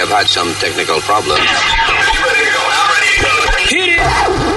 have 0.00 0.08
had 0.08 0.26
some 0.26 0.50
technical 0.54 0.98
problems. 1.00 1.40
Hit 3.68 4.00
it! 4.00 4.50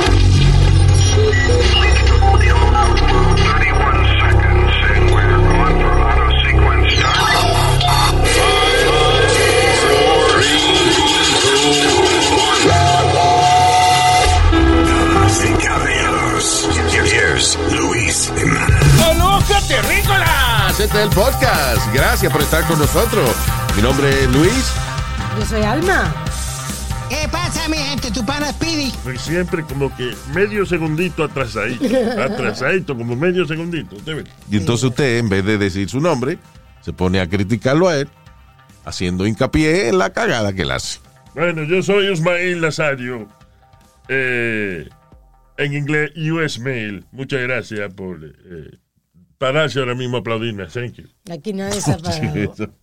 Este 20.83 20.97
es 20.97 21.03
el 21.03 21.09
podcast. 21.11 21.93
Gracias 21.93 22.31
por 22.31 22.41
estar 22.41 22.67
con 22.67 22.77
nosotros. 22.77 23.29
Mi 23.75 23.81
nombre 23.81 24.09
es 24.09 24.29
Luis. 24.29 24.92
Yo 25.39 25.45
soy 25.45 25.61
Alma. 25.63 26.13
¿Qué 27.09 27.27
pasa, 27.31 27.67
mi 27.67 27.77
gente? 27.77 28.11
Tu 28.11 28.25
pana 28.25 28.51
Speedy. 28.51 28.91
Pues 29.03 29.21
siempre 29.21 29.63
como 29.63 29.95
que 29.95 30.13
medio 30.33 30.65
segundito 30.65 31.23
atrasadito. 31.23 31.85
Atrasadito, 32.21 32.97
como 32.97 33.15
medio 33.15 33.45
segundito. 33.45 33.95
¿Usted 33.95 34.17
ve? 34.17 34.23
Y 34.49 34.57
entonces 34.57 34.89
usted, 34.89 35.17
en 35.17 35.29
vez 35.29 35.45
de 35.45 35.57
decir 35.57 35.89
su 35.89 35.99
nombre, 35.99 36.37
se 36.81 36.93
pone 36.93 37.19
a 37.19 37.27
criticarlo 37.27 37.87
a 37.87 37.97
él, 37.97 38.09
haciendo 38.85 39.25
hincapié 39.27 39.89
en 39.89 39.97
la 39.97 40.11
cagada 40.11 40.53
que 40.53 40.63
él 40.63 40.71
hace. 40.71 40.99
Bueno, 41.35 41.63
yo 41.63 41.81
soy 41.81 42.11
Ismael 42.11 42.61
Nazario. 42.61 43.27
Eh, 44.07 44.87
en 45.57 45.73
inglés, 45.73 46.11
US 46.15 46.59
Mail. 46.59 47.05
Muchas 47.11 47.41
gracias 47.41 47.93
por 47.93 48.23
eh, 48.23 48.77
pararse 49.37 49.79
ahora 49.79 49.95
mismo 49.95 50.17
a 50.17 50.19
aplaudirme. 50.21 50.65
Thank 50.65 50.93
you. 50.93 51.05
Aquí 51.31 51.53
ha 51.59 51.69
parado. 52.01 52.73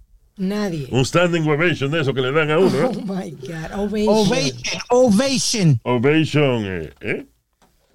Nadie. 0.40 0.88
Un 0.90 1.04
standing 1.04 1.46
ovation 1.46 1.90
de 1.90 2.00
eso 2.00 2.14
que 2.14 2.22
le 2.22 2.32
dan 2.32 2.50
a 2.50 2.58
uno. 2.58 2.70
Oh 2.80 2.92
¿eh? 2.92 3.02
my 3.04 3.30
God. 3.46 3.72
Ovation. 3.76 4.08
Ovation. 4.08 4.80
Ovation. 4.88 5.80
Ovation. 5.84 6.64
eh, 6.64 6.92
¿eh? 7.02 7.26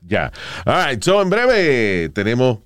Ya. 0.08 0.32
All 0.64 0.86
right, 0.86 1.04
so 1.04 1.20
en 1.24 1.32
breve 1.32 2.10
tenemos 2.10 2.60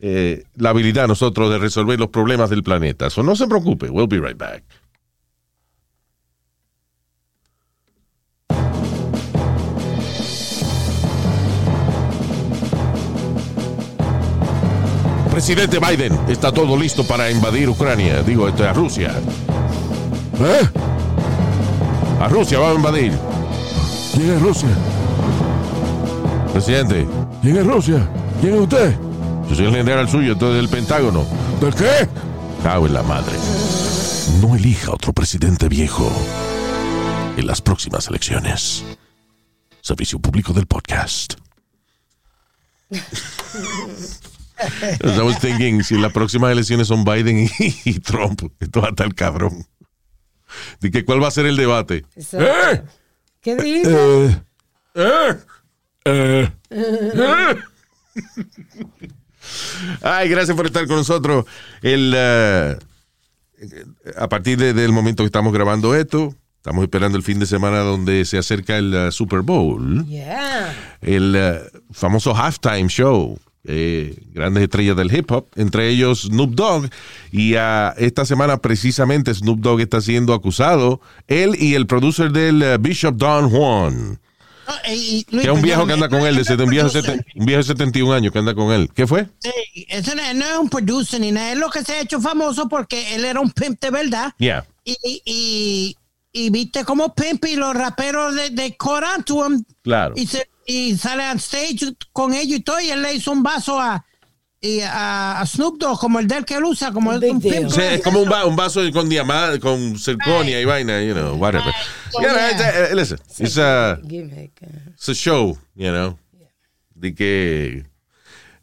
eh, 0.00 0.42
la 0.56 0.70
habilidad 0.70 1.06
nosotros 1.06 1.50
de 1.52 1.58
resolver 1.58 2.00
los 2.00 2.08
problemas 2.08 2.50
del 2.50 2.64
planeta. 2.64 3.10
So 3.10 3.22
no 3.22 3.36
se 3.36 3.46
preocupe, 3.46 3.88
we'll 3.90 4.08
be 4.08 4.18
right 4.18 4.36
back. 4.36 4.64
Presidente 15.44 15.80
Biden, 15.80 16.16
está 16.28 16.52
todo 16.52 16.76
listo 16.76 17.04
para 17.04 17.28
invadir 17.28 17.68
Ucrania. 17.68 18.22
Digo, 18.22 18.46
esto 18.46 18.62
a 18.62 18.72
Rusia. 18.72 19.12
¿Eh? 20.38 20.68
A 22.20 22.28
Rusia 22.28 22.60
va 22.60 22.70
a 22.70 22.74
invadir. 22.74 23.12
¿Quién 24.14 24.30
es 24.34 24.40
Rusia? 24.40 24.68
Presidente. 26.52 27.08
¿Quién 27.42 27.56
es 27.56 27.66
Rusia? 27.66 28.08
¿Quién 28.40 28.54
es 28.54 28.60
usted? 28.60 28.96
Yo 29.48 29.56
soy 29.56 29.64
el 29.64 29.74
general 29.74 30.08
suyo, 30.08 30.34
entonces 30.34 30.58
del 30.58 30.68
Pentágono. 30.68 31.26
¿Del 31.60 31.74
qué? 31.74 32.08
Cago 32.62 32.86
en 32.86 32.94
la 32.94 33.02
madre. 33.02 33.34
No 34.40 34.54
elija 34.54 34.92
otro 34.92 35.12
presidente 35.12 35.68
viejo 35.68 36.08
en 37.36 37.48
las 37.48 37.60
próximas 37.60 38.06
elecciones. 38.06 38.84
Servicio 39.80 40.20
público 40.20 40.52
del 40.52 40.68
podcast. 40.68 41.34
I 45.04 45.20
was 45.22 45.38
thinking, 45.40 45.82
si 45.82 45.96
las 45.98 46.12
próximas 46.12 46.50
elecciones 46.52 46.88
son 46.88 47.04
Biden 47.04 47.38
y, 47.40 47.50
y 47.84 48.00
Trump, 48.00 48.42
esto 48.60 48.80
va 48.80 48.88
a 48.88 48.90
estar 48.90 49.14
cabrón. 49.14 49.66
¿De 50.80 50.90
que 50.90 51.04
cuál 51.04 51.22
va 51.22 51.28
a 51.28 51.30
ser 51.30 51.46
el 51.46 51.56
debate? 51.56 52.04
¿Eh? 52.32 52.82
¿Qué? 53.40 53.52
Eh, 53.52 54.36
eh, 54.94 55.36
eh, 56.04 56.50
eh. 56.70 57.54
Ay, 60.02 60.28
gracias 60.28 60.56
por 60.56 60.66
estar 60.66 60.86
con 60.86 60.96
nosotros. 60.96 61.46
El, 61.80 62.12
eh, 62.16 62.76
a 64.16 64.28
partir 64.28 64.58
de- 64.58 64.72
del 64.74 64.92
momento 64.92 65.22
que 65.22 65.26
estamos 65.26 65.52
grabando 65.52 65.94
esto, 65.94 66.34
estamos 66.56 66.82
esperando 66.84 67.16
el 67.18 67.24
fin 67.24 67.38
de 67.38 67.46
semana 67.46 67.78
donde 67.78 68.24
se 68.24 68.38
acerca 68.38 68.76
el 68.76 68.94
eh, 68.94 69.10
Super 69.12 69.40
Bowl, 69.40 70.04
Yeah. 70.06 70.74
el 71.00 71.34
eh, 71.36 71.60
famoso 71.92 72.34
halftime 72.34 72.88
show. 72.88 73.38
Eh, 73.64 74.16
grandes 74.32 74.62
estrellas 74.64 74.96
del 74.96 75.14
hip 75.14 75.30
hop, 75.30 75.46
entre 75.56 75.88
ellos 75.88 76.22
Snoop 76.22 76.54
Dogg. 76.54 76.88
Y 77.30 77.54
ah, 77.56 77.94
esta 77.96 78.24
semana 78.24 78.58
precisamente 78.58 79.32
Snoop 79.34 79.60
Dogg 79.60 79.80
está 79.80 80.00
siendo 80.00 80.34
acusado, 80.34 81.00
él 81.28 81.56
y 81.58 81.74
el 81.74 81.86
producer 81.86 82.32
del 82.32 82.62
eh, 82.62 82.76
Bishop 82.78 83.16
Don 83.16 83.50
Juan. 83.50 84.20
Oh, 84.68 84.72
eh, 84.84 84.94
y- 84.94 85.26
Luis, 85.30 85.42
Que 85.44 85.50
es 85.50 85.56
un 85.56 85.62
viejo 85.62 85.86
que 85.86 85.92
anda 85.92 86.08
con 86.08 86.20
él, 86.20 86.38
un 86.64 86.70
viejo, 86.70 86.88
de 86.88 87.00
seten- 87.02 87.24
un 87.34 87.46
viejo 87.46 87.58
de 87.58 87.64
71 87.64 88.12
años 88.12 88.32
que 88.32 88.38
anda 88.38 88.54
con 88.54 88.72
él. 88.72 88.90
¿Qué 88.94 89.06
fue? 89.08 89.26
Sí, 89.40 89.50
ese 89.88 90.14
no, 90.14 90.22
no 90.34 90.44
es 90.46 90.58
un 90.58 90.68
producer 90.68 91.20
ni 91.20 91.32
nada. 91.32 91.52
Es 91.52 91.58
lo 91.58 91.68
que 91.68 91.82
se 91.82 91.92
ha 91.94 92.00
hecho 92.00 92.20
famoso 92.20 92.68
porque 92.68 93.14
él 93.16 93.24
era 93.24 93.40
un 93.40 93.50
pimp 93.50 93.80
de 93.80 93.90
verdad. 93.90 94.32
Yeah. 94.38 94.64
Y, 94.84 94.96
y, 95.24 95.96
y 96.32 96.50
viste 96.50 96.84
como 96.84 97.12
pimp 97.14 97.44
y 97.44 97.56
los 97.56 97.74
raperos 97.74 98.34
de, 98.36 98.50
de 98.50 98.66
him. 98.66 99.64
Claro. 99.82 100.14
Y, 100.16 100.26
se, 100.28 100.48
y 100.66 100.96
sale 100.96 101.28
on 101.30 101.38
stage 101.38 101.94
con 102.12 102.32
ellos 102.34 102.58
y 102.58 102.62
todo. 102.62 102.80
Y 102.80 102.90
él 102.90 103.02
le 103.02 103.14
hizo 103.14 103.32
un 103.32 103.42
vaso 103.42 103.78
a, 103.80 104.04
y 104.60 104.80
a, 104.80 105.40
a 105.40 105.46
Snoop 105.46 105.78
Dogg, 105.78 105.98
como 105.98 106.20
el 106.20 106.28
del 106.28 106.44
que 106.44 106.54
él 106.54 106.64
usa, 106.64 106.92
como 106.92 107.12
el 107.12 107.22
un 107.24 107.40
deal. 107.40 107.56
pimp. 107.58 107.66
O 107.66 107.70
sea, 107.70 107.94
es 107.94 108.02
como 108.02 108.20
un, 108.20 108.30
va- 108.30 108.44
un 108.46 108.54
vaso 108.56 108.80
con 108.92 109.08
diamante, 109.08 109.58
con 109.60 109.98
circonia 109.98 110.60
y 110.60 110.64
vaina, 110.64 111.02
you 111.02 111.14
know, 111.14 111.34
whatever. 111.36 111.66
Right. 111.66 112.28
Know, 112.28 112.36
Yeah. 112.36 112.50
it's 112.52 112.60
a- 112.60 112.84
eh, 112.90 112.94
listen, 112.94 113.18
it's 113.38 113.58
a, 113.58 113.98
Gimmick. 114.08 114.52
it's 114.94 115.08
a 115.08 115.14
show, 115.14 115.58
you 115.74 115.90
know, 115.90 116.16
de 116.94 117.14
que 117.14 117.86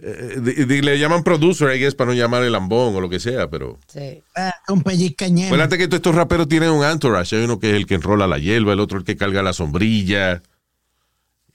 eh, 0.02 0.36
de- 0.40 0.66
de- 0.66 0.82
le 0.82 0.98
llaman 0.98 1.24
producer, 1.26 1.76
I 1.76 1.80
guess, 1.80 1.94
para 1.96 2.12
no 2.12 2.16
llamar 2.18 2.44
el 2.44 2.54
lambón 2.54 2.96
o 2.96 3.02
lo 3.02 3.10
que 3.10 3.20
sea, 3.20 3.50
pero 3.50 3.78
Sí. 3.92 4.24
Ah, 4.38 4.56
un 4.70 4.82
pellizcañero. 4.82 5.48
acuérdate 5.48 5.78
que 5.78 5.88
todos 5.90 5.98
estos 5.98 6.16
raperos 6.16 6.48
tienen 6.48 6.70
un 6.70 6.86
entourage, 6.86 7.36
hay 7.36 7.44
uno 7.44 7.60
que 7.60 7.72
es 7.72 7.76
el 7.76 7.86
que 7.86 7.96
enrola 7.96 8.26
la 8.26 8.38
hierba, 8.38 8.72
el 8.72 8.80
otro 8.80 8.98
el 9.00 9.04
que 9.04 9.18
carga 9.18 9.44
la 9.44 9.52
sombrilla, 9.52 10.42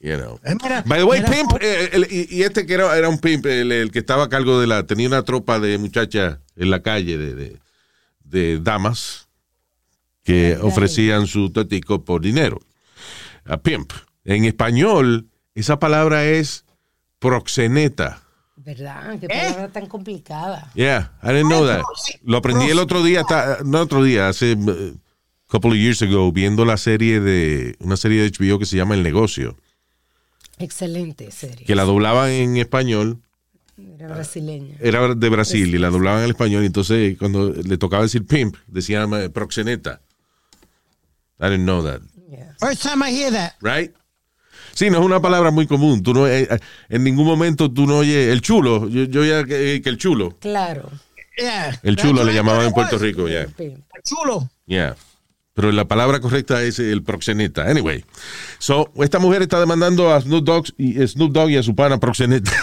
you 0.05 0.17
know. 0.19 0.39
Eh, 0.45 0.55
mira, 0.63 0.83
By 0.87 0.99
the 1.01 1.05
way, 1.05 1.21
mira, 1.21 1.33
Pimp, 1.33 1.53
eh, 1.61 1.89
el- 1.93 2.07
y, 2.11 2.29
y 2.31 2.43
este 2.43 2.67
que 2.67 2.75
era, 2.75 2.97
era 2.97 3.09
un 3.09 3.19
Pimp, 3.19 3.47
el, 3.47 3.73
el 3.73 3.91
que 3.91 3.99
estaba 4.01 4.25
a 4.25 4.29
cargo 4.29 4.61
de 4.61 4.67
la, 4.67 4.87
tenía 4.87 5.09
una 5.09 5.23
tropa 5.23 5.59
de 5.59 5.79
muchachas 5.79 6.39
en 6.57 6.71
la 6.71 6.83
calle, 6.83 7.17
de, 7.19 7.35
de, 7.35 7.59
de 8.25 8.59
damas, 8.61 9.29
que 10.23 10.57
ofrecían 10.61 11.27
su 11.27 11.51
totico 11.51 12.05
por 12.05 12.21
dinero. 12.23 12.61
A 13.45 13.59
Pimp. 13.59 13.93
En 14.25 14.45
español, 14.45 15.29
esa 15.55 15.79
palabra 15.79 16.25
es 16.25 16.65
proxeneta. 17.19 18.21
¿Verdad? 18.57 19.19
Qué 19.21 19.29
palabra 19.29 19.69
tan 19.69 19.87
complicada. 19.87 20.71
Yeah, 20.75 21.13
I 21.23 21.29
didn't 21.33 21.49
know 21.49 21.67
that. 21.67 21.83
Lo 22.23 22.39
aprendí 22.39 22.71
el 22.71 22.79
otro 22.79 23.03
día, 23.03 23.23
ta- 23.25 23.59
no 23.65 23.81
otro 23.81 24.03
día, 24.03 24.29
hace 24.29 24.55
uh, 24.55 24.97
couple 25.49 25.73
of 25.73 25.77
years 25.77 26.01
ago, 26.01 26.33
viendo 26.33 26.65
la 26.65 26.79
serie 26.79 27.21
de, 27.21 27.77
una 27.81 27.97
serie 27.99 28.23
de 28.23 28.31
HBO 28.31 28.59
que 28.59 28.65
se 28.65 28.77
llama 28.79 28.95
El 28.95 29.03
Negocio, 29.03 29.59
Excelente 30.59 31.31
serie. 31.31 31.67
que 31.67 31.75
la 31.75 31.85
doblaban 31.85 32.31
en 32.31 32.57
español 32.57 33.19
Era 33.99 34.09
brasileña. 34.09 34.77
era 34.81 35.15
de 35.15 35.29
Brasil 35.29 35.75
y 35.75 35.79
la 35.79 35.91
doblaban 35.91 36.23
en 36.25 36.31
español. 36.31 36.63
Y 36.63 36.67
entonces, 36.67 37.17
cuando 37.19 37.51
le 37.51 37.77
tocaba 37.79 38.03
decir 38.05 38.27
pimp, 38.27 38.57
decían 38.69 39.13
eh, 39.15 39.31
proxeneta. 39.31 40.01
I 41.41 41.45
didn't 41.51 41.65
know 41.65 41.83
that, 41.85 42.01
Yeah. 42.31 42.55
First 42.59 42.83
time 42.83 43.03
I 43.09 43.13
hear 43.13 43.31
that. 43.33 43.53
right? 43.61 43.93
Sí, 44.73 44.91
no 44.91 44.99
es 44.99 45.05
una 45.05 45.21
palabra 45.21 45.51
muy 45.53 45.67
común. 45.69 46.03
Tú 46.03 46.15
no, 46.15 46.27
eh, 46.27 46.49
eh, 46.51 46.59
en 46.89 47.05
ningún 47.05 47.27
momento 47.27 47.71
tú 47.71 47.87
no 47.87 47.99
oyes 47.99 48.29
el 48.33 48.41
chulo. 48.41 48.89
Yo, 48.89 49.05
yo 49.05 49.25
ya 49.25 49.45
que, 49.45 49.81
que 49.83 49.89
el 49.89 49.99
chulo. 49.99 50.37
Claro. 50.41 50.91
Yeah. 51.39 51.79
El 51.83 51.97
chulo 51.97 52.15
That's 52.17 52.27
le 52.27 52.35
llamaban 52.35 52.67
en 52.67 52.73
Puerto 52.73 52.99
Rico, 52.99 53.29
ya. 53.29 53.47
Was. 53.59 54.03
Chulo. 54.05 54.49
Yeah. 54.67 54.97
Pero 55.55 55.71
la 55.71 55.87
palabra 55.87 56.19
correcta 56.21 56.63
es 56.65 56.81
el 56.81 57.03
proxeneta. 57.05 57.71
Anyway. 57.71 58.05
So, 58.59 58.93
esta 58.97 59.21
mujer 59.21 59.43
está 59.43 59.61
demandando 59.61 60.13
a 60.13 60.21
Snoop 60.21 60.45
Dogg 60.45 60.67
y, 60.77 61.01
eh, 61.01 61.07
Snoop 61.07 61.33
Dogg 61.33 61.51
y 61.51 61.57
a 61.57 61.63
su 61.63 61.75
pana 61.75 61.99
proxeneta. 61.99 62.51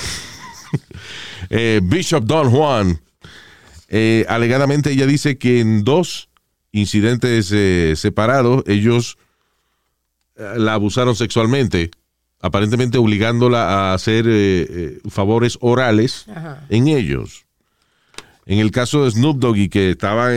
Eh, 1.49 1.81
Bishop 1.83 2.23
Don 2.23 2.49
Juan. 2.49 3.01
eh, 3.89 4.25
alegadamente 4.29 4.91
ella 4.91 5.05
dice 5.05 5.37
que 5.37 5.59
en 5.59 5.83
dos 5.83 6.29
incidentes 6.71 7.51
eh, 7.51 7.95
separados 7.97 8.63
ellos 8.67 9.17
la 10.37 10.75
abusaron 10.75 11.15
sexualmente, 11.15 11.91
aparentemente 12.39 12.97
obligándola 12.99 13.67
a 13.67 13.93
hacer 13.95 15.01
favores 15.09 15.57
orales 15.59 16.25
Ajá. 16.29 16.65
en 16.69 16.87
ellos. 16.87 17.45
En 18.45 18.59
el 18.59 18.71
caso 18.71 19.03
de 19.03 19.11
Snoop 19.11 19.39
Dogg 19.39 19.57
y 19.57 19.67
que 19.67 19.89
estaba 19.91 20.29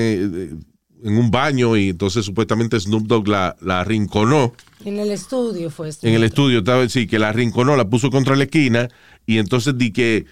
en, 1.04 1.16
un 1.18 1.30
baño 1.30 1.76
y 1.76 1.90
entonces 1.90 2.24
supuestamente 2.24 2.78
Snoop 2.80 3.06
Dogg 3.06 3.28
la, 3.28 3.56
la 3.60 3.80
arrinconó 3.80 4.52
En 4.84 4.98
el 4.98 5.10
estudio 5.10 5.70
fue 5.70 5.88
esto. 5.90 6.06
en 6.06 6.14
el 6.14 6.24
estudio, 6.24 6.58
estaba, 6.60 6.88
sí, 6.88 7.06
que 7.06 7.18
la 7.18 7.28
arrinconó, 7.28 7.76
la 7.76 7.88
puso 7.88 8.10
contra 8.10 8.36
la 8.36 8.44
esquina 8.44 8.88
y 9.26 9.38
entonces 9.38 9.76
di 9.78 9.92
que, 9.92 10.26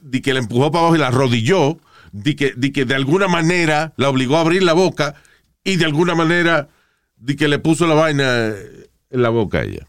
di 0.00 0.20
que 0.20 0.32
la 0.34 0.40
empujó 0.40 0.70
para 0.70 0.82
abajo 0.82 0.96
y 0.96 0.98
la 0.98 1.08
arrodilló, 1.08 1.78
di 2.12 2.34
que, 2.34 2.52
di 2.56 2.72
que 2.72 2.84
de 2.84 2.94
alguna 2.94 3.28
manera 3.28 3.92
la 3.96 4.08
obligó 4.08 4.36
a 4.36 4.40
abrir 4.40 4.62
la 4.62 4.72
boca 4.72 5.14
y 5.64 5.76
de 5.76 5.84
alguna 5.84 6.14
manera 6.14 6.68
de 7.16 7.36
que 7.36 7.48
le 7.48 7.58
puso 7.58 7.86
la 7.86 7.94
vaina 7.94 8.54
en 9.10 9.22
la 9.22 9.28
boca 9.28 9.58
a 9.58 9.64
ella. 9.64 9.86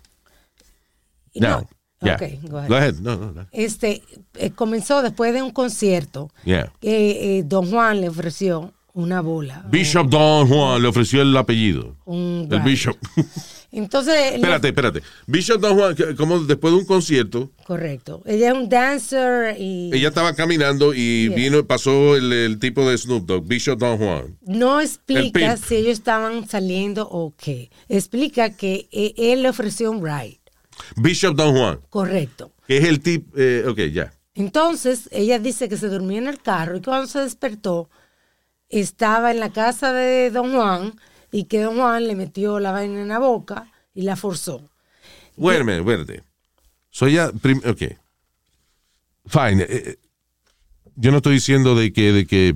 No. 1.35 1.68
Yeah. 2.01 2.15
Ok, 2.15 2.50
go 2.50 2.57
ahead. 2.57 2.69
Go 2.69 2.75
ahead. 2.75 2.95
No, 2.95 3.15
no, 3.15 3.31
no. 3.31 3.47
Este 3.51 4.01
eh, 4.33 4.50
comenzó 4.51 5.03
después 5.03 5.33
de 5.33 5.44
un 5.44 5.51
concierto 5.51 6.31
Yeah. 6.45 6.73
que 6.81 7.38
eh, 7.38 7.44
Don 7.44 7.69
Juan 7.69 8.01
le 8.01 8.09
ofreció 8.09 8.73
una 8.94 9.22
bola. 9.22 9.66
Bishop 9.70 10.08
Don 10.10 10.48
Juan 10.48 10.82
le 10.82 10.88
ofreció 10.88 11.22
el 11.22 11.36
apellido. 11.38 11.96
Un 12.06 12.48
El. 12.52 12.62
Bishop. 12.62 12.98
Entonces, 13.72 14.14
espérate, 14.34 14.68
espérate. 14.68 15.02
Bishop 15.28 15.62
Don 15.62 15.78
Juan, 15.78 15.96
como 16.18 16.40
después 16.40 16.74
de 16.74 16.80
un 16.80 16.86
concierto, 16.86 17.52
correcto. 17.66 18.22
Ella 18.26 18.50
es 18.50 18.54
un 18.54 18.68
dancer 18.68 19.56
y 19.60 19.92
ella 19.94 20.10
estaba 20.10 20.34
caminando 20.36 20.94
y 20.94 21.30
vino, 21.30 21.66
pasó 21.66 22.16
el, 22.18 22.34
el 22.34 22.60
tipo 22.60 22.90
de 22.90 22.98
Snoop 22.98 23.26
Dogg, 23.26 23.48
Bishop 23.48 23.80
Don 23.80 23.98
Juan. 23.98 24.38
no 24.42 24.82
explica 24.82 25.56
si 25.58 25.76
ellos 25.76 25.94
estaban 25.94 26.48
saliendo 26.48 27.08
o 27.10 27.34
qué. 27.38 27.70
Explica 27.88 28.56
que 28.56 28.90
eh, 28.92 29.14
él 29.18 29.44
le 29.44 29.50
ofreció 29.50 29.90
un 29.92 30.04
ride. 30.06 30.42
Bishop 30.98 31.36
Don 31.36 31.56
Juan, 31.56 31.80
Correcto. 31.90 32.52
que 32.68 32.78
es 32.78 32.86
el 32.86 33.00
tipo, 33.00 33.32
eh, 33.38 33.64
ok, 33.68 33.80
ya. 33.94 34.14
Entonces, 34.34 35.08
ella 35.12 35.40
dice 35.40 35.68
que 35.70 35.78
se 35.78 35.88
dormía 35.88 36.18
en 36.18 36.28
el 36.28 36.42
carro 36.42 36.78
y 36.78 36.82
cuando 36.82 37.06
se 37.08 37.20
despertó, 37.20 37.90
estaba 38.71 39.31
en 39.31 39.39
la 39.39 39.51
casa 39.51 39.94
de 39.94 40.31
Don 40.31 40.53
Juan 40.53 40.94
y 41.31 41.45
que 41.45 41.62
Don 41.62 41.75
Juan 41.77 42.07
le 42.07 42.15
metió 42.15 42.59
la 42.59 42.71
vaina 42.71 43.01
en 43.01 43.07
la 43.07 43.19
boca 43.19 43.71
y 43.94 44.01
la 44.03 44.15
forzó. 44.15 44.69
Minute, 45.38 45.77
espérate. 45.79 46.23
Soy 46.89 47.13
ya, 47.13 47.31
prim- 47.31 47.62
ok. 47.65 47.97
Fine. 49.27 49.63
eh, 49.63 49.68
eh, 49.69 49.97
yo 50.95 51.12
no 51.12 51.18
estoy 51.18 51.35
diciendo 51.35 51.73
de 51.75 51.94
que, 51.94 52.12
de 52.12 52.25
que 52.27 52.56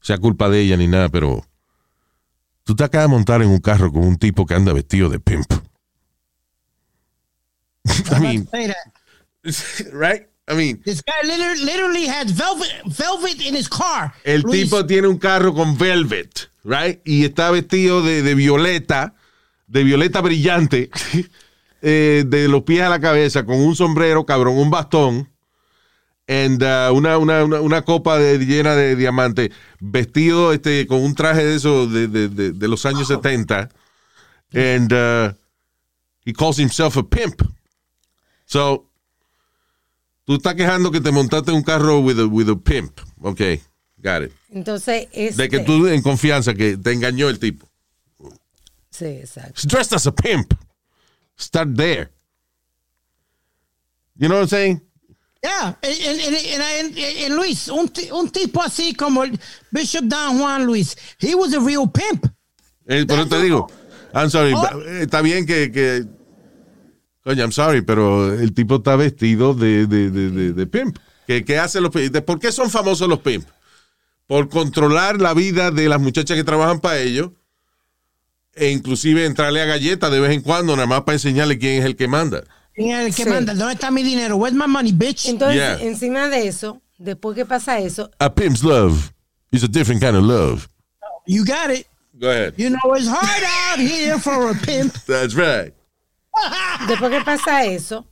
sea 0.00 0.18
culpa 0.18 0.48
de 0.48 0.60
ella 0.60 0.76
ni 0.76 0.86
nada, 0.86 1.08
pero 1.08 1.44
tú 2.64 2.74
te 2.76 2.84
acabas 2.84 3.08
de 3.08 3.14
montar 3.16 3.42
en 3.42 3.48
un 3.48 3.58
carro 3.58 3.92
con 3.92 4.04
un 4.04 4.16
tipo 4.16 4.46
que 4.46 4.54
anda 4.54 4.72
vestido 4.72 5.08
de 5.08 5.18
pimp. 5.20 5.50
I 8.10 8.20
mean, 8.20 8.48
right? 9.92 10.26
I 10.48 10.54
mean, 10.54 10.82
This 10.84 11.02
guy 11.02 11.26
literally, 11.26 11.64
literally 11.64 12.06
has 12.08 12.32
velvet, 12.32 12.68
velvet 12.86 13.40
in 13.40 13.54
his 13.54 13.68
car. 13.68 14.12
el 14.24 14.40
Luis. 14.42 14.64
tipo 14.64 14.84
tiene 14.86 15.06
un 15.08 15.18
carro 15.18 15.54
con 15.54 15.76
velvet, 15.78 16.50
right? 16.64 17.00
Y 17.04 17.24
está 17.24 17.50
vestido 17.52 18.02
de, 18.02 18.22
de 18.22 18.34
violeta, 18.34 19.14
de 19.68 19.84
violeta 19.84 20.20
brillante, 20.20 20.90
eh, 21.82 22.24
de 22.26 22.48
los 22.48 22.62
pies 22.64 22.82
a 22.82 22.88
la 22.88 23.00
cabeza, 23.00 23.44
con 23.46 23.56
un 23.56 23.76
sombrero, 23.76 24.26
cabrón, 24.26 24.58
un 24.58 24.68
bastón, 24.70 25.28
and, 26.26 26.62
uh, 26.62 26.92
una, 26.92 27.18
una, 27.18 27.44
una, 27.44 27.60
una 27.60 27.82
copa 27.82 28.18
de- 28.18 28.38
llena 28.44 28.74
de 28.74 28.96
diamantes, 28.96 29.50
vestido 29.80 30.52
este, 30.52 30.86
con 30.88 31.02
un 31.02 31.14
traje 31.14 31.44
de 31.44 31.54
eso 31.56 31.86
de, 31.86 32.08
de, 32.08 32.28
de, 32.28 32.52
de 32.52 32.68
los 32.68 32.84
años 32.84 33.06
70, 33.06 33.68
and 34.54 34.92
uh, 34.92 35.32
he 36.26 36.32
calls 36.32 36.58
himself 36.58 36.96
a 36.96 37.02
pimp. 37.04 37.42
So, 38.44 38.88
tú 40.32 40.36
estás 40.36 40.54
quejando 40.54 40.90
que 40.90 41.00
te 41.00 41.10
montaste 41.10 41.50
en 41.50 41.58
un 41.58 41.62
carro 41.62 42.00
with 42.00 42.18
a, 42.18 42.26
with 42.26 42.48
a 42.48 42.56
pimp. 42.56 42.98
Ok, 43.20 43.40
got 43.98 44.22
it. 44.22 44.32
Entonces, 44.50 45.08
De 45.12 45.48
que 45.48 45.56
este- 45.56 45.64
tú 45.64 45.86
en 45.86 46.00
confianza 46.02 46.54
que 46.54 46.76
te 46.78 46.92
engañó 46.92 47.28
el 47.28 47.38
tipo. 47.38 47.68
Sí, 48.90 49.06
exacto. 49.06 49.52
He's 49.56 49.66
dressed 49.66 49.92
as 49.94 50.06
a 50.06 50.12
pimp. 50.12 50.54
Start 51.38 51.76
there. 51.76 52.10
You 54.16 54.28
know 54.28 54.36
what 54.36 54.42
I'm 54.42 54.48
saying? 54.48 54.82
Yeah, 55.42 55.76
and, 55.82 57.34
Luis, 57.34 57.68
un, 57.68 57.90
un 58.12 58.30
tipo 58.30 58.62
así 58.62 58.94
como 58.94 59.24
el 59.24 59.38
Bishop 59.72 60.04
Don 60.04 60.38
Juan 60.38 60.64
Luis, 60.64 60.94
he 61.18 61.34
was 61.34 61.52
a 61.52 61.58
real 61.58 61.90
pimp. 61.90 62.26
Eh, 62.86 63.04
por 63.06 63.18
eso 63.18 63.28
te 63.28 63.42
digo. 63.42 63.68
I'm 64.14 64.30
sorry. 64.30 64.52
Oh. 64.54 64.80
Está 65.00 65.20
bien 65.20 65.44
que, 65.44 65.72
que. 65.72 66.04
Coño, 67.24 67.42
I'm 67.42 67.52
sorry, 67.52 67.82
pero 67.82 68.32
el 68.34 68.52
tipo 68.52 68.76
está 68.76 68.96
vestido 68.96 69.54
de, 69.54 69.86
de, 69.86 70.10
de, 70.10 70.30
de, 70.30 70.52
de 70.52 70.66
pimp. 70.66 70.98
¿Qué, 71.26 71.44
qué 71.44 71.58
hacen 71.58 71.82
los 71.82 71.92
pimp? 71.92 72.12
¿De 72.12 72.20
¿Por 72.22 72.38
qué 72.40 72.50
son 72.50 72.68
famosos 72.70 73.08
los 73.08 73.20
pimp? 73.20 73.46
Por 74.26 74.48
controlar 74.48 75.20
la 75.20 75.34
vida 75.34 75.70
de 75.70 75.88
las 75.88 76.00
muchachas 76.00 76.36
que 76.36 76.44
trabajan 76.44 76.80
para 76.80 76.98
ellos. 76.98 77.30
E 78.54 78.70
inclusive 78.70 79.24
entrarle 79.24 79.62
a 79.62 79.64
galletas 79.66 80.10
de 80.10 80.20
vez 80.20 80.32
en 80.32 80.42
cuando, 80.42 80.74
nada 80.76 80.86
más 80.86 81.02
para 81.02 81.14
enseñarle 81.14 81.58
quién 81.58 81.80
es 81.80 81.86
el 81.86 81.96
que 81.96 82.06
manda. 82.08 82.42
¿Quién 82.74 82.90
es 82.96 83.06
el 83.06 83.14
que 83.14 83.24
Sí. 83.24 83.28
manda? 83.30 83.54
¿Dónde 83.54 83.74
está 83.74 83.90
mi 83.90 84.02
dinero? 84.02 84.36
Where's 84.36 84.56
my 84.56 84.66
money, 84.66 84.92
bitch? 84.92 85.26
Entonces, 85.26 85.56
Yeah. 85.56 85.80
encima 85.80 86.28
de 86.28 86.48
eso, 86.48 86.82
después 86.98 87.34
que 87.36 87.46
pasa 87.46 87.78
eso, 87.78 88.10
A 88.18 88.34
pimp's 88.34 88.62
love 88.62 89.12
is 89.52 89.62
a 89.62 89.68
different 89.68 90.02
kind 90.02 90.16
of 90.16 90.24
love. 90.24 90.66
you 91.26 91.44
got 91.44 91.70
it. 91.70 91.86
Go 92.20 92.28
ahead. 92.30 92.54
You 92.58 92.68
know 92.70 92.94
it's 92.96 93.08
hard 93.08 93.42
out 93.70 93.78
here 93.78 94.18
for 94.18 94.50
a 94.50 94.54
pimp. 94.54 94.92
That's 95.06 95.34
right. 95.34 95.72
Después 96.88 97.10
que 97.10 97.24
pasa 97.24 97.64
eso, 97.64 98.06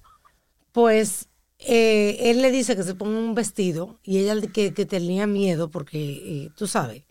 pues 0.72 1.28
eh, 1.58 2.17
él 2.31 2.43
le 2.43 2.50
dice 2.50 2.76
que 2.76 2.82
se 2.82 2.94
ponga 2.94 3.19
un 3.19 3.34
vestido 3.34 3.99
y 4.02 4.19
ella 4.19 4.40
que, 4.52 4.72
que 4.72 4.87
tenía 4.87 5.26
miedo 5.26 5.70
porque 5.70 5.99
eh, 5.99 6.50
tú 6.56 6.67
sabes 6.67 7.05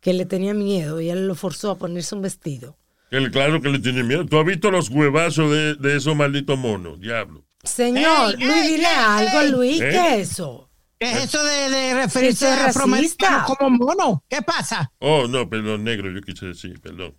que 0.00 0.12
le 0.12 0.26
tenía 0.26 0.52
miedo 0.52 1.00
y 1.00 1.08
él 1.08 1.26
lo 1.26 1.34
forzó 1.34 1.70
a 1.70 1.78
ponerse 1.78 2.14
un 2.14 2.22
vestido. 2.22 2.76
Él, 3.10 3.30
claro 3.30 3.62
que 3.62 3.68
le 3.68 3.78
tiene 3.78 4.02
miedo. 4.02 4.26
¿Tú 4.26 4.38
has 4.38 4.44
visto 4.44 4.70
los 4.70 4.90
huevazos 4.90 5.50
de, 5.50 5.74
de 5.76 5.96
esos 5.96 6.14
malditos 6.16 6.58
monos? 6.58 7.00
Diablo. 7.00 7.44
Señor, 7.62 8.34
Ey, 8.38 8.46
Luis, 8.46 8.56
ey, 8.56 8.68
dile 8.72 8.88
ey, 8.88 8.94
algo. 8.98 9.56
Luis, 9.56 9.80
¿Eh? 9.80 9.88
¿qué 9.90 10.14
es 10.20 10.32
eso? 10.32 10.68
¿Qué 10.98 11.10
es 11.10 11.24
eso 11.24 11.42
de, 11.42 11.70
de 11.70 11.94
referirse 11.94 12.46
a 12.46 12.66
afroamericanos 12.66 13.56
como 13.56 13.70
mono? 13.70 14.24
¿Qué 14.28 14.42
pasa? 14.42 14.92
Oh, 14.98 15.26
no, 15.26 15.48
perdón, 15.48 15.84
negro, 15.84 16.10
yo 16.10 16.20
quise 16.20 16.46
decir, 16.46 16.80
perdón. 16.80 17.14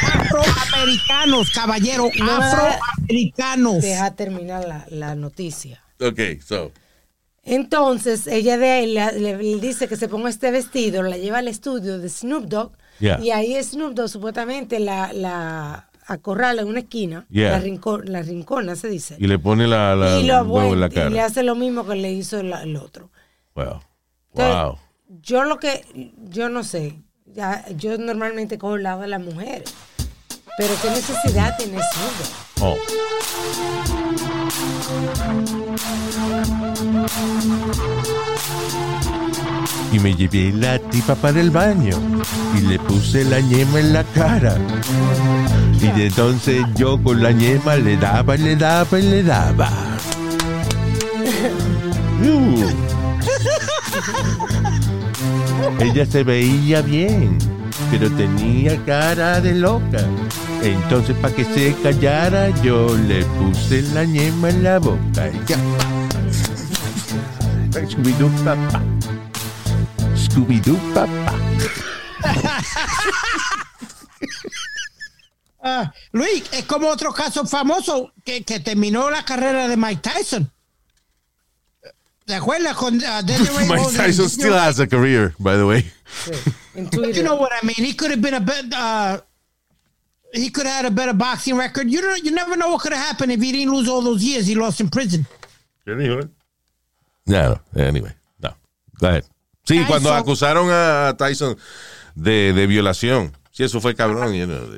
Afroamericanos, 0.00 1.50
caballero, 1.52 2.08
No 2.18 2.30
afroamericanos. 2.32 3.82
Deja 3.82 4.14
terminar 4.14 4.64
la, 4.66 4.86
la 4.90 5.14
noticia. 5.14 5.82
Ok, 6.00 6.20
so. 6.44 6.72
Entonces, 7.44 8.26
ella 8.26 8.58
de 8.58 8.70
ahí 8.70 8.86
le, 8.92 9.12
le- 9.18 9.42
le 9.42 9.60
dice 9.60 9.88
que 9.88 9.96
se 9.96 10.08
ponga 10.08 10.28
este 10.28 10.50
vestido, 10.50 11.02
la 11.02 11.16
lleva 11.16 11.38
al 11.38 11.48
estudio 11.48 11.98
de 11.98 12.08
Snoop 12.08 12.44
Dogg, 12.44 12.72
Yeah. 13.00 13.20
y 13.20 13.30
ahí 13.30 13.62
Snoop 13.62 13.94
Dogg 13.94 14.08
supuestamente 14.08 14.80
la, 14.80 15.12
la 15.12 15.88
acorrala 16.06 16.62
en 16.62 16.68
una 16.68 16.80
esquina, 16.80 17.26
Yeah. 17.30 17.52
la, 17.52 17.60
rinco- 17.62 18.02
la 18.04 18.22
rincona 18.22 18.74
se 18.76 18.88
dice, 18.88 19.16
Y 19.20 19.28
le 19.28 19.38
pone 19.38 19.66
la, 19.68 19.94
la 19.94 20.18
y, 20.18 20.26
lo 20.26 20.40
el 20.40 20.46
huevo 20.48 20.74
en 20.74 20.80
la 20.80 20.88
vuelve- 20.88 21.06
y 21.08 21.12
le 21.14 21.20
hace 21.20 21.42
lo 21.44 21.54
mismo 21.54 21.86
que 21.86 21.94
le 21.94 22.10
hizo 22.12 22.42
la- 22.42 22.62
el 22.64 22.76
otro. 22.76 23.10
Wow. 23.54 23.80
Entonces, 24.34 24.54
Wow. 24.64 24.78
Yo 25.22 25.44
lo 25.44 25.58
que, 25.58 26.12
yo 26.28 26.50
no 26.50 26.64
sé, 26.64 26.98
ya, 27.38 27.64
yo 27.76 27.96
normalmente 27.98 28.58
cojo 28.58 28.74
el 28.74 28.82
lado 28.82 29.02
de 29.02 29.08
las 29.08 29.20
mujeres, 29.20 29.72
pero 30.56 30.74
qué 30.82 30.90
necesidad 30.90 31.56
tiene 31.56 31.76
Dogg? 31.76 31.84
Oh. 32.60 32.76
Y 39.92 39.98
me 40.00 40.16
llevé 40.16 40.52
la 40.52 40.80
tipa 40.80 41.14
para 41.14 41.40
el 41.40 41.52
baño 41.52 41.96
y 42.56 42.62
le 42.62 42.80
puse 42.80 43.24
la 43.24 43.38
ñema 43.40 43.78
en 43.78 43.92
la 43.92 44.02
cara. 44.02 44.56
Y 45.80 46.02
entonces 46.02 46.64
yo 46.74 47.00
con 47.00 47.22
la 47.22 47.30
ñema 47.30 47.76
le 47.76 47.96
daba 47.96 48.34
y 48.34 48.38
le 48.38 48.56
daba 48.56 48.98
y 48.98 49.02
le 49.02 49.22
daba. 49.22 49.70
Uh. 52.20 52.64
Ella 55.80 56.06
se 56.06 56.24
veía 56.24 56.82
bien, 56.82 57.38
pero 57.90 58.10
tenía 58.10 58.76
cara 58.84 59.40
de 59.40 59.54
loca. 59.54 60.04
Entonces, 60.62 61.16
para 61.16 61.34
que 61.34 61.44
se 61.44 61.74
callara, 61.82 62.50
yo 62.62 62.96
le 62.96 63.24
puse 63.24 63.82
la 63.94 64.04
ñema 64.04 64.50
en 64.50 64.64
la 64.64 64.78
boca. 64.78 65.30
Scooby-Doo, 67.72 68.30
papá. 68.44 68.82
Scooby-Doo, 70.16 70.78
papá. 70.94 71.34
Ah, 75.60 75.92
Luis, 76.12 76.44
es 76.52 76.64
como 76.64 76.88
otro 76.88 77.12
caso 77.12 77.44
famoso 77.44 78.12
que, 78.24 78.44
que 78.44 78.60
terminó 78.60 79.10
la 79.10 79.24
carrera 79.24 79.68
de 79.68 79.76
Mike 79.76 80.00
Tyson. 80.02 80.50
¿Te 82.28 82.34
acuerdas 82.34 82.76
con 82.76 83.02
ah, 83.06 83.22
Desiree 83.22 83.64
Mike? 83.68 83.96
Tyson 83.96 84.28
still 84.28 84.52
has 84.52 84.78
a 84.80 84.86
career, 84.86 85.34
by 85.38 85.56
the 85.56 85.64
way. 85.66 85.84
You 86.76 87.24
know 87.24 87.34
what 87.34 87.50
I 87.52 87.66
mean? 87.66 87.74
He 87.74 87.92
could 87.92 88.10
have 88.12 88.20
been 88.20 88.34
a 88.34 88.40
better. 88.40 88.68
Uh, 88.72 89.18
he 90.32 90.48
could 90.48 90.64
have 90.66 90.76
had 90.76 90.84
a 90.84 90.90
better 90.94 91.12
boxing 91.12 91.56
record. 91.56 91.90
You 91.90 92.00
don't. 92.00 92.22
You 92.24 92.30
never 92.30 92.54
know 92.56 92.68
what 92.70 92.82
could 92.82 92.92
have 92.92 93.04
happened 93.04 93.32
if 93.32 93.40
he 93.40 93.50
didn't 93.50 93.74
lose 93.74 93.88
all 93.88 94.00
those 94.02 94.22
years 94.22 94.46
he 94.46 94.54
lost 94.54 94.80
in 94.80 94.88
prison. 94.88 95.26
No, 97.26 97.58
anyway, 97.74 98.12
no. 98.40 98.50
Go 99.00 99.08
ahead. 99.08 99.24
Sí, 99.64 99.74
Tyson. 99.78 99.86
cuando 99.86 100.14
acusaron 100.14 100.68
a 100.70 101.16
Tyson 101.18 101.56
de, 102.14 102.52
de 102.52 102.66
violación. 102.68 103.32
Sí, 103.50 103.64
eso 103.64 103.80
fue 103.80 103.94
cabrón. 103.96 104.34
you 104.34 104.46
know, 104.46 104.68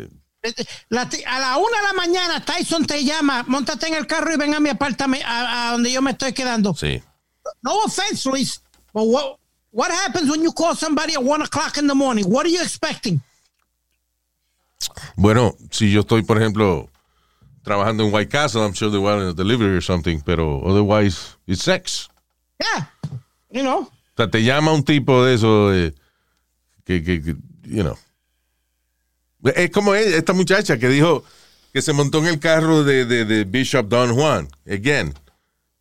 La 0.88 1.02
a 1.02 1.38
la 1.40 1.58
una 1.58 1.76
de 1.76 1.86
la 1.86 1.92
mañana 1.96 2.44
Tyson 2.44 2.86
te 2.86 3.04
llama, 3.04 3.44
montate 3.46 3.88
en 3.88 3.94
el 3.94 4.06
carro 4.06 4.32
y 4.32 4.36
ven 4.38 4.54
a 4.54 4.60
mi 4.60 4.70
apartamento, 4.70 5.26
a, 5.28 5.68
a 5.68 5.72
donde 5.72 5.92
yo 5.92 6.00
me 6.00 6.12
estoy 6.12 6.32
quedando. 6.32 6.74
sí. 6.74 7.02
No 7.62 7.82
offense, 7.84 8.26
Luis, 8.26 8.60
but 8.92 9.04
what 9.04 9.36
what 9.72 9.90
happens 9.90 10.30
when 10.30 10.42
you 10.42 10.52
call 10.52 10.74
somebody 10.74 11.14
at 11.14 11.22
one 11.22 11.42
o'clock 11.42 11.78
in 11.78 11.86
the 11.86 11.94
morning? 11.94 12.24
What 12.28 12.46
are 12.46 12.50
you 12.50 12.62
expecting? 12.62 13.20
Bueno, 15.16 15.56
si 15.70 15.90
yo 15.92 16.02
estoy, 16.02 16.22
por 16.22 16.38
ejemplo, 16.38 16.88
trabajando 17.62 18.04
en 18.04 18.12
White 18.12 18.30
Castle, 18.30 18.62
I'm 18.62 18.72
sure 18.72 18.90
they 18.90 18.98
want 18.98 19.22
a 19.22 19.32
delivery 19.32 19.76
or 19.76 19.82
something, 19.82 20.20
pero 20.20 20.60
otherwise, 20.62 21.36
it's 21.46 21.62
sex. 21.62 22.08
Yeah. 22.60 22.86
You 23.50 23.62
know. 23.62 23.80
O 23.82 24.16
sea, 24.16 24.30
te 24.30 24.42
llama 24.42 24.72
un 24.72 24.82
tipo 24.82 25.24
de 25.24 25.34
eso, 25.34 25.72
eh, 25.72 25.94
que, 26.84 27.02
que, 27.02 27.22
que, 27.22 27.36
you 27.64 27.82
know. 27.82 27.96
Es 29.54 29.70
como 29.70 29.94
ella, 29.94 30.16
esta 30.16 30.32
muchacha 30.32 30.78
que 30.78 30.88
dijo 30.88 31.24
que 31.72 31.80
se 31.80 31.92
montó 31.92 32.18
en 32.18 32.26
el 32.26 32.38
carro 32.38 32.84
de, 32.84 33.04
de, 33.04 33.24
de 33.24 33.44
Bishop 33.44 33.88
Don 33.88 34.14
Juan. 34.14 34.48
Again, 34.66 35.14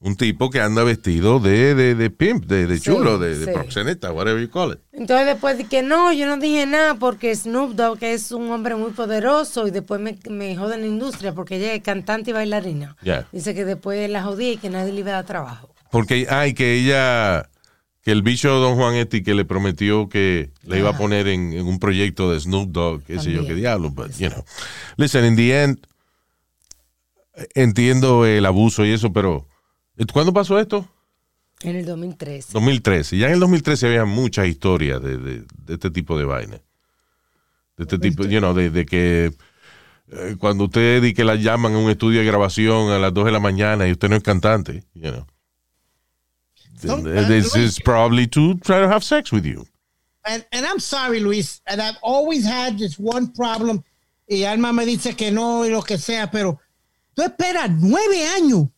un 0.01 0.15
tipo 0.15 0.50
que 0.50 0.62
anda 0.62 0.84
vestido 0.86 1.39
de, 1.41 1.75
de, 1.75 1.94
de 1.94 2.10
pimp, 2.10 2.46
de, 2.46 2.68
de 2.68 2.77
Sí, 2.77 2.84
chulo, 2.86 3.18
de, 3.18 3.38
de 3.38 3.46
sí. 3.48 3.51
proxeneta, 3.51 4.13
whatever 4.13 4.41
you 4.41 4.50
call 4.50 4.72
it. 4.72 4.79
Entonces 4.94 5.25
después 5.27 5.58
de 5.58 5.65
que 5.65 5.82
no, 5.84 6.13
yo 6.13 6.25
no 6.25 6.38
dije 6.38 6.65
nada 6.65 6.96
porque 6.96 7.36
Snoop 7.36 7.74
Dogg 7.74 8.01
es 8.03 8.32
un 8.32 8.50
hombre 8.50 8.75
muy 8.75 8.91
poderoso 8.91 9.68
y 9.68 9.72
después 9.72 10.00
me, 10.00 10.18
me 10.29 10.56
jode 10.56 10.75
en 10.75 10.82
la 10.82 10.88
industria 10.88 11.34
porque 11.34 11.58
ella 11.58 11.74
es 11.74 11.82
cantante 11.84 12.29
y 12.29 12.34
bailarina. 12.34 12.96
Yeah. 13.03 13.27
Dice 13.34 13.53
que 13.53 13.65
después 13.65 14.10
la 14.10 14.24
jodía 14.24 14.53
y 14.53 14.58
que 14.58 14.70
nadie 14.70 14.94
le 14.94 15.01
iba 15.01 15.12
a 15.12 15.15
dar 15.15 15.25
trabajo. 15.25 15.74
Porque, 15.91 16.27
ay, 16.29 16.53
que 16.53 16.75
ella, 16.75 17.50
que 18.01 18.12
el 18.12 18.22
bicho 18.22 18.53
Don 18.60 18.75
Juan 18.77 18.96
este 18.96 19.22
que 19.22 19.34
le 19.34 19.44
prometió 19.44 20.08
que 20.08 20.51
le 20.63 20.79
iba 20.79 20.91
a 20.91 20.98
poner 20.98 21.27
en, 21.27 21.51
en 21.51 21.68
un 21.68 21.77
proyecto 21.77 22.32
de 22.32 22.39
Snoop 22.39 22.70
Dogg, 22.72 23.03
qué 23.03 23.20
sé 23.20 23.34
yo, 23.34 23.46
qué 23.46 23.53
diablo, 23.53 23.89
but, 23.89 24.12
you 24.18 24.29
know. 24.29 24.46
Listen, 24.96 25.25
in 25.25 25.36
the 25.36 25.62
end, 25.63 25.79
entiendo 27.53 28.25
el 28.25 28.46
abuso 28.46 28.86
y 28.86 28.91
eso, 28.91 29.12
pero 29.12 29.46
¿cuándo 30.13 30.34
pasó 30.34 30.60
esto? 30.60 30.88
En 31.62 31.75
el 31.75 31.86
2013. 31.86 32.53
2013. 32.53 33.18
Ya 33.18 33.27
en 33.27 33.34
el 33.34 33.39
2013 33.39 33.88
había 33.88 34.06
muchas 34.06 34.48
historias 34.48 35.01
de, 35.01 35.18
de- 35.18 35.46
de 35.65 35.74
este 35.74 35.91
tipo 35.91 36.18
de 36.18 36.25
vaina. 36.25 36.62
De 37.77 37.84
este 37.84 37.98
tipo, 38.00 38.24
you 38.25 38.39
know, 38.39 38.53
de, 38.53 38.70
de 38.70 38.86
que 38.86 39.34
eh, 40.12 40.36
cuando 40.39 40.65
usted 40.65 41.01
di 41.01 41.13
que 41.13 41.24
la 41.24 41.36
llaman 41.36 41.74
a 41.75 41.77
un 41.77 41.89
estudio 41.89 42.20
de 42.20 42.25
grabación 42.25 42.91
a 42.91 43.00
las 43.00 43.13
2 43.13 43.25
de 43.25 43.32
la 43.32 43.39
mañana 43.39 43.88
y 43.88 43.91
usted 43.91 44.10
no 44.10 44.15
es 44.15 44.24
cantante, 44.24 44.84
you 44.94 45.12
know. 45.12 45.25
Don't- 46.82 47.27
This 47.27 47.56
is 47.56 47.79
probably 47.82 48.27
to 48.27 48.56
try 48.63 48.79
to 48.82 48.88
have 48.89 49.03
sex 49.03 49.32
with 49.32 49.44
you. 49.44 49.65
And, 50.24 50.46
and 50.51 50.65
I'm 50.65 50.79
sorry, 50.79 51.20
Luis, 51.20 51.62
and 51.65 51.82
I've 51.82 51.98
always 52.01 52.46
had 52.46 52.77
this 52.77 52.98
one 53.00 53.32
problem. 53.34 53.84
Y 54.27 54.44
Alma 54.46 54.72
me 54.72 54.86
dice 54.86 55.15
que 55.15 55.32
no 55.32 55.65
y 55.65 55.70
lo 55.70 55.82
que 55.82 55.98
sea, 55.98 56.29
pero 56.32 56.60
tú 57.15 57.24
esperas 57.24 57.70
nueve 57.82 58.25
años. 58.27 58.70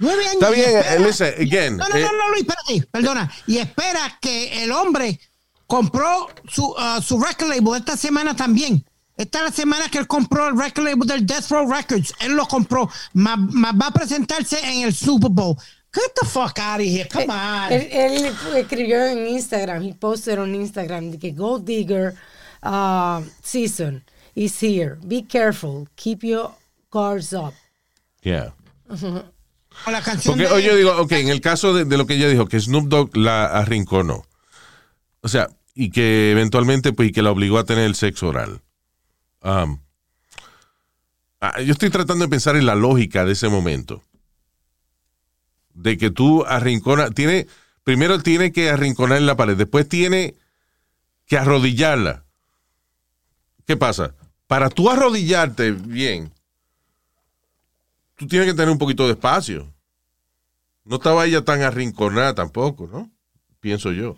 Nueve 0.00 0.22
años. 0.26 0.42
Está 0.42 0.50
y 0.50 0.54
bien, 0.54 0.70
eh, 0.70 0.98
listen, 0.98 1.34
again, 1.34 1.76
No, 1.76 1.88
no, 1.88 1.96
eh, 1.96 2.00
no, 2.00 2.12
no, 2.12 2.28
Luis, 2.30 2.40
espérate, 2.40 2.86
perdona. 2.90 3.30
Y 3.46 3.58
espera 3.58 4.18
que 4.20 4.64
el 4.64 4.72
hombre 4.72 5.20
compró 5.66 6.28
su, 6.48 6.64
uh, 6.70 7.00
su 7.00 7.22
record 7.22 7.48
label 7.50 7.76
esta 7.78 7.96
semana 7.96 8.34
también. 8.34 8.84
Esta 9.16 9.38
es 9.38 9.44
la 9.44 9.52
semana 9.52 9.88
que 9.90 9.98
él 9.98 10.06
compró 10.06 10.48
el 10.48 10.58
record 10.58 10.84
label 10.84 11.06
del 11.06 11.26
Death 11.26 11.50
Row 11.50 11.70
Records. 11.70 12.14
Él 12.20 12.32
lo 12.32 12.46
compró. 12.48 12.88
Más, 13.12 13.38
más 13.38 13.74
va 13.74 13.88
a 13.88 13.90
presentarse 13.92 14.58
en 14.64 14.84
el 14.84 14.94
Super 14.94 15.30
Bowl. 15.30 15.56
Get 15.92 16.14
the 16.18 16.26
fuck 16.26 16.58
out 16.58 16.80
of 16.80 16.86
here. 16.86 17.06
Come 17.06 17.30
on. 17.30 17.70
Él, 17.70 17.88
él 17.90 18.36
escribió 18.56 19.04
en 19.04 19.26
Instagram, 19.28 19.82
he 19.82 19.92
posted 19.92 20.38
on 20.38 20.54
Instagram 20.54 21.10
de 21.10 21.18
que 21.18 21.32
Gold 21.32 21.66
Digger 21.66 22.14
uh, 22.62 23.20
season 23.42 24.02
is 24.34 24.58
here. 24.62 24.96
Be 25.06 25.22
careful. 25.22 25.86
Keep 25.96 26.24
your 26.24 26.54
guards 26.90 27.34
up. 27.34 27.52
Yeah. 28.22 28.52
La 29.86 30.02
canción 30.02 30.34
Porque 30.36 30.48
de- 30.48 30.54
oye, 30.54 30.66
yo 30.66 30.76
digo, 30.76 30.96
ok, 31.00 31.12
en 31.12 31.28
el 31.28 31.40
caso 31.40 31.72
de, 31.74 31.84
de 31.84 31.96
lo 31.96 32.06
que 32.06 32.14
ella 32.14 32.28
dijo, 32.28 32.46
que 32.46 32.60
Snoop 32.60 32.88
Dogg 32.88 33.16
la 33.16 33.46
arrinconó. 33.46 34.24
O 35.22 35.28
sea, 35.28 35.48
y 35.74 35.90
que 35.90 36.30
eventualmente, 36.32 36.92
pues, 36.92 37.08
y 37.08 37.12
que 37.12 37.22
la 37.22 37.30
obligó 37.30 37.58
a 37.58 37.64
tener 37.64 37.84
el 37.84 37.94
sexo 37.94 38.28
oral. 38.28 38.60
Um, 39.42 39.78
ah, 41.40 41.60
yo 41.62 41.72
estoy 41.72 41.90
tratando 41.90 42.24
de 42.24 42.30
pensar 42.30 42.56
en 42.56 42.66
la 42.66 42.74
lógica 42.74 43.24
de 43.24 43.32
ese 43.32 43.48
momento. 43.48 44.02
De 45.72 45.96
que 45.96 46.10
tú 46.10 46.44
arrinconas, 46.44 47.14
tiene, 47.14 47.46
primero 47.84 48.20
tiene 48.20 48.52
que 48.52 48.70
arrinconar 48.70 49.18
en 49.18 49.26
la 49.26 49.36
pared, 49.36 49.56
después 49.56 49.88
tiene 49.88 50.34
que 51.26 51.38
arrodillarla. 51.38 52.24
¿Qué 53.66 53.76
pasa? 53.76 54.14
Para 54.46 54.68
tú 54.68 54.90
arrodillarte 54.90 55.70
bien, 55.70 56.32
tú 58.20 58.26
tienes 58.26 58.46
que 58.48 58.54
tener 58.54 58.68
un 58.68 58.76
poquito 58.76 59.06
de 59.06 59.12
espacio. 59.12 59.72
No 60.84 60.96
estaba 60.96 61.24
ella 61.24 61.42
tan 61.42 61.62
arrinconada 61.62 62.34
tampoco, 62.34 62.86
¿no? 62.86 63.10
Pienso 63.60 63.92
yo. 63.92 64.16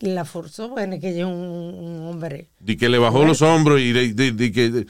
Y 0.00 0.06
la 0.08 0.24
forzó, 0.24 0.70
bueno, 0.70 0.98
que 0.98 1.10
ella 1.10 1.20
es 1.20 1.26
un, 1.26 1.32
un 1.34 2.08
hombre. 2.08 2.48
De 2.58 2.76
que 2.76 2.88
le 2.88 2.98
bajó 2.98 3.24
los 3.24 3.42
hombros 3.42 3.80
y 3.80 3.92
de, 3.92 4.14
de- 4.14 4.32
de 4.32 4.50
que... 4.52 4.70
de- 4.70 4.86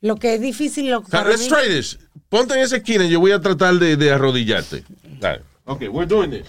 Lo 0.00 0.16
que 0.16 0.34
es 0.34 0.40
difícil, 0.40 0.90
lo, 0.90 1.02
para 1.02 1.28
let's 1.28 1.42
mí- 1.42 1.48
try 1.48 1.68
this. 1.68 1.98
Ponte 2.30 2.54
en 2.54 2.60
esa 2.60 2.78
esquina 2.78 3.04
y 3.04 3.10
yo 3.10 3.20
voy 3.20 3.32
a 3.32 3.40
tratar 3.40 3.74
de, 3.74 3.96
de 3.96 4.10
arrodillarte. 4.10 4.84
Dale. 5.20 5.42
Ok, 5.66 5.82
we're 5.90 6.06
doing 6.06 6.30
this. 6.30 6.46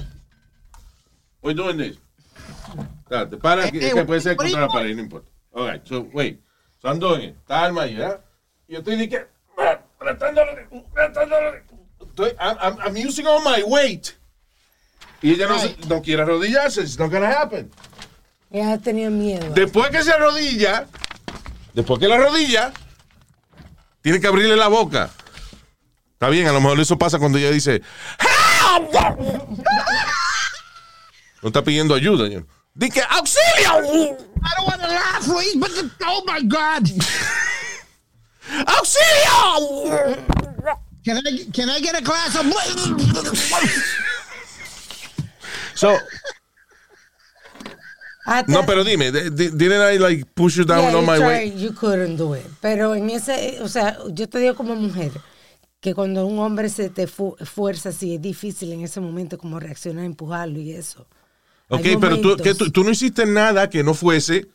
We're 1.44 1.54
doing 1.62 1.78
this. 1.78 2.00
Dale, 3.10 3.38
para, 3.38 3.70
que, 3.70 3.78
Eh, 3.78 3.90
eh, 3.90 3.94
que 3.94 4.06
puede 4.06 4.22
ser 4.22 4.36
contra 4.38 4.62
la 4.62 4.68
pared, 4.68 4.96
no 4.96 5.02
importa. 5.04 5.30
All 5.52 5.70
right, 5.72 5.86
so, 5.86 6.08
wait. 6.14 6.40
So 6.82 6.88
I'm 6.90 7.00
doing 7.00 7.22
it. 7.30 7.36
Está 7.38 7.66
Alma 7.66 7.84
ahí, 7.84 7.96
¿verdad? 7.96 8.22
Y 8.22 8.29
yo 8.70 8.80
estoy 8.80 9.10
que... 9.10 9.28
Tratándolo 10.00 10.56
de... 10.56 10.84
Tratándolo 10.94 11.52
de... 11.52 11.64
Estoy, 12.08 12.32
I'm, 12.40 12.58
I'm, 12.62 12.78
I'm 12.86 13.08
using 13.08 13.26
all 13.26 13.42
my 13.44 13.64
weight. 13.64 14.12
Y 15.22 15.32
ella 15.32 15.48
no, 15.48 15.58
no 15.88 16.02
quiere 16.02 16.22
arrodillarse. 16.22 16.82
It's 16.82 16.98
not 16.98 17.12
gonna 17.12 17.30
happen. 17.30 17.70
Ella 18.52 18.78
tenía 18.78 19.10
miedo. 19.10 19.54
Después 19.54 19.90
que 19.90 20.02
se 20.04 20.12
arrodilla, 20.12 20.88
después 21.74 22.00
que 22.00 22.08
la 22.08 22.16
arrodilla, 22.16 22.72
tiene 24.02 24.20
que 24.20 24.28
abrirle 24.28 24.56
la 24.56 24.70
boca. 24.70 25.10
Está 26.14 26.30
bien, 26.30 26.48
a 26.48 26.52
lo 26.52 26.62
mejor 26.62 26.80
eso 26.80 26.98
pasa 26.98 27.20
cuando 27.20 27.38
ella 27.38 27.52
dice, 27.52 27.82
"Help!" 28.20 28.94
No 31.42 31.48
está 31.48 31.64
pidiendo 31.64 31.96
ayuda. 31.96 32.28
que 32.30 33.02
auxilio, 33.02 34.18
I 34.42 34.50
don't 34.58 34.68
want 34.68 34.82
to 34.82 34.88
laugh, 34.88 35.28
Luis, 35.28 35.56
but 35.56 35.70
the- 35.72 35.90
oh 36.06 36.24
my 36.26 36.42
God. 36.48 36.90
auxilio. 38.68 40.16
Can 41.06 41.18
I, 41.26 41.46
can 41.54 41.70
I 41.70 41.80
get 41.80 41.96
a 41.96 42.02
glass 42.02 42.36
of 42.36 42.46
So, 45.76 45.98
Hasta- 48.26 48.52
no, 48.52 48.66
pero 48.66 48.84
dime, 48.84 49.12
di- 49.12 49.30
di- 49.30 49.50
didn't 49.50 49.82
I 49.82 49.98
like 49.98 50.26
push 50.36 50.58
you 50.58 50.66
down 50.66 50.80
Yeah, 50.84 50.96
on 50.98 51.02
you 51.02 51.08
my 51.08 51.18
tried, 51.18 51.28
way? 51.28 51.52
You 51.56 51.72
couldn't 51.74 52.18
do 52.18 52.34
it. 52.36 52.46
Pero 52.62 52.94
en 52.94 53.10
ese, 53.10 53.60
o 53.62 53.68
sea, 53.68 53.98
yo 54.14 54.28
te 54.28 54.40
digo 54.40 54.56
como 54.56 54.76
mujer 54.76 55.12
que 55.80 55.96
cuando 55.96 56.26
un 56.28 56.38
hombre 56.40 56.70
se 56.70 56.90
te 56.90 57.08
fu- 57.08 57.36
fuerza 57.46 57.90
así 57.90 58.16
es 58.16 58.22
difícil 58.22 58.72
en 58.74 58.82
ese 58.82 59.00
momento 59.00 59.38
como 59.38 59.60
reaccionar, 59.60 60.04
empujarlo 60.06 60.60
y 60.60 60.74
eso. 60.74 61.08
Ok, 61.70 61.86
pero 62.00 62.20
tú, 62.20 62.36
que 62.38 62.54
tú, 62.54 62.70
tú 62.72 62.84
no 62.84 62.92
hiciste 62.92 63.26
nada 63.26 63.70
que 63.70 63.84
no 63.84 63.94
fuese 63.94 64.48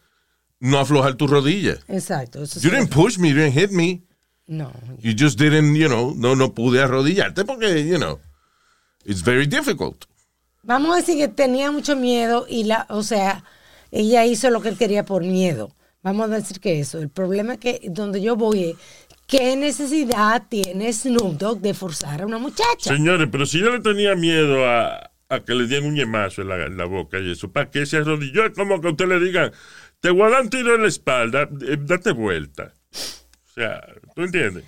no 0.64 0.78
aflojar 0.78 1.14
tu 1.14 1.26
rodilla. 1.26 1.76
Exacto. 1.88 2.42
Eso 2.42 2.58
You 2.60 2.70
didn't 2.70 2.90
push 2.90 3.18
me, 3.18 3.28
you 3.28 3.34
didn't 3.34 3.52
hit 3.52 3.70
me. 3.70 4.02
No. 4.46 4.72
You 5.00 5.12
just 5.16 5.38
didn't, 5.38 5.76
you 5.76 5.88
know, 5.88 6.14
no, 6.16 6.34
no 6.34 6.54
pude 6.54 6.80
arrodillarte 6.80 7.44
porque, 7.44 7.86
you 7.86 7.98
know, 7.98 8.18
it's 9.04 9.22
very 9.22 9.46
difficult. 9.46 10.06
Vamos 10.62 10.94
a 10.94 11.00
decir 11.00 11.18
que 11.18 11.28
tenía 11.28 11.70
mucho 11.70 11.96
miedo 11.96 12.46
y 12.48 12.64
la, 12.64 12.86
o 12.88 13.02
sea, 13.02 13.44
ella 13.90 14.24
hizo 14.24 14.48
lo 14.48 14.62
que 14.62 14.70
él 14.70 14.78
quería 14.78 15.04
por 15.04 15.22
miedo. 15.22 15.74
Vamos 16.02 16.30
a 16.30 16.34
decir 16.34 16.60
que 16.60 16.80
eso. 16.80 16.98
El 16.98 17.10
problema 17.10 17.54
es 17.54 17.58
que 17.58 17.80
donde 17.90 18.22
yo 18.22 18.34
voy 18.36 18.70
es 18.70 18.76
qué 19.26 19.56
necesidad 19.56 20.44
tiene 20.48 20.90
Snoop 20.92 21.38
Dogg 21.38 21.60
de 21.60 21.74
forzar 21.74 22.22
a 22.22 22.26
una 22.26 22.38
muchacha. 22.38 22.94
Señores, 22.94 23.28
pero 23.30 23.44
si 23.44 23.60
yo 23.60 23.70
le 23.70 23.80
tenía 23.80 24.14
miedo 24.14 24.66
a, 24.66 25.10
a 25.28 25.40
que 25.40 25.54
le 25.54 25.66
dieran 25.66 25.88
un 25.88 25.96
yemazo 25.96 26.42
en 26.42 26.48
la, 26.48 26.66
en 26.66 26.76
la 26.76 26.84
boca 26.86 27.18
y 27.18 27.32
eso, 27.32 27.50
¿para 27.50 27.70
qué 27.70 27.86
se 27.86 27.98
arrodilló? 27.98 28.46
Es 28.46 28.52
como 28.54 28.80
que 28.80 28.88
usted 28.88 29.06
le 29.06 29.20
digan, 29.20 29.52
te 30.04 30.10
voy 30.10 30.24
a 30.24 30.30
dar 30.32 30.42
un 30.42 30.50
tiro 30.50 30.74
en 30.74 30.82
la 30.82 30.88
espalda, 30.88 31.48
eh, 31.62 31.78
date 31.80 32.12
vuelta. 32.12 32.74
O 32.92 33.52
sea, 33.54 33.80
¿tú 34.14 34.24
entiendes? 34.24 34.64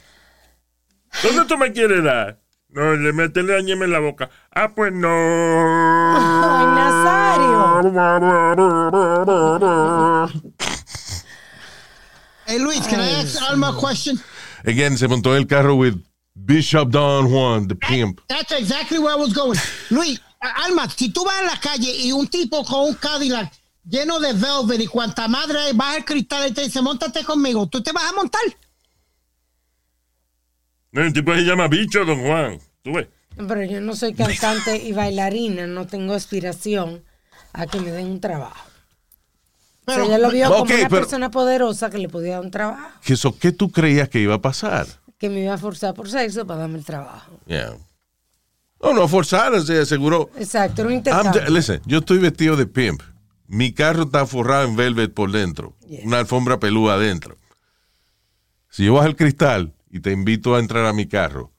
¿Dónde 1.22 1.44
tú 1.44 1.58
me 1.58 1.72
quieres 1.72 2.02
dar? 2.02 2.40
No, 2.70 2.94
le 2.96 3.12
mete 3.12 3.42
la 3.42 3.60
ñema 3.60 3.84
en 3.84 3.92
la 3.92 3.98
boca. 3.98 4.30
Ah, 4.50 4.72
pues 4.74 4.94
no. 4.94 5.08
Ay, 6.16 6.66
Nazario. 6.74 7.52
Hey, 12.46 12.58
Luis, 12.58 12.86
can 12.86 13.00
I 13.00 13.20
ask 13.20 13.38
Alma 13.42 13.76
a 13.76 13.78
question? 13.78 14.18
Again, 14.64 14.96
se 14.96 15.06
montó 15.06 15.36
el 15.36 15.46
carro 15.46 15.74
with 15.74 15.96
Bishop 16.46 16.88
Don 16.88 17.28
Juan, 17.30 17.68
the 17.68 17.76
pimp. 17.76 18.22
That's 18.28 18.52
exactly 18.52 18.98
where 18.98 19.12
I 19.12 19.18
was 19.18 19.34
going. 19.34 19.58
Luis, 19.90 20.18
Alma, 20.40 20.88
si 20.88 21.12
tú 21.12 21.26
vas 21.26 21.42
a 21.42 21.44
la 21.44 21.60
calle 21.60 21.92
y 21.94 22.10
un 22.12 22.26
tipo 22.26 22.64
con 22.64 22.88
un 22.88 22.94
Cadillac 22.94 23.52
lleno 23.88 24.18
de 24.20 24.32
velvet 24.32 24.80
y 24.80 24.86
cuanta 24.86 25.28
madre 25.28 25.58
hay, 25.58 25.72
baja 25.72 25.96
el 25.98 26.04
cristal 26.04 26.48
y 26.50 26.52
te 26.52 26.62
dice, 26.62 26.82
montate 26.82 27.24
conmigo, 27.24 27.66
¿tú 27.68 27.82
te 27.82 27.92
vas 27.92 28.04
a 28.04 28.12
montar? 28.12 28.42
No, 30.92 31.02
el 31.02 31.12
tipo 31.12 31.34
se 31.34 31.42
llama 31.42 31.68
bicho, 31.68 32.04
don 32.04 32.22
Juan. 32.22 32.58
¿Tú 32.82 32.92
ves? 32.94 33.08
Pero 33.36 33.62
yo 33.64 33.80
no 33.80 33.94
soy 33.94 34.14
cantante 34.14 34.76
y 34.76 34.92
bailarina, 34.92 35.66
no 35.66 35.86
tengo 35.86 36.14
aspiración 36.14 37.04
a 37.52 37.66
que 37.66 37.80
me 37.80 37.90
den 37.90 38.06
un 38.06 38.20
trabajo. 38.20 38.64
Pero, 39.84 40.04
ella 40.04 40.18
lo 40.18 40.30
vio 40.30 40.48
como 40.48 40.62
una 40.64 40.88
pero- 40.88 41.02
persona 41.02 41.30
poderosa 41.30 41.90
que 41.90 41.98
le 41.98 42.08
podía 42.08 42.34
dar 42.34 42.40
un 42.40 42.50
trabajo, 42.50 42.88
¿Qué, 43.04 43.14
¿Qué 43.40 43.52
tú 43.52 43.70
creías 43.70 44.08
que 44.08 44.20
iba 44.20 44.34
a 44.34 44.40
pasar? 44.40 44.86
que 45.18 45.30
me 45.30 45.40
iba 45.40 45.54
a 45.54 45.58
forzar 45.58 45.94
por 45.94 46.10
sexo 46.10 46.46
para 46.46 46.60
darme 46.60 46.78
el 46.78 46.84
trabajo. 46.84 47.40
Yeah. 47.46 47.74
No, 48.82 48.92
no 48.92 49.08
forzar, 49.08 49.52
o 49.54 49.62
sea, 49.62 49.86
seguro. 49.86 50.30
Exacto, 50.36 50.82
era 50.82 50.88
un 50.88 50.94
intercambio. 50.96 51.42
listen, 51.48 51.80
yo 51.86 51.98
estoy 51.98 52.18
vestido 52.18 52.54
de 52.56 52.66
pimp. 52.66 53.00
Mi 53.48 53.72
carro 53.72 54.04
está 54.04 54.26
forrado 54.26 54.66
en 54.68 54.76
velvet 54.76 55.12
por 55.14 55.30
dentro. 55.32 55.76
Una 56.04 56.18
alfombra 56.18 56.58
pelúa 56.58 56.94
adentro. 56.94 57.38
Si 58.70 58.84
yo 58.84 58.94
bajo 58.94 59.06
el 59.06 59.16
cristal 59.16 59.72
y 59.90 60.00
te 60.00 60.12
invito 60.12 60.54
a 60.54 60.58
entrar 60.58 60.84
a 60.86 60.92
mi 60.92 61.06
carro, 61.06 61.52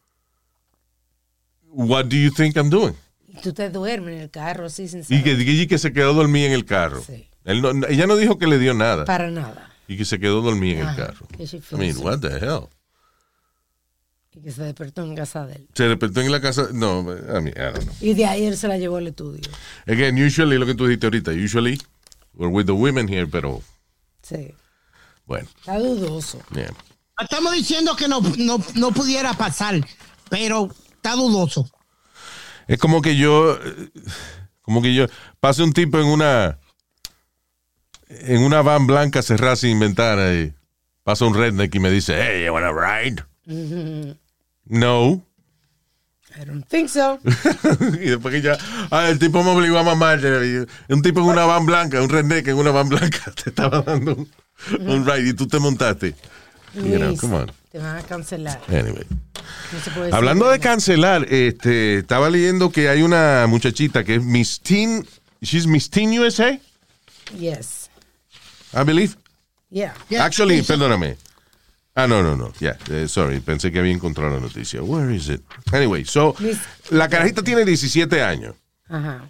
what 1.71 2.05
do 2.05 2.15
you 2.15 2.31
think 2.31 2.55
I'm 2.55 2.69
doing? 2.69 2.93
Y 3.27 3.41
tú 3.41 3.53
te 3.53 3.69
duermes 3.69 4.15
en 4.15 4.21
el 4.21 4.29
carro 4.31 4.65
así 4.65 4.87
sin 4.87 4.99
Y 5.01 5.03
saber. 5.03 5.23
que, 5.23 5.31
y 5.51 5.67
que 5.67 5.77
se 5.77 5.93
quedó 5.93 6.13
dormida 6.13 6.47
en 6.47 6.53
el 6.53 6.65
carro. 6.65 7.01
Sí. 7.03 7.27
Él 7.45 7.61
no- 7.61 7.87
ella 7.87 8.07
no 8.07 8.15
dijo 8.17 8.37
que 8.37 8.47
le 8.47 8.59
dio 8.59 8.73
nada. 8.73 9.05
Para 9.05 9.29
nada. 9.31 9.71
y 9.87 9.95
que 9.95 10.03
se 10.03 10.19
quedó 10.19 10.41
dormida 10.41 10.81
en 10.81 10.87
el 10.89 10.95
carro. 10.97 11.27
I 11.39 11.75
mean, 11.77 11.97
what 11.99 12.19
the 12.19 12.27
hell? 12.37 12.67
Y 14.37 14.41
que 14.43 14.51
se 14.51 14.61
despertó 14.63 15.01
en 15.03 15.15
casa 15.15 15.47
de 15.47 15.55
él. 15.55 15.67
Se 15.73 15.85
despertó 15.85 16.21
en 16.21 16.31
la 16.31 16.39
casa. 16.39 16.67
No, 16.71 16.99
I 17.01 17.41
mean, 17.41 17.47
I 17.55 17.73
don't 17.73 17.83
know. 17.83 17.95
Y 18.01 18.13
de 18.13 18.25
ahí 18.25 18.45
él 18.45 18.55
se 18.55 18.67
la 18.67 18.77
llevó 18.77 18.97
al 18.97 19.07
estudio. 19.07 19.41
Again, 19.87 20.23
usually, 20.23 20.57
lo 20.59 20.65
que 20.67 20.75
tú 20.75 20.85
dijiste 20.85 21.07
ahorita, 21.07 21.31
usually, 21.31 21.81
we're 22.35 22.53
with 22.53 22.65
the 22.67 22.71
women 22.73 23.07
here, 23.07 23.25
pero 23.25 23.61
Sí. 24.21 24.53
bueno, 25.25 25.47
Está 25.59 25.79
dudoso. 25.79 26.39
yeah. 26.53 26.71
Estamos 27.19 27.53
diciendo 27.53 27.95
que 27.95 28.07
no, 28.07 28.21
no, 28.37 28.63
no 28.75 28.91
pudiera 28.91 29.33
pasar, 29.33 29.75
pero 30.29 30.69
está 30.93 31.13
dudoso. 31.15 31.67
Es 32.67 32.77
como 32.77 33.01
que 33.01 33.15
yo, 33.17 33.57
como 34.61 34.81
que 34.83 34.93
yo, 34.93 35.07
pase 35.39 35.63
un 35.63 35.73
tipo 35.73 35.97
en 35.99 36.05
una, 36.05 36.59
en 38.09 38.43
una 38.43 38.61
van 38.61 38.85
blanca 38.85 39.23
cerrada 39.23 39.55
sin 39.55 39.79
ventana 39.79 40.31
y 40.33 40.53
pasa 41.03 41.25
un 41.25 41.33
redneck 41.33 41.73
y 41.73 41.79
me 41.79 41.89
dice, 41.89 42.13
hey, 42.21 42.45
you 42.45 42.53
wanna 42.53 42.71
ride? 42.71 43.23
No. 44.69 45.23
I 46.39 46.45
don't 46.45 46.63
think 46.67 46.89
so. 46.89 47.19
y 47.99 48.09
después 48.09 48.33
que 48.33 48.41
ya, 48.41 48.57
ah, 48.91 49.09
el 49.09 49.17
tipo 49.17 49.43
me 49.43 49.49
obligó 49.51 49.77
a 49.79 49.83
mamar. 49.83 50.19
eh, 50.23 50.65
Un 50.89 51.01
tipo 51.01 51.19
en 51.21 51.25
una 51.27 51.45
van 51.45 51.65
blanca, 51.65 52.01
un 52.01 52.09
redneck 52.09 52.47
en 52.49 52.57
una 52.57 52.71
van 52.71 52.89
blanca, 52.89 53.31
te 53.43 53.49
estaba 53.49 53.81
dando 53.81 54.15
un, 54.15 54.29
un 54.87 55.05
ride 55.05 55.29
y 55.29 55.33
tú 55.33 55.47
te 55.47 55.57
montaste. 55.59 56.13
You 56.75 56.83
know, 56.97 57.07
Luis, 57.09 57.19
come 57.21 57.35
on. 57.37 57.51
Te 57.71 57.79
van 57.79 57.97
a 57.97 58.03
cancelar. 58.03 58.61
Anyway. 58.67 59.05
No 59.09 60.15
Hablando 60.15 60.49
de 60.49 60.59
cancelar, 60.59 61.25
este, 61.31 61.99
estaba 61.99 62.29
leyendo 62.29 62.71
que 62.71 62.89
hay 62.89 63.01
una 63.01 63.45
muchachita 63.47 64.03
que 64.03 64.15
es 64.15 64.23
Miss 64.23 64.59
Teen, 64.61 65.07
she's 65.41 65.65
Miss 65.65 65.89
Teen 65.89 66.17
USA, 66.19 66.59
Yes. 67.37 67.89
I 68.73 68.83
believe. 68.83 69.15
Yeah. 69.69 69.93
Yeah. 70.09 70.23
Actually, 70.23 70.61
perdóname. 70.61 71.17
Ah, 71.99 72.05
no, 72.05 72.21
no, 72.21 72.35
no. 72.35 72.53
Yeah, 72.59 72.77
eh, 72.91 73.07
sorry, 73.07 73.39
pensé 73.39 73.71
que 73.71 73.79
había 73.79 73.91
encontrado 73.91 74.29
la 74.35 74.39
noticia. 74.39 74.83
Where 74.83 75.11
is 75.15 75.29
it? 75.29 75.41
Anyway, 75.73 76.05
so, 76.05 76.35
la 76.91 77.09
carajita 77.09 77.41
tiene 77.41 77.65
17 77.65 78.21
años. 78.21 78.53
Ajá. 78.87 79.27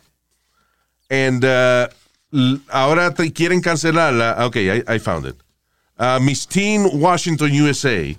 And 1.09 1.45
uh, 1.45 1.87
ahora 2.69 3.13
te 3.13 3.31
quieren 3.31 3.61
cancelarla. 3.61 4.35
Ah, 4.37 4.45
Ok, 4.47 4.57
I, 4.57 4.83
I 4.95 4.99
found 4.99 5.27
it. 5.27 5.35
Uh, 5.97 6.19
Miss 6.19 6.45
Teen 6.45 6.85
Washington, 7.01 7.51
USA. 7.53 8.13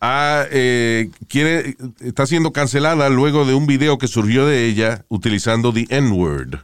ah, 0.00 0.44
eh, 0.52 1.10
quiere, 1.28 1.76
está 1.98 2.26
siendo 2.26 2.52
cancelada 2.52 3.08
luego 3.08 3.44
de 3.44 3.54
un 3.54 3.66
video 3.66 3.98
que 3.98 4.06
surgió 4.06 4.46
de 4.46 4.66
ella 4.66 5.04
utilizando 5.08 5.72
the 5.72 5.84
N-word. 5.90 6.60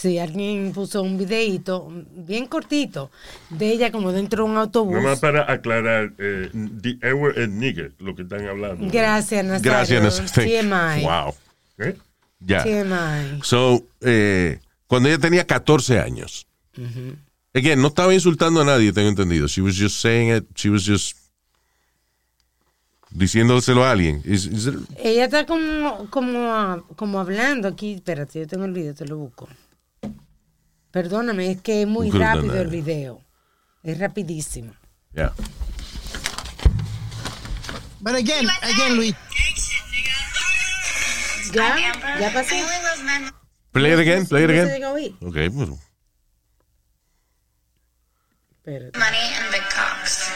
Sí, 0.00 0.18
alguien 0.18 0.72
puso 0.74 1.00
un 1.02 1.16
videito 1.16 1.90
bien 2.14 2.46
cortito 2.46 3.10
de 3.48 3.70
ella 3.70 3.90
como 3.90 4.12
dentro 4.12 4.44
de 4.44 4.50
un 4.50 4.56
autobús. 4.58 4.94
Nomás 4.94 5.20
para 5.20 5.50
aclarar, 5.50 6.12
eh, 6.18 6.50
the 6.82 6.98
N-word 7.00 7.38
es 7.38 7.48
nigger, 7.48 7.92
lo 7.98 8.14
que 8.14 8.22
están 8.22 8.46
hablando. 8.46 8.86
Gracias, 8.92 9.44
Nazario. 9.44 9.70
Gracias, 9.72 10.02
Nazario. 10.20 10.60
TMI. 10.60 11.02
Wow. 11.02 11.34
¿Eh? 11.78 11.96
Ya. 12.40 12.62
TMI. 12.62 13.40
So, 13.42 13.86
eh, 14.02 14.58
cuando 14.86 15.08
ella 15.08 15.18
tenía 15.18 15.46
14 15.46 15.98
años. 15.98 16.46
Again, 17.54 17.80
no 17.80 17.88
estaba 17.88 18.12
insultando 18.12 18.60
a 18.60 18.64
nadie, 18.64 18.92
tengo 18.92 19.08
entendido. 19.08 19.46
She 19.48 19.62
was 19.62 19.76
just 19.78 19.96
saying 20.02 20.36
it. 20.36 20.44
She 20.54 20.68
was 20.68 20.84
just 20.84 21.16
diciéndoselo 23.10 23.82
a 23.84 23.92
alguien. 23.92 24.20
Is- 24.24 24.44
is 24.46 24.66
it- 24.66 24.74
Ella 24.98 25.24
está 25.24 25.46
como, 25.46 26.06
como, 26.10 26.84
como 26.96 27.18
hablando 27.20 27.68
aquí. 27.68 27.94
Espérate, 27.94 28.40
yo 28.40 28.46
tengo 28.46 28.66
el 28.66 28.72
video, 28.72 28.94
te 28.94 29.06
lo 29.06 29.16
busco. 29.16 29.48
Perdóname, 30.96 31.50
es 31.50 31.60
que 31.60 31.82
es 31.82 31.86
muy 31.86 32.10
rápido 32.10 32.58
el 32.58 32.68
video. 32.68 33.22
Es 33.82 33.98
rapidísimo. 33.98 34.72
yeah. 35.12 35.30
But 38.00 38.14
again, 38.14 38.48
again, 38.62 38.96
Luis, 38.96 39.14
¿Ya? 41.52 41.76
¿Ya 42.18 42.32
pasó? 42.32 42.54
Play 43.72 43.92
it 43.92 43.98
again, 43.98 44.26
play 44.26 44.44
it 44.44 44.50
again. 44.50 44.82
Ok, 45.20 45.36
pues. 45.54 45.68
Espérate. 48.56 48.98
money 48.98 49.34
and 49.36 49.52
big 49.52 49.68
cocks. 49.68 50.30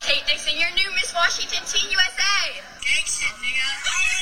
Kate 0.00 0.24
Dixon, 0.26 0.58
your 0.58 0.70
new 0.70 0.90
Miss 0.94 1.12
Washington 1.12 1.62
Teen 1.66 1.90
USA. 1.90 2.62
Gang 2.80 3.04
shit, 3.04 3.34
nigga. 3.42 4.17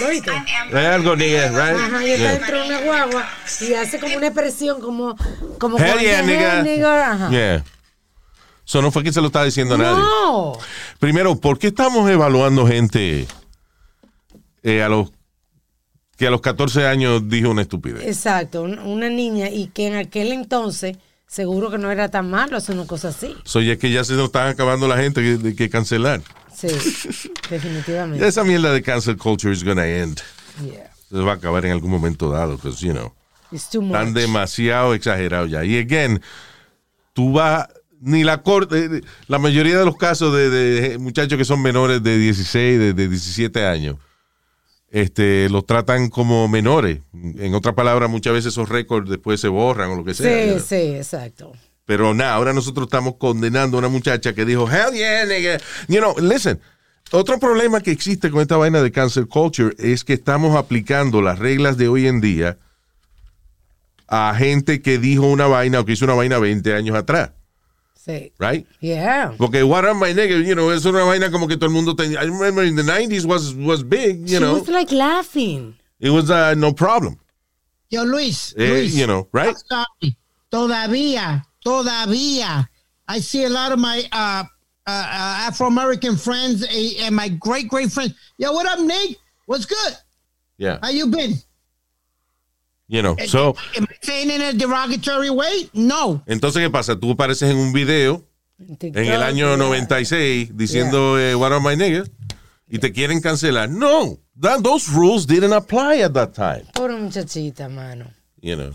¿Lo. 0.00 0.78
Hay 0.78 0.86
algo, 0.86 1.16
nigga, 1.16 1.48
right? 1.48 1.80
Ajá, 1.80 2.04
y 2.06 2.10
está 2.10 2.22
Yeah. 2.24 2.32
dentro 2.38 2.60
de 2.60 2.66
una 2.68 2.80
guagua 2.80 3.28
y 3.60 3.74
hace 3.74 3.98
como 4.00 4.16
una 4.16 4.26
expresión 4.26 4.80
como... 4.80 5.16
como 5.58 5.78
Hell 5.78 5.98
yeah, 6.00 6.22
nigga. 6.22 6.62
"Hey, 6.62 6.62
nigga", 6.76 7.12
Ajá. 7.12 7.30
Yeah. 7.30 7.64
So 8.64 8.82
no 8.82 8.90
fue 8.90 9.02
que 9.02 9.12
se 9.12 9.20
lo 9.20 9.28
estaba 9.28 9.44
diciendo 9.46 9.76
a 9.76 9.78
nadie. 9.78 9.98
No. 9.98 10.52
Primero, 10.98 11.36
¿por 11.36 11.58
qué 11.58 11.68
estamos 11.68 12.08
evaluando 12.10 12.66
gente 12.66 13.26
eh, 14.62 14.82
a 14.82 14.88
los 14.88 15.10
que 16.16 16.26
a 16.26 16.30
los 16.30 16.40
14 16.40 16.86
años 16.86 17.28
dijo 17.28 17.48
una 17.50 17.62
estupidez? 17.62 18.04
Exacto, 18.06 18.62
un- 18.62 18.78
una 18.80 19.08
niña 19.08 19.48
y 19.48 19.68
que 19.68 19.86
en 19.86 19.94
aquel 19.96 20.32
entonces 20.32 20.96
seguro 21.26 21.70
que 21.70 21.78
no 21.78 21.90
era 21.90 22.08
tan 22.10 22.28
malo 22.30 22.56
hacer 22.56 22.74
una 22.74 22.86
cosa 22.86 23.08
así. 23.08 23.34
So, 23.44 23.60
ya 23.60 23.76
que 23.76 23.90
ya 23.90 24.02
se 24.04 24.14
nos 24.14 24.24
están 24.26 24.48
acabando 24.48 24.88
la 24.88 24.96
gente 24.98 25.54
que 25.56 25.70
cancelar. 25.70 26.20
Sí, 26.60 26.68
definitivamente. 27.50 28.26
Esa 28.28 28.44
mierda 28.44 28.72
de 28.72 28.82
cancel 28.82 29.16
culture 29.16 29.52
is 29.52 29.62
gonna 29.64 29.86
end. 29.86 30.20
Yeah. 30.64 30.90
Se 31.08 31.16
va 31.18 31.32
a 31.32 31.34
acabar 31.36 31.64
en 31.64 31.72
algún 31.72 31.90
momento 31.90 32.30
dado, 32.30 32.56
because, 32.56 32.84
you 32.84 32.92
know, 32.92 33.14
It's 33.50 33.70
too 33.70 33.80
están 33.82 34.08
much. 34.12 34.14
demasiado 34.14 34.94
exagerados 34.94 35.50
ya. 35.50 35.64
Y 35.64 35.78
again, 35.78 36.20
tú 37.14 37.32
vas, 37.32 37.68
ni 38.00 38.24
la 38.24 38.42
corte, 38.42 38.84
eh, 38.84 39.00
la 39.26 39.38
mayoría 39.38 39.78
de 39.78 39.84
los 39.84 39.96
casos 39.96 40.34
de, 40.34 40.50
de 40.50 40.98
muchachos 40.98 41.38
que 41.38 41.44
son 41.44 41.62
menores 41.62 42.02
de 42.02 42.18
16, 42.18 42.78
de, 42.78 42.92
de 42.92 43.08
17 43.08 43.64
años, 43.64 43.96
este, 44.90 45.48
los 45.48 45.64
tratan 45.66 46.08
como 46.10 46.48
menores. 46.48 47.00
En 47.12 47.54
otras 47.54 47.74
palabras, 47.74 48.10
muchas 48.10 48.32
veces 48.32 48.52
esos 48.52 48.68
récords 48.68 49.08
después 49.08 49.40
se 49.40 49.48
borran 49.48 49.90
o 49.90 49.96
lo 49.96 50.04
que 50.04 50.14
sea. 50.14 50.44
Sí, 50.44 50.50
know. 50.50 50.60
sí, 50.60 50.74
exacto. 50.96 51.52
Pero 51.88 52.12
nada, 52.12 52.34
ahora 52.34 52.52
nosotros 52.52 52.84
estamos 52.86 53.14
condenando 53.16 53.78
a 53.78 53.80
una 53.80 53.88
muchacha 53.88 54.34
que 54.34 54.44
dijo, 54.44 54.70
hell 54.70 54.92
yeah, 54.92 55.24
nigga. 55.24 55.58
You 55.88 56.00
know, 56.00 56.14
listen, 56.20 56.60
otro 57.12 57.38
problema 57.38 57.80
que 57.80 57.90
existe 57.90 58.30
con 58.30 58.42
esta 58.42 58.58
vaina 58.58 58.82
de 58.82 58.92
cancel 58.92 59.26
culture 59.26 59.74
es 59.78 60.04
que 60.04 60.12
estamos 60.12 60.54
aplicando 60.54 61.22
las 61.22 61.38
reglas 61.38 61.78
de 61.78 61.88
hoy 61.88 62.06
en 62.06 62.20
día 62.20 62.58
a 64.06 64.34
gente 64.36 64.82
que 64.82 64.98
dijo 64.98 65.26
una 65.28 65.46
vaina 65.46 65.80
o 65.80 65.86
que 65.86 65.92
hizo 65.92 66.04
una 66.04 66.12
vaina 66.12 66.38
20 66.38 66.74
años 66.74 66.94
atrás, 66.94 67.30
Sí. 67.94 68.32
right? 68.38 68.66
Yeah. 68.80 69.32
Porque 69.38 69.62
what 69.62 69.86
am 69.86 70.02
I 70.04 70.12
nigga, 70.12 70.36
you 70.46 70.52
know, 70.54 70.70
es 70.70 70.84
una 70.84 71.04
vaina 71.04 71.30
como 71.30 71.48
que 71.48 71.56
todo 71.56 71.68
el 71.68 71.72
mundo 71.72 71.96
tenía. 71.96 72.22
I 72.22 72.26
remember 72.26 72.64
in 72.66 72.76
the 72.76 72.82
90s 72.82 73.24
was, 73.24 73.54
was 73.54 73.82
big, 73.82 74.26
you 74.28 74.36
She 74.36 74.38
know. 74.40 74.58
was 74.58 74.68
like 74.68 74.92
laughing. 74.94 75.74
It 76.00 76.10
was 76.10 76.28
uh, 76.30 76.54
no 76.54 76.74
problem, 76.74 77.16
yo, 77.90 78.04
Luis, 78.04 78.54
eh, 78.58 78.68
Luis, 78.68 78.94
you 78.94 79.06
know, 79.06 79.26
right? 79.32 79.56
Todavía, 80.50 81.44
todavía, 81.64 82.68
I 83.06 83.20
see 83.20 83.44
a 83.44 83.48
lot 83.50 83.72
of 83.72 83.78
my 83.78 84.04
uh, 84.12 84.44
uh, 84.86 84.90
uh, 84.90 85.46
Afro-American 85.48 86.16
friends 86.16 86.64
eh, 86.70 87.04
and 87.06 87.14
my 87.14 87.28
great, 87.28 87.68
great 87.68 87.90
friends. 87.90 88.14
Yo, 88.38 88.52
what 88.52 88.66
up, 88.66 88.80
Nick? 88.80 89.16
What's 89.46 89.66
good? 89.66 89.94
Yeah, 90.58 90.78
How 90.82 90.90
you 90.90 91.06
been? 91.06 91.34
you 92.88 93.02
know. 93.02 93.14
So, 93.26 93.54
Am 93.76 93.84
I 93.84 93.94
saying 94.02 94.30
in 94.30 94.40
a 94.40 94.52
derogatory 94.52 95.30
way? 95.30 95.70
No. 95.74 96.22
entonces, 96.26 96.62
¿qué 96.62 96.70
pasa? 96.70 96.96
Tú 96.96 97.12
apareces 97.12 97.50
en 97.50 97.56
un 97.56 97.72
video 97.72 98.24
en 98.58 98.96
el 99.06 99.22
año 99.22 99.56
96 99.56 100.56
diciendo 100.56 101.18
eh, 101.18 101.34
what 101.34 101.52
are 101.52 101.60
my 101.60 101.76
niggas 101.76 102.10
y 102.68 102.78
te 102.78 102.92
quieren 102.92 103.20
cancelar. 103.20 103.68
No, 103.70 104.18
that, 104.40 104.62
those 104.62 104.88
rules 104.90 105.26
didn't 105.26 105.52
apply 105.52 106.00
at 106.02 106.12
that 106.14 106.34
time. 106.34 106.66
Pobre 106.74 106.96
muchachita, 106.96 107.68
mano. 107.68 108.06
You 108.40 108.56
know. 108.56 108.72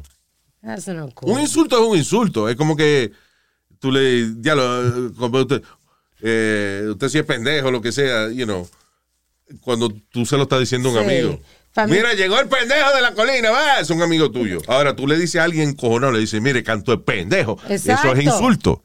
That's 0.64 0.88
no 0.88 1.10
Un 1.24 1.42
insulto 1.42 1.78
es 1.82 1.88
un 1.90 1.98
insulto. 1.98 2.48
Es 2.50 2.56
como 2.56 2.76
que 2.76 3.12
tú 3.80 3.92
le, 3.92 4.34
ya 4.40 4.56
lo, 4.56 5.14
como 5.14 5.40
usted, 5.40 5.62
eh, 6.22 6.86
usted 6.90 7.10
si 7.10 7.18
es 7.18 7.26
pendejo, 7.26 7.70
lo 7.70 7.82
que 7.82 7.92
sea, 7.92 8.30
you 8.32 8.46
know, 8.46 8.68
cuando 9.62 9.90
tú 10.10 10.26
se 10.26 10.38
lo 10.38 10.44
estás 10.44 10.62
diciendo 10.62 10.90
a 10.90 10.92
un 10.94 10.98
Sí. 11.00 11.04
amigo. 11.18 11.40
Mira, 11.88 12.14
llegó 12.14 12.40
el 12.40 12.48
pendejo 12.48 12.96
de 12.96 13.02
la 13.02 13.14
colina, 13.14 13.50
va, 13.50 13.80
es 13.80 13.90
un 13.90 14.02
amigo 14.02 14.30
tuyo. 14.32 14.60
Ahora 14.68 14.96
tú 14.96 15.08
le 15.08 15.18
dices 15.18 15.42
a 15.42 15.44
alguien 15.44 15.74
cojonado, 15.74 16.14
le 16.14 16.20
dices, 16.20 16.40
mire, 16.40 16.64
canto 16.64 16.92
de 16.92 17.00
pendejo. 17.00 17.58
Exacto. 17.68 18.10
Eso 18.10 18.18
es 18.20 18.24
insulto. 18.26 18.84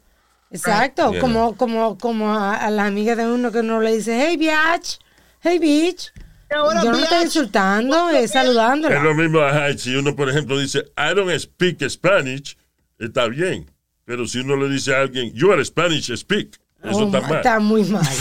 Exacto, 0.50 1.10
Yeah. 1.12 1.20
como, 1.20 1.54
como, 1.56 1.98
como 1.98 2.32
a, 2.32 2.54
a 2.56 2.70
las 2.70 2.86
amigas 2.88 3.18
de 3.18 3.26
uno 3.26 3.52
que 3.52 3.58
uno 3.58 3.82
le 3.82 3.94
dice, 3.94 4.18
hey, 4.26 4.36
bitch, 4.38 4.98
hey, 5.42 5.58
bitch. 5.58 6.10
Ahora, 6.50 6.82
Yo 6.82 6.92
no 6.92 6.98
estoy 6.98 7.22
insultando, 7.24 8.08
es 8.10 8.24
Es 8.30 8.34
lo 8.34 8.40
saludándola. 8.40 9.14
mismo, 9.14 9.40
ajá, 9.40 9.76
si 9.76 9.94
uno, 9.94 10.16
por 10.16 10.30
ejemplo, 10.30 10.58
dice, 10.58 10.78
I 10.96 11.14
don't 11.14 11.30
speak 11.38 11.82
Spanish, 11.90 12.56
está 12.98 13.26
bien. 13.28 13.70
Pero 14.06 14.26
si 14.26 14.38
uno 14.38 14.56
le 14.56 14.68
dice 14.70 14.94
a 14.94 15.00
alguien, 15.02 15.32
you 15.34 15.52
are 15.52 15.62
Spanish 15.64 16.10
speak, 16.16 16.58
eso 16.82 17.00
Oh, 17.00 17.06
está 17.06 17.20
mal. 17.20 17.36
está 17.36 17.60
muy 17.60 17.84
mal. 17.84 18.02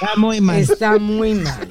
Está 0.00 0.16
muy 0.16 0.40
mal. 0.40 0.56
está 0.60 0.98
muy 0.98 1.34
mal. 1.34 1.68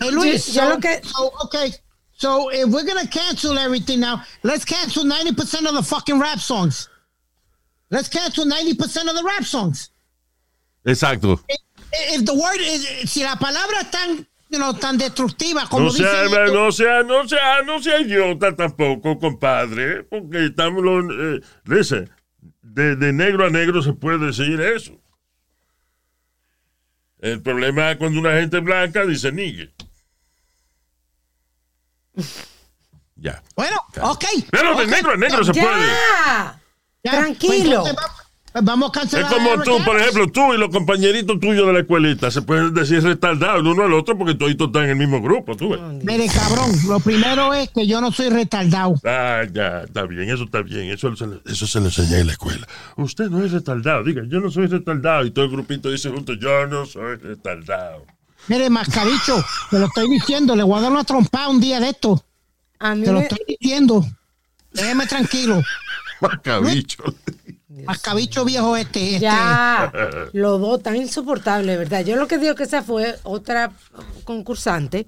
Hey, 0.00 0.10
Luis, 0.10 0.46
Yo- 0.46 0.52
yo 0.54 0.60
so, 0.62 0.68
lo 0.70 0.80
que- 0.80 1.00
so, 1.04 1.32
okay. 1.44 1.72
So 2.18 2.50
if 2.50 2.66
we're 2.70 2.84
gonna 2.84 3.06
cancel 3.06 3.56
everything 3.56 4.00
now, 4.00 4.20
let's 4.42 4.64
cancel 4.64 5.04
90% 5.04 5.66
of 5.68 5.74
the 5.76 5.82
fucking 5.84 6.18
rap 6.18 6.40
songs. 6.40 6.88
Let's 7.90 8.08
cancel 8.08 8.44
90% 8.46 9.08
of 9.08 9.14
the 9.14 9.22
rap 9.24 9.44
songs. 9.44 9.90
Exacto. 10.84 11.38
If, 11.48 11.60
if 12.20 12.24
the 12.24 12.34
word 12.34 12.58
is, 12.60 13.08
si 13.10 13.22
la 13.22 13.36
palabra 13.36 13.80
es 13.82 13.90
tan, 13.92 14.26
you 14.52 14.58
know, 14.58 14.74
tan 14.74 14.98
destructiva 14.98 15.66
como 15.68 15.86
No 15.86 15.90
sea, 15.90 16.24
dicen 16.24 16.52
no 16.52 16.70
sea, 16.70 17.02
no 17.02 17.26
sea, 17.26 17.62
no 17.62 17.82
sea 17.82 18.00
idiota 18.00 18.54
tampoco, 18.54 19.18
compadre, 19.18 20.04
porque 20.04 20.46
estamos, 20.46 20.82
lo- 20.84 21.36
eh, 21.36 21.40
listen, 21.64 22.10
de, 22.60 22.96
de 22.96 23.12
negro 23.14 23.46
a 23.46 23.50
negro 23.50 23.82
se 23.82 23.94
puede 23.94 24.26
decir 24.26 24.60
eso. 24.60 24.92
El 27.18 27.40
problema 27.40 27.92
es 27.92 27.96
cuando 27.96 28.20
una 28.20 28.32
gente 28.34 28.58
blanca 28.60 29.06
dice 29.06 29.32
nigue. 29.32 29.72
Ya. 33.16 33.42
bueno, 33.54 33.76
ok. 34.02 34.24
Pero 34.50 34.74
de 34.76 34.86
negro 34.86 35.12
a 35.12 35.16
negro 35.16 35.44
se 35.44 35.52
puede. 35.52 35.86
¡Ya! 37.04 37.10
Tranquilo. 37.10 37.82
pues 37.84 37.90
entonces 37.90 38.21
vamos, 38.62 38.90
a 38.94 39.02
Es 39.02 39.10
cancelar. 39.10 39.32
como 39.32 39.52
a 39.52 39.62
tú, 39.62 39.78
por 39.84 39.98
ejemplo, 40.00 40.26
tú 40.30 40.52
y 40.54 40.58
los 40.58 40.68
compañeritos 40.70 41.40
tuyos 41.40 41.66
de 41.66 41.72
la 41.72 41.78
escuelita 41.80 42.30
se 42.30 42.42
pueden 42.42 42.74
decir 42.74 43.02
retardados 43.02 43.60
el 43.60 43.66
uno 43.66 43.84
al 43.84 43.92
otro 43.94 44.18
porque 44.18 44.34
todos 44.34 44.52
están 44.52 44.84
en 44.84 44.90
el 44.90 44.96
mismo 44.96 45.22
grupo, 45.22 45.56
tú 45.56 45.70
ves. 45.70 45.80
Mire, 46.04 46.26
cabrón, 46.28 46.70
lo 46.88 47.00
primero 47.00 47.54
es 47.54 47.70
que 47.70 47.86
yo 47.86 48.00
no 48.00 48.12
soy 48.12 48.28
retardado. 48.28 48.94
Ah, 49.04 49.42
ya, 49.52 49.82
está 49.82 50.02
bien, 50.04 50.28
eso 50.28 50.44
está 50.44 50.62
bien, 50.62 50.90
eso, 50.90 51.12
eso 51.46 51.66
se 51.66 51.80
lo 51.80 51.86
enseñé 51.86 52.18
en 52.20 52.26
la 52.26 52.32
escuela. 52.32 52.66
Usted 52.96 53.30
no 53.30 53.44
es 53.44 53.52
retardado, 53.52 54.04
diga, 54.04 54.22
yo 54.28 54.40
no 54.40 54.50
soy 54.50 54.66
retardado. 54.66 55.24
Y 55.24 55.30
todo 55.30 55.44
el 55.46 55.50
grupito 55.50 55.90
dice 55.90 56.10
junto, 56.10 56.34
yo 56.34 56.66
no 56.66 56.84
soy 56.86 57.16
retardado. 57.16 58.04
Mire, 58.48 58.68
mascaricho, 58.70 59.44
te 59.70 59.78
lo 59.78 59.86
estoy 59.86 60.10
diciendo, 60.10 60.56
le 60.56 60.62
voy 60.64 60.78
a 60.78 60.82
dar 60.82 60.90
una 60.92 61.04
trompada 61.04 61.48
un 61.48 61.60
día 61.60 61.78
de 61.80 61.90
esto. 61.90 62.24
A 62.80 62.94
mí 62.96 63.04
Te 63.04 63.12
lo 63.12 63.18
me- 63.20 63.22
estoy 63.26 63.38
diciendo. 63.46 64.04
Déjeme 64.72 65.06
tranquilo. 65.06 65.62
Macabicho. 66.20 67.02
Mascabicho 67.86 68.44
viejo 68.44 68.76
este. 68.76 69.14
este. 69.14 69.20
Ya, 69.20 69.92
los 70.32 70.60
dos 70.60 70.82
tan 70.82 70.96
insoportables, 70.96 71.78
¿verdad? 71.78 72.04
Yo 72.04 72.16
lo 72.16 72.26
que 72.26 72.38
digo 72.38 72.54
que 72.54 72.64
esa 72.64 72.82
fue 72.82 73.16
otra 73.22 73.72
concursante 74.24 75.06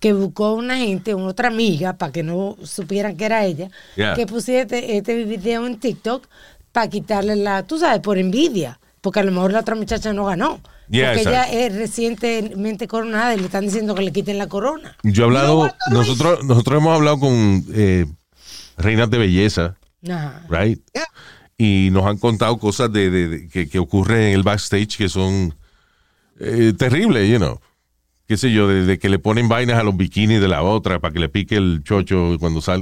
que 0.00 0.12
buscó 0.12 0.52
una 0.52 0.76
gente, 0.76 1.14
una 1.14 1.28
otra 1.28 1.48
amiga, 1.48 1.94
para 1.94 2.12
que 2.12 2.22
no 2.22 2.56
supieran 2.62 3.16
que 3.16 3.24
era 3.24 3.44
ella, 3.44 3.70
Yeah. 3.96 4.14
que 4.14 4.26
pusiera 4.26 4.62
este, 4.62 4.96
este 4.98 5.24
video 5.24 5.66
en 5.66 5.78
TikTok 5.78 6.26
para 6.72 6.88
quitarle 6.90 7.36
la, 7.36 7.62
tú 7.62 7.78
sabes, 7.78 8.00
por 8.00 8.18
envidia, 8.18 8.78
porque 9.00 9.20
a 9.20 9.22
lo 9.22 9.32
mejor 9.32 9.52
la 9.52 9.60
otra 9.60 9.74
muchacha 9.74 10.12
no 10.12 10.26
ganó. 10.26 10.60
Yeah, 10.90 11.12
porque 11.14 11.22
exacto. 11.22 11.50
ella 11.52 11.66
es 11.66 11.74
recientemente 11.74 12.86
coronada 12.86 13.34
y 13.34 13.38
le 13.38 13.46
están 13.46 13.64
diciendo 13.64 13.94
que 13.94 14.02
le 14.02 14.12
quiten 14.12 14.36
la 14.36 14.48
corona. 14.48 14.96
Yo 15.02 15.22
he 15.22 15.26
hablado, 15.26 15.70
nosotros, 15.90 16.44
nosotros 16.44 16.78
hemos 16.80 16.94
hablado 16.94 17.18
con 17.20 17.64
eh, 17.72 18.04
reinas 18.76 19.08
de 19.08 19.18
belleza, 19.18 19.76
Ajá. 20.06 20.42
right? 20.50 20.82
Yeah. 20.92 21.04
Y 21.56 21.90
nos 21.92 22.04
han 22.06 22.18
contado 22.18 22.58
cosas 22.58 22.92
de, 22.92 23.10
de- 23.10 23.48
que, 23.48 23.68
que 23.68 23.78
ocurren 23.78 24.22
en 24.22 24.32
el 24.34 24.42
backstage 24.42 24.96
que 24.96 25.08
son 25.08 25.54
eh, 26.40 26.72
terribles, 26.76 27.28
you 27.30 27.38
know. 27.38 27.60
Qué 28.26 28.36
sé 28.36 28.50
yo, 28.50 28.66
de, 28.66 28.84
de 28.86 28.98
que 28.98 29.08
le 29.08 29.18
ponen 29.18 29.48
vainas 29.48 29.78
a 29.78 29.82
los 29.82 29.96
bikinis 29.96 30.40
de 30.40 30.48
la 30.48 30.62
otra 30.62 30.98
para 30.98 31.12
que 31.12 31.20
le 31.20 31.28
pique 31.28 31.56
el 31.56 31.82
chocho 31.84 32.36
cuando 32.40 32.60
sale. 32.62 32.80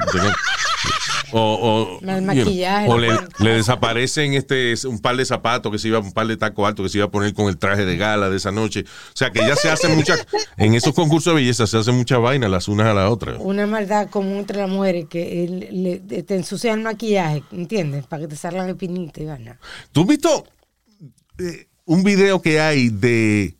O 1.33 2.01
maquillaje, 2.03 2.99
le, 2.99 3.09
le 3.39 3.51
desaparecen 3.55 4.35
este 4.35 4.75
un 4.87 4.99
par 5.01 5.17
de 5.17 5.25
zapatos 5.25 5.73
que 5.73 5.79
se 5.79 5.89
iba, 5.89 5.99
un 5.99 6.13
par 6.13 6.27
de 6.27 6.37
tacos 6.37 6.67
altos 6.67 6.85
que 6.85 6.91
se 6.91 6.99
iba 6.99 7.07
a 7.07 7.11
poner 7.11 7.33
con 7.35 7.49
el 7.49 7.57
traje 7.59 7.85
de 7.85 7.97
gala 7.97 8.29
de 8.31 8.37
esa 8.37 8.53
noche. 8.53 8.85
O 8.85 9.17
sea 9.17 9.31
que 9.31 9.41
ya 9.41 9.57
se 9.57 9.71
hacen 9.71 9.97
muchas, 9.97 10.27
en 10.57 10.75
esos 10.75 10.95
concursos 10.95 11.33
de 11.35 11.41
belleza 11.41 11.67
se 11.67 11.79
hacen 11.79 11.95
muchas 11.97 12.21
vainas 12.21 12.51
las 12.51 12.69
unas 12.69 12.87
a 12.89 12.95
las 12.95 13.11
otras. 13.11 13.37
Una 13.41 13.67
maldad 13.67 14.09
común 14.11 14.39
entre 14.39 14.59
las 14.59 14.69
mujeres 14.71 15.07
que 15.09 15.69
le- 15.71 16.23
te 16.23 16.35
ensucia 16.35 16.73
el 16.75 16.81
maquillaje, 16.81 17.43
¿entiendes? 17.53 18.07
Para 18.07 18.23
que 18.23 18.29
te 18.29 18.37
salgan 18.37 18.69
espinitas 18.69 19.23
y 19.23 19.27
vaina. 19.27 19.59
¿Tú 19.93 20.03
has 20.03 20.07
visto 20.07 20.45
eh, 21.39 21.67
un 21.85 22.05
video 22.05 22.41
que 22.43 22.61
hay 22.61 22.89
de 22.91 23.57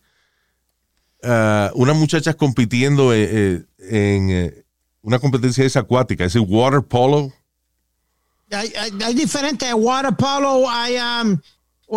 ah, 1.23 1.71
unas 1.75 1.97
muchachas 1.97 2.35
compitiendo 2.37 3.13
eh, 3.15 3.29
eh, 3.31 3.63
en 3.91 4.65
una 5.03 5.19
competencia 5.19 5.65
esa 5.65 5.81
acuática, 5.81 6.25
ese 6.25 6.39
water 6.39 6.83
polo? 6.83 7.33
Hay, 8.53 8.73
hay, 8.79 8.91
hay 9.05 9.15
diferentes 9.15 9.73
water 9.75 10.15
polo, 10.15 10.69
hay 10.69 10.97
um, 10.97 11.39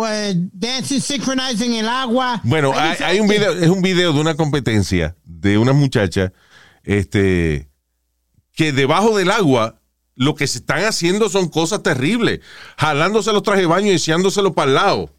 eh, 0.08 0.34
dancing 0.52 1.00
synchronizing 1.00 1.74
el 1.74 1.88
agua. 1.88 2.40
Bueno, 2.44 2.72
hay, 2.74 2.96
hay 3.04 3.20
un 3.20 3.28
video, 3.28 3.52
es 3.52 3.68
un 3.68 3.82
video 3.82 4.12
de 4.12 4.20
una 4.20 4.34
competencia 4.34 5.16
de 5.24 5.58
una 5.58 5.72
muchacha 5.72 6.32
este, 6.82 7.68
que 8.54 8.72
debajo 8.72 9.16
del 9.16 9.30
agua 9.30 9.80
lo 10.14 10.34
que 10.34 10.46
se 10.46 10.58
están 10.58 10.84
haciendo 10.84 11.28
son 11.28 11.48
cosas 11.48 11.82
terribles, 11.82 12.40
jalándose 12.78 13.32
los 13.32 13.42
trajes 13.42 13.62
de 13.62 13.66
baño 13.66 13.88
y 13.92 13.96
echándoselo 13.96 14.54
para 14.54 14.68
el 14.68 14.74
lado. 14.74 15.10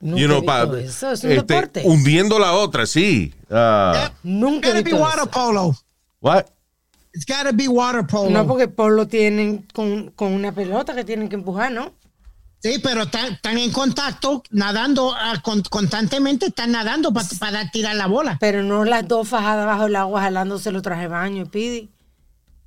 Nunca 0.00 0.18
You 0.20 0.26
know, 0.28 0.44
pa- 0.44 0.62
eso, 0.80 1.10
es 1.12 1.24
un 1.24 1.32
este, 1.32 1.54
deporte. 1.54 1.82
hundiendo 1.84 2.38
la 2.38 2.52
otra, 2.54 2.86
sí. 2.86 3.34
Ah, 3.50 4.10
Nunca 4.22 4.70
he 4.70 4.82
visto 4.82 4.96
water 4.98 5.18
eso. 5.24 5.30
polo. 5.30 5.76
what? 6.22 6.46
It's 7.12 7.26
gotta 7.26 7.52
be 7.52 7.66
water 7.68 8.06
polo. 8.06 8.30
No, 8.30 8.46
porque 8.46 8.68
por 8.68 8.92
lo 8.92 9.08
tienen 9.08 9.66
con, 9.72 10.10
con 10.12 10.32
una 10.32 10.52
pelota 10.52 10.94
que 10.94 11.04
tienen 11.04 11.28
que 11.28 11.34
empujar, 11.36 11.72
¿no? 11.72 11.92
Sí, 12.62 12.78
pero 12.82 13.02
están, 13.04 13.38
en 13.58 13.72
contacto, 13.72 14.42
nadando 14.50 15.14
ah, 15.16 15.40
con- 15.42 15.62
constantemente, 15.62 16.46
están 16.46 16.72
nadando 16.72 17.10
pa- 17.12 17.24
para 17.38 17.70
tirar 17.70 17.96
la 17.96 18.06
bola. 18.06 18.36
Pero 18.38 18.62
no 18.62 18.84
las 18.84 19.08
dos 19.08 19.28
fajadas 19.28 19.64
bajo 19.66 19.86
el 19.86 19.96
agua 19.96 20.20
jalándose 20.20 20.70
los 20.70 20.82
trajes 20.82 21.04
de 21.04 21.08
baño, 21.08 21.46
Pidi. 21.46 21.88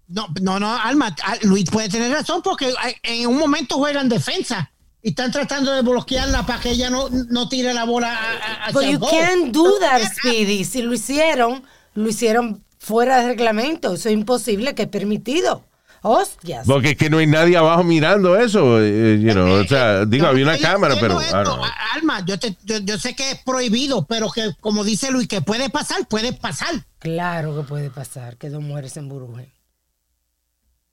No, 0.08 0.28
no, 0.42 0.60
no, 0.60 0.76
Alma, 0.76 1.16
ah, 1.24 1.36
Luis 1.44 1.70
puede 1.70 1.90
tener 1.90 2.12
razón 2.12 2.42
porque 2.42 2.74
ah, 2.82 2.90
en 3.04 3.28
un 3.28 3.38
momento 3.38 3.76
juegan 3.78 4.10
defensa 4.10 4.72
y 5.02 5.10
están 5.10 5.32
tratando 5.32 5.72
de 5.72 5.82
bloquearla 5.84 6.44
para 6.46 6.60
que 6.60 6.72
ella 6.72 6.90
no, 6.90 7.10
no 7.10 7.48
tire 7.48 7.74
la 7.74 7.84
bola 7.86 8.18
a- 8.66 8.72
But 8.72 8.86
you 8.86 9.00
can't 9.00 9.54
do 9.54 9.78
that, 9.80 10.02
Speedy. 10.18 10.64
Si 10.66 10.82
lo 10.82 10.94
hicieron, 10.94 11.64
lo 11.94 12.10
hicieron 12.10 12.63
fuera 12.84 13.22
de 13.22 13.28
reglamento. 13.28 13.94
Eso 13.94 14.10
es 14.10 14.14
imposible, 14.14 14.76
que 14.76 14.84
es 14.84 14.90
permitido. 14.90 15.64
Hostias. 16.06 16.68
Porque 16.68 16.90
es 16.92 16.98
que 16.98 17.10
no 17.10 17.20
hay 17.20 17.28
nadie 17.28 17.56
abajo 17.56 17.82
mirando 17.86 18.38
eso, 18.38 18.82
eh, 18.82 19.18
you 19.22 19.32
know, 19.32 19.48
o 19.62 19.64
sea, 19.66 20.04
digo, 20.06 20.28
había 20.28 20.44
una 20.44 20.58
cámara, 20.58 20.96
pero... 21.00 21.22
Esto, 21.22 21.34
don't 21.38 21.56
know. 21.56 21.64
a- 21.64 21.74
Alma, 21.96 22.26
yo, 22.26 22.38
te- 22.38 22.58
yo, 22.66 22.80
yo 22.80 23.00
sé 23.00 23.16
que 23.16 23.32
es 23.32 23.40
prohibido, 23.46 24.06
pero 24.06 24.30
que 24.30 24.52
como 24.60 24.84
dice 24.84 25.12
Luis, 25.12 25.30
que 25.30 25.42
puede 25.42 25.70
pasar, 25.70 26.06
puede 26.10 26.34
pasar. 26.34 26.86
Claro 27.00 27.56
que 27.56 27.64
puede 27.64 27.90
pasar 27.90 28.36
que 28.36 28.50
dos 28.50 28.62
mujeres 28.62 28.92
se 28.92 29.00
embrujen. 29.00 29.50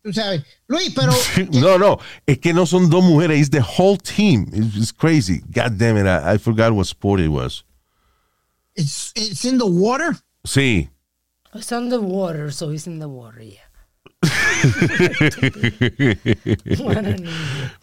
Tú 0.04 0.12
sabes. 0.12 0.44
Luis, 0.68 0.92
pero 0.94 1.12
No, 1.60 1.76
no, 1.76 1.98
es 2.24 2.38
que 2.38 2.52
no 2.54 2.64
son 2.64 2.88
dos 2.88 3.02
mujeres, 3.02 3.40
it's 3.40 3.50
the 3.50 3.60
whole 3.62 3.98
team. 3.98 4.46
It's, 4.52 4.76
it's 4.76 4.92
crazy. 4.92 5.40
God 5.52 5.72
damn 5.76 5.96
it, 5.98 6.06
I, 6.06 6.34
I 6.34 6.38
forgot 6.38 6.72
what 6.72 6.86
sport 6.86 7.20
it 7.20 7.28
was. 7.30 7.64
it's, 8.76 9.12
it's 9.16 9.44
in 9.44 9.58
the 9.58 9.66
water. 9.66 10.16
Sí. 10.44 10.88
It's 11.54 11.72
on 11.72 11.88
the 11.88 12.00
water, 12.00 12.50
so 12.52 12.70
it's 12.70 12.86
in 12.86 13.00
the 13.00 13.08
water, 13.08 13.42
yeah. 13.42 13.58
Bueno, 16.78 17.02
niño. 17.02 17.30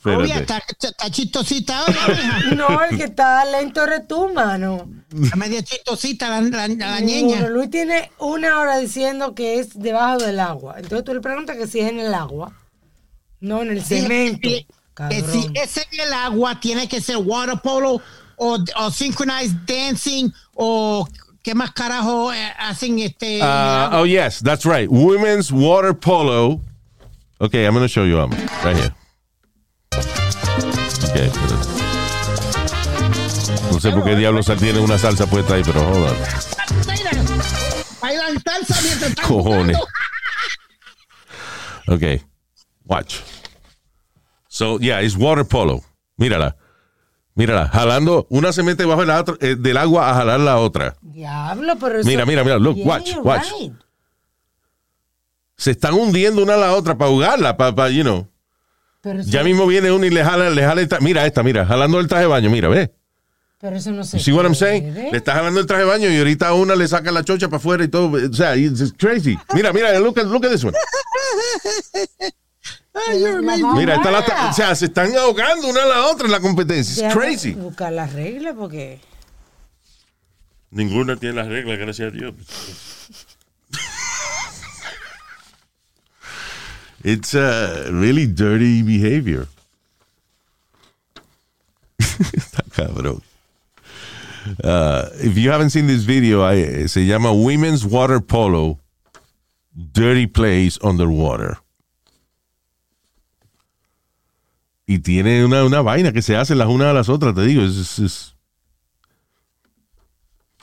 Oye, 0.06 0.32
Espérate. 0.32 0.41
está, 0.41 0.62
está 0.89 1.10
chistosita 1.12 1.80
ahora, 1.80 2.08
mija. 2.45 2.56
no, 2.56 2.82
el 2.84 2.97
que 2.97 3.03
está 3.06 3.43
lento 3.45 3.84
eres 3.84 4.08
tú, 4.08 4.30
mano. 4.34 4.88
Está 5.23 5.36
media 5.36 5.62
chistosita 5.63 6.30
la, 6.30 6.41
la, 6.41 6.67
la 6.67 6.75
Bueno, 6.75 6.99
niña. 7.06 7.47
Luis 7.49 7.69
tiene 7.69 8.12
una 8.19 8.60
hora 8.60 8.77
diciendo 8.77 9.36
que 9.36 9.60
es 9.60 9.77
debajo 9.77 10.17
del 10.19 10.39
agua. 10.39 10.75
Entonces 10.77 11.03
tú 11.03 11.13
le 11.13 11.21
preguntas 11.21 11.58
que 11.58 11.67
si 11.67 11.80
es 11.80 11.89
en 11.89 11.99
el 11.99 12.13
agua. 12.13 12.53
No, 13.39 13.62
en 13.62 13.71
el 13.71 13.84
cemento. 13.84 14.47
Que, 14.47 14.65
si 15.32 15.49
es 15.53 15.77
en 15.77 15.99
el 15.99 16.13
agua, 16.13 16.60
tiene 16.60 16.88
que 16.88 17.01
ser 17.01 17.17
water 17.17 17.60
polo 17.62 18.01
o, 18.38 18.58
o 18.75 18.91
synchronized 18.91 19.56
dancing 19.67 20.32
o 20.56 21.08
qué 21.48 21.56
más 21.56 21.72
carajo 21.72 22.34
eh, 22.34 22.54
hacen 22.58 23.00
este. 23.00 23.40
Uh, 23.40 23.46
agua? 23.46 24.02
oh, 24.02 24.06
yes, 24.06 24.42
that's 24.42 24.66
right. 24.66 24.90
Women's 24.92 25.50
water 25.50 25.94
polo. 25.94 26.60
Okay, 27.40 27.66
I'm 27.66 27.74
going 27.74 27.86
to 27.86 27.88
show 27.88 28.04
you 28.04 28.20
um, 28.20 28.32
right 28.66 28.76
here. 28.76 28.94
Okay, 31.10 31.32
no 33.72 33.80
sé 33.80 33.92
por 33.94 34.04
qué 34.04 34.18
diablos 34.18 34.48
tiene 34.60 34.82
una 34.82 34.98
salsa 34.98 35.26
puesta 35.26 35.54
ahí, 35.54 35.64
pero 35.64 35.80
hold 35.88 36.10
on. 36.10 36.18
Bailan 38.02 38.44
salsa 38.44 38.82
mientras 38.82 39.12
están 39.12 39.26
Cojones. 39.26 39.78
Okay. 41.88 42.22
Watch. 42.86 43.22
So, 44.50 44.80
yeah, 44.82 45.00
it's 45.00 45.16
water 45.16 45.46
polo. 45.46 45.82
Mírala. 46.20 46.56
Mírala. 47.38 47.69
Jalando. 47.69 48.28
Una 48.30 48.52
se 48.52 48.63
mete 48.63 48.84
bajo 48.84 49.04
el 49.04 49.10
eh, 49.39 49.56
del 49.58 49.78
agua 49.78 50.10
a 50.10 50.15
jalar 50.15 50.39
la 50.39 50.58
otra. 50.58 50.95
Diablo, 51.02 51.76
pero 51.80 52.00
eso... 52.00 52.08
Mira, 52.10 52.26
mira, 52.26 52.43
mira, 52.43 52.58
look, 52.58 52.76
Yeah, 52.76 52.88
watch, 52.88 53.15
watch. 53.23 53.47
right. 53.60 53.73
Se 55.56 55.71
están 55.71 55.93
hundiendo 55.93 56.43
una 56.43 56.56
a 56.56 56.58
la 56.58 56.73
otra 56.73 56.97
para 56.97 57.10
jugarla, 57.12 57.56
para, 57.58 57.89
you 57.89 58.04
know. 58.04 58.28
Pero 59.02 59.21
Ya 59.21 59.43
mismo 59.43 59.65
viene 59.67 59.91
uno 59.91 60.06
y 60.06 60.10
le 60.10 60.23
jala, 60.23 60.50
le 60.50 60.63
jala 60.63 60.82
el 60.82 60.89
tra- 60.89 61.00
Mira 61.00 61.26
esta, 61.26 61.41
mira, 61.43 61.65
jalando 61.65 62.00
el 62.00 62.08
traje 62.08 62.23
de 62.23 62.28
baño, 62.28 62.50
mira, 62.50 62.67
ve. 62.67 62.91
pero 63.60 63.76
eso 63.76 63.91
no 63.91 64.04
se 64.04 64.19
see 64.19 64.32
what 64.34 64.43
I'm 64.43 64.54
saying? 64.56 64.93
puede. 64.93 65.12
Le 65.12 65.17
está 65.17 65.34
jalando 65.34 65.60
el 65.60 65.65
traje 65.65 65.84
de 65.84 65.89
baño 65.89 66.10
y 66.10 66.17
ahorita 66.17 66.47
a 66.50 66.54
una 66.54 66.76
le 66.76 66.88
saca 66.88 67.12
la 67.12 67.23
chocha 67.23 67.47
para 67.47 67.58
afuera 67.58 67.84
y 67.84 67.88
todo. 67.88 68.12
O 68.30 68.34
sea, 68.34 68.56
it's 68.56 68.82
it's 68.82 68.93
crazy. 68.97 69.38
Mira, 69.54 69.71
mira, 69.73 69.97
look 70.00 70.17
at, 70.19 70.26
look 70.26 70.43
at 70.45 70.52
this 70.52 70.63
one. 70.63 70.76
Mira, 73.76 73.96
esta 73.96 74.12
la, 74.12 74.50
o 74.50 74.54
sea, 74.54 74.76
se 74.76 74.86
están 74.86 75.16
ahogando 75.16 75.68
una 75.68 75.84
a 75.84 75.88
la 75.88 76.06
otra 76.08 76.26
en 76.26 76.32
la 76.32 76.40
competencia. 76.40 77.08
It's 77.08 77.16
crazy. 77.16 77.52
Buscar 77.54 77.94
las 77.94 78.14
reglas 78.14 78.56
porque... 78.58 79.00
Ninguna 80.72 81.16
tiene 81.16 81.36
las 81.36 81.48
reglas, 81.48 81.78
gracias 81.80 82.10
a 82.10 82.12
Dios. 82.12 82.34
It's 87.04 87.34
uh, 87.34 87.90
really 87.92 88.26
dirty 88.26 88.82
behavior. 88.82 89.48
Está 92.00 92.64
cabrón. 92.72 93.22
Uh, 94.64 95.10
if 95.22 95.38
you 95.38 95.52
haven't 95.52 95.70
seen 95.70 95.88
this 95.88 96.04
video, 96.04 96.42
I- 96.44 96.88
se 96.88 97.06
llama 97.06 97.34
Women's 97.34 97.86
Water 97.86 98.20
Polo 98.20 98.80
Dirty 99.94 100.26
Plays 100.26 100.78
Underwater. 100.84 101.58
Y 104.88 105.00
tiene 105.00 105.43
una, 105.45 105.63
una 105.65 105.82
vaina 105.82 106.12
que 106.13 106.21
se 106.21 106.36
hacen 106.38 106.58
las 106.58 106.67
unas 106.69 106.88
a 106.88 106.93
las 106.93 107.10
otras, 107.10 107.36
te 107.36 107.41
digo. 107.41 107.62
es- 107.62 107.76
es- 107.76 108.00
es- 108.00 108.34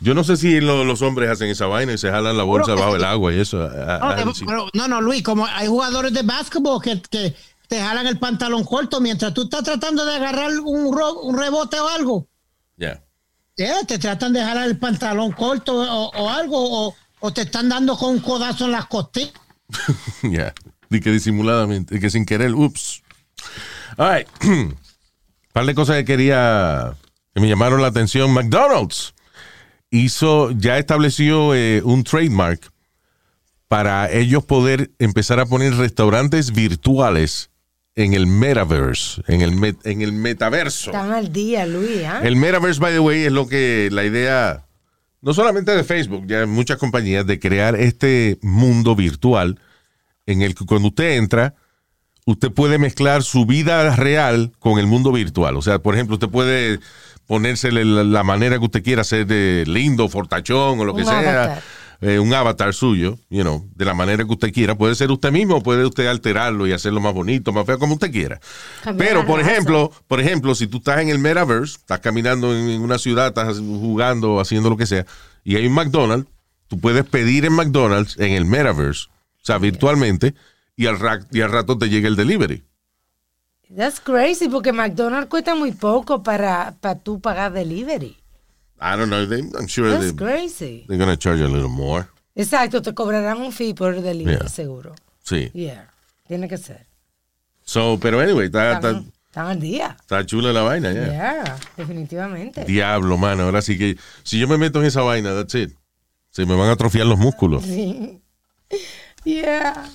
Yo 0.01 0.13
no 0.15 0.25
sé 0.25 0.37
si 0.37 0.61
lo- 0.61 0.85
los 0.85 1.03
hombres 1.03 1.31
hacen 1.31 1.49
esa 1.49 1.67
vaina 1.67 1.93
y 1.93 1.99
se 1.99 2.11
jalan 2.11 2.37
la 2.37 2.43
bolsa 2.43 2.75
bajo 2.75 2.97
el 2.97 3.05
agua 3.05 3.33
y 3.33 3.39
eso. 3.41 3.59
I 3.65 3.69
No, 3.69 4.07
haven't 4.11 4.37
eh, 4.37 4.45
pero- 4.47 4.69
no, 4.75 4.89
no, 4.89 5.01
Luis, 5.01 5.23
como 5.23 5.47
hay 5.47 5.69
jugadores 5.69 6.13
de 6.13 6.23
básquetbol 6.23 6.83
que, 6.83 7.01
que 7.03 7.35
te 7.69 7.81
jalan 7.81 8.07
el 8.07 8.19
pantalón 8.19 8.65
corto 8.65 9.01
mientras 9.01 9.33
tú 9.33 9.43
estás 9.45 9.63
tratando 9.63 10.05
de 10.05 10.17
agarrar 10.17 10.51
un, 10.61 10.95
ro- 10.97 11.21
un 11.21 11.39
rebote 11.39 11.79
o 11.79 11.89
algo. 11.89 12.27
Yeah. 12.77 13.03
Eh, 13.57 13.73
te 13.87 13.99
tratan 13.99 14.33
de 14.33 14.43
jalar 14.43 14.67
el 14.67 14.79
pantalón 14.79 15.31
corto 15.33 15.75
o, 15.77 16.11
o 16.11 16.29
algo, 16.29 16.89
o, 16.89 16.95
o 17.21 17.33
te 17.33 17.43
están 17.43 17.69
dando 17.69 17.97
con 17.97 18.11
un 18.11 18.21
codazo 18.21 18.65
en 18.65 18.73
las 18.73 18.87
costillas. 18.87 19.33
Ya. 20.23 20.53
Y 20.91 21.01
que 21.01 21.11
disimuladamente, 21.13 22.01
que 22.01 22.11
sin 22.11 22.27
querer, 22.27 22.53
ups. 22.55 23.03
All 23.97 24.09
right. 24.13 24.27
par 25.53 25.67
de 25.67 25.75
cosas 25.75 25.97
que 25.99 26.05
quería, 26.05 26.95
que 27.35 27.41
me 27.41 27.49
llamaron 27.49 27.81
la 27.83 27.89
atención. 27.89 28.33
McDonald's 28.33 29.15
hizo, 29.91 30.51
ya 30.53 30.79
estableció 30.79 31.55
eh, 31.55 31.81
un 31.85 32.03
trademark 32.05 32.71
para 33.69 34.11
ellos 34.11 34.45
poder 34.45 34.91
empezar 34.99 35.41
a 35.41 35.47
poner 35.47 35.75
restaurantes 35.77 36.53
virtuales 36.53 37.51
en 37.97 38.13
el 38.13 38.27
metaverse, 38.27 39.23
en 39.29 39.41
el, 39.41 39.53
met- 39.53 39.79
en 39.85 40.03
el 40.03 40.13
metaverso. 40.13 40.91
Están 40.91 41.13
al 41.13 41.33
día, 41.33 41.65
Luis, 41.67 42.03
¿ah? 42.05 42.21
El 42.25 42.35
metaverse, 42.37 42.81
by 42.81 42.93
the 42.93 42.99
way, 43.01 43.23
es 43.25 43.33
lo 43.33 43.47
que 43.47 43.89
la 43.93 44.05
idea, 44.05 44.67
no 45.23 45.33
solamente 45.33 45.71
de 45.75 45.85
Facebook, 45.85 46.27
ya 46.27 46.45
muchas 46.47 46.79
compañías, 46.79 47.25
de 47.27 47.39
crear 47.39 47.77
este 47.77 48.39
mundo 48.43 48.97
virtual 48.97 49.61
en 50.27 50.43
el 50.43 50.55
que 50.57 50.67
cuando 50.67 50.89
usted 50.89 51.17
entra, 51.17 51.55
usted 52.27 52.51
puede 52.53 52.79
mezclar 52.79 53.23
su 53.23 53.47
vida 53.47 53.95
real 53.97 54.53
con 54.59 54.79
el 54.79 54.87
mundo 54.87 55.13
virtual. 55.13 55.57
O 55.57 55.63
sea, 55.63 55.79
por 55.79 55.95
ejemplo, 55.95 56.15
usted 56.15 56.29
puede 56.29 56.81
ponérsele 57.27 57.85
la, 57.85 58.05
la 58.05 58.23
manera 58.23 58.59
que 58.59 58.65
usted 58.65 58.83
quiera, 58.83 59.03
ser 59.03 59.27
de 59.27 59.65
lindo, 59.67 60.09
fortachón 60.09 60.79
o 60.81 60.85
lo 60.85 60.95
que 60.95 61.03
Un 61.03 61.07
sea. 61.09 61.19
avatar. 61.45 61.63
eh, 62.03 62.19
un 62.19 62.35
avatar 62.35 62.75
suyo, 62.75 63.19
you 63.31 63.41
know, 63.43 63.67
de 63.75 63.85
la 63.87 63.95
manera 63.95 64.25
que 64.25 64.31
usted 64.33 64.53
quiera. 64.53 64.75
Puede 64.75 64.95
ser 64.95 65.11
usted 65.11 65.33
mismo, 65.33 65.63
puede 65.63 65.87
usted 65.87 66.07
alterarlo 66.07 66.67
y 66.67 66.73
hacerlo 66.73 67.01
más 67.01 67.15
bonito, 67.15 67.51
más 67.53 67.65
feo, 67.65 67.79
como 67.79 67.95
usted 67.95 68.11
quiera. 68.13 68.41
Cambiar 68.83 69.09
Pero, 69.09 69.27
por 69.27 69.41
ejemplo, 69.41 69.91
por 70.07 70.21
ejemplo, 70.21 70.55
si 70.55 70.67
tú 70.67 70.79
estás 70.79 71.01
en 71.01 71.09
el 71.09 71.19
metaverse, 71.19 71.79
estás 71.79 72.01
caminando 72.01 72.55
en, 72.55 72.69
en 72.69 72.83
una 72.83 72.99
ciudad, 72.99 73.29
estás 73.29 73.59
jugando, 73.59 74.39
haciendo 74.39 74.69
lo 74.69 74.77
que 74.77 74.85
sea, 74.87 75.07
y 75.45 75.57
hay 75.57 75.67
un 75.67 75.73
McDonald's, 75.73 76.29
tú 76.69 76.79
puedes 76.79 77.05
pedir 77.05 77.47
en 77.47 77.53
McDonald's 77.55 78.19
en 78.19 78.33
el 78.33 78.45
metaverse, 78.45 79.07
o 79.09 79.45
sea, 79.47 79.57
virtualmente, 79.57 80.35
y 80.77 80.87
al, 80.87 80.99
ra- 80.99 81.27
y 81.31 81.41
al 81.41 81.51
rato 81.53 81.77
te 81.79 81.89
llega 81.89 82.09
el 82.09 82.17
delivery. 82.17 82.65
That's 83.75 83.99
crazy, 84.01 84.49
porque 84.49 84.73
McDonald's 84.73 85.29
cuesta 85.29 85.55
muy 85.55 85.73
poco 85.73 86.23
para, 86.23 86.75
para 86.81 86.99
tú 86.99 87.21
pagar 87.21 87.53
delivery. 87.53 88.17
I 88.81 88.97
don't 88.97 89.07
know, 89.07 89.27
they- 89.27 89.41
I'm 89.59 89.67
sure 89.69 89.91
That's 89.91 90.07
they, 90.07 90.17
crazy. 90.17 90.85
they're 90.89 90.99
gonna 90.99 91.17
charge 91.17 91.41
a 91.43 91.49
little 91.49 91.69
more. 91.69 92.07
Exacto, 92.35 92.83
te 92.83 92.93
cobrarán 92.93 93.39
un 93.39 93.53
fee 93.53 93.75
por 93.75 94.01
delivery, 94.01 94.39
Yeah. 94.39 94.49
seguro. 94.49 94.95
Sí. 95.23 95.51
Yeah, 95.55 95.91
tiene 96.27 96.49
que 96.49 96.59
ser. 96.59 96.87
So, 97.65 97.99
pero 98.01 98.21
anyway, 98.21 98.47
está, 98.47 98.75
está, 98.75 98.91
Están, 98.91 99.47
al 99.47 99.61
día. 99.61 99.97
está 100.01 100.27
chula 100.27 100.53
la 100.53 100.63
vaina, 100.63 100.93
ya. 100.93 101.07
Yeah, 101.07 101.59
definitivamente. 101.77 102.65
Diablo, 102.65 103.17
mano. 103.17 103.45
Ahora 103.45 103.63
sí 103.63 103.79
que 103.79 103.97
si 104.23 104.39
yo 104.39 104.47
me 104.47 104.59
meto 104.59 104.81
en 104.81 104.87
esa 104.87 105.01
vaina, 105.03 105.33
that's 105.35 105.55
it. 105.55 105.73
Se 106.31 106.45
me 106.45 106.55
van 106.57 106.69
a 106.69 106.73
atrofiar 106.73 107.07
los 107.07 107.19
músculos. 107.19 107.65
Sí. 107.65 108.21
Yeah. 109.25 109.89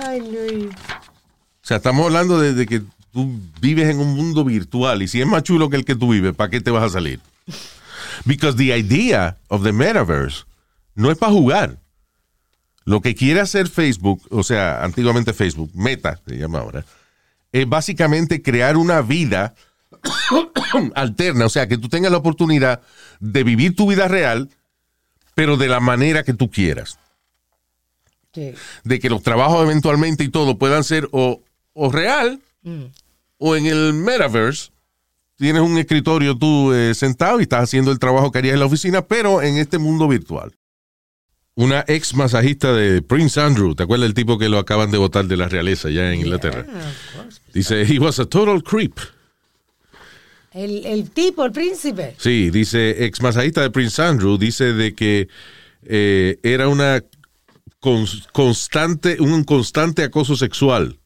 Ay, 0.00 0.20
Luis. 0.20 0.74
O 0.74 1.64
sea, 1.64 1.76
estamos 1.78 2.06
hablando 2.06 2.40
de, 2.40 2.54
de 2.54 2.66
que 2.66 2.82
tú 3.12 3.40
vives 3.60 3.88
en 3.88 4.00
un 4.00 4.14
mundo 4.14 4.44
virtual 4.44 5.02
y 5.02 5.08
si 5.08 5.20
es 5.20 5.26
más 5.26 5.42
chulo 5.42 5.70
que 5.70 5.76
el 5.76 5.84
que 5.84 5.94
tú 5.94 6.10
vives, 6.10 6.34
¿para 6.34 6.50
qué 6.50 6.60
te 6.60 6.70
vas 6.70 6.84
a 6.84 6.88
salir? 6.88 7.20
Because 8.24 8.56
the 8.56 8.76
idea 8.76 9.36
of 9.48 9.62
the 9.62 9.72
metaverse 9.72 10.44
no 10.94 11.10
es 11.10 11.18
para 11.18 11.32
jugar. 11.32 11.78
Lo 12.84 13.00
que 13.00 13.14
quiere 13.14 13.40
hacer 13.40 13.68
Facebook, 13.68 14.22
o 14.30 14.42
sea, 14.42 14.82
antiguamente 14.82 15.32
Facebook, 15.32 15.70
Meta 15.74 16.18
se 16.26 16.36
llama 16.36 16.60
ahora, 16.60 16.84
es 17.52 17.68
básicamente 17.68 18.42
crear 18.42 18.76
una 18.76 19.02
vida 19.02 19.54
alterna, 20.94 21.46
o 21.46 21.48
sea, 21.48 21.68
que 21.68 21.78
tú 21.78 21.88
tengas 21.88 22.10
la 22.10 22.18
oportunidad 22.18 22.80
de 23.20 23.44
vivir 23.44 23.76
tu 23.76 23.88
vida 23.88 24.08
real, 24.08 24.50
pero 25.34 25.56
de 25.56 25.68
la 25.68 25.78
manera 25.78 26.24
que 26.24 26.34
tú 26.34 26.50
quieras 26.50 26.98
Sí. 28.34 28.54
de 28.84 28.98
que 28.98 29.10
los 29.10 29.22
trabajos 29.22 29.62
eventualmente 29.62 30.24
y 30.24 30.28
todo 30.28 30.56
puedan 30.56 30.84
ser 30.84 31.08
o, 31.12 31.42
o 31.74 31.92
real 31.92 32.40
o 33.38 33.56
en 33.56 33.66
el 33.66 33.92
metaverse. 33.92 34.70
Tienes 35.36 35.62
un 35.62 35.76
escritorio 35.76 36.36
tú 36.38 36.72
eh, 36.72 36.94
sentado 36.94 37.40
y 37.40 37.42
estás 37.42 37.64
haciendo 37.64 37.90
el 37.90 37.98
trabajo 37.98 38.30
que 38.30 38.38
harías 38.38 38.54
en 38.54 38.60
la 38.60 38.66
oficina, 38.66 39.02
pero 39.02 39.42
en 39.42 39.56
este 39.58 39.78
mundo 39.78 40.06
virtual. 40.08 40.52
Una 41.54 41.84
ex 41.88 42.14
masajista 42.14 42.72
de 42.72 43.02
Prince 43.02 43.38
Andrew, 43.40 43.74
¿te 43.74 43.82
acuerdas 43.82 44.06
del 44.06 44.14
tipo 44.14 44.38
que 44.38 44.48
lo 44.48 44.58
acaban 44.58 44.90
de 44.90 44.96
votar 44.98 45.26
de 45.26 45.36
la 45.36 45.48
realeza 45.48 45.90
ya 45.90 46.10
en 46.10 46.20
Inglaterra? 46.20 46.64
Dice, 47.52 47.82
he 47.82 47.98
was 47.98 48.18
a 48.18 48.24
total 48.24 48.62
creep. 48.62 48.98
El, 50.52 50.84
el 50.86 51.10
tipo, 51.10 51.44
el 51.44 51.52
príncipe. 51.52 52.14
Sí, 52.18 52.50
dice, 52.50 53.04
ex 53.04 53.20
masajista 53.20 53.62
de 53.62 53.70
Prince 53.70 54.00
Andrew, 54.00 54.38
dice 54.38 54.72
de 54.72 54.94
que 54.94 55.28
eh, 55.84 56.38
era 56.42 56.68
una 56.68 57.02
constante, 58.32 59.16
un 59.20 59.44
constante 59.44 60.02
acoso 60.04 60.36
sexual. 60.36 60.98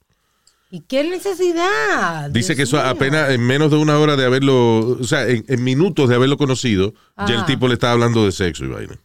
¿Y 0.71 0.81
qué 0.81 1.05
necesidad? 1.05 2.29
Dice 2.31 2.55
Dios 2.55 2.57
que 2.57 2.63
eso 2.65 2.77
mío. 2.77 2.87
apenas 2.87 3.31
en 3.31 3.41
menos 3.41 3.71
de 3.71 3.77
una 3.79 3.99
hora 3.99 4.17
de 4.17 4.25
haberlo, 4.27 4.79
o 5.01 5.05
sea, 5.05 5.27
en, 5.29 5.45
en 5.49 5.65
minutos 5.65 6.09
de 6.09 6.17
haberlo 6.17 6.37
conocido, 6.37 6.93
ya 7.17 7.25
el 7.27 7.37
Ajá. 7.37 7.47
tipo 7.47 7.69
le 7.69 7.75
estaba 7.75 7.93
hablando 7.95 8.25
de 8.25 8.33
sexo 8.33 8.65
y 8.65 8.69
vaina. 8.69 8.99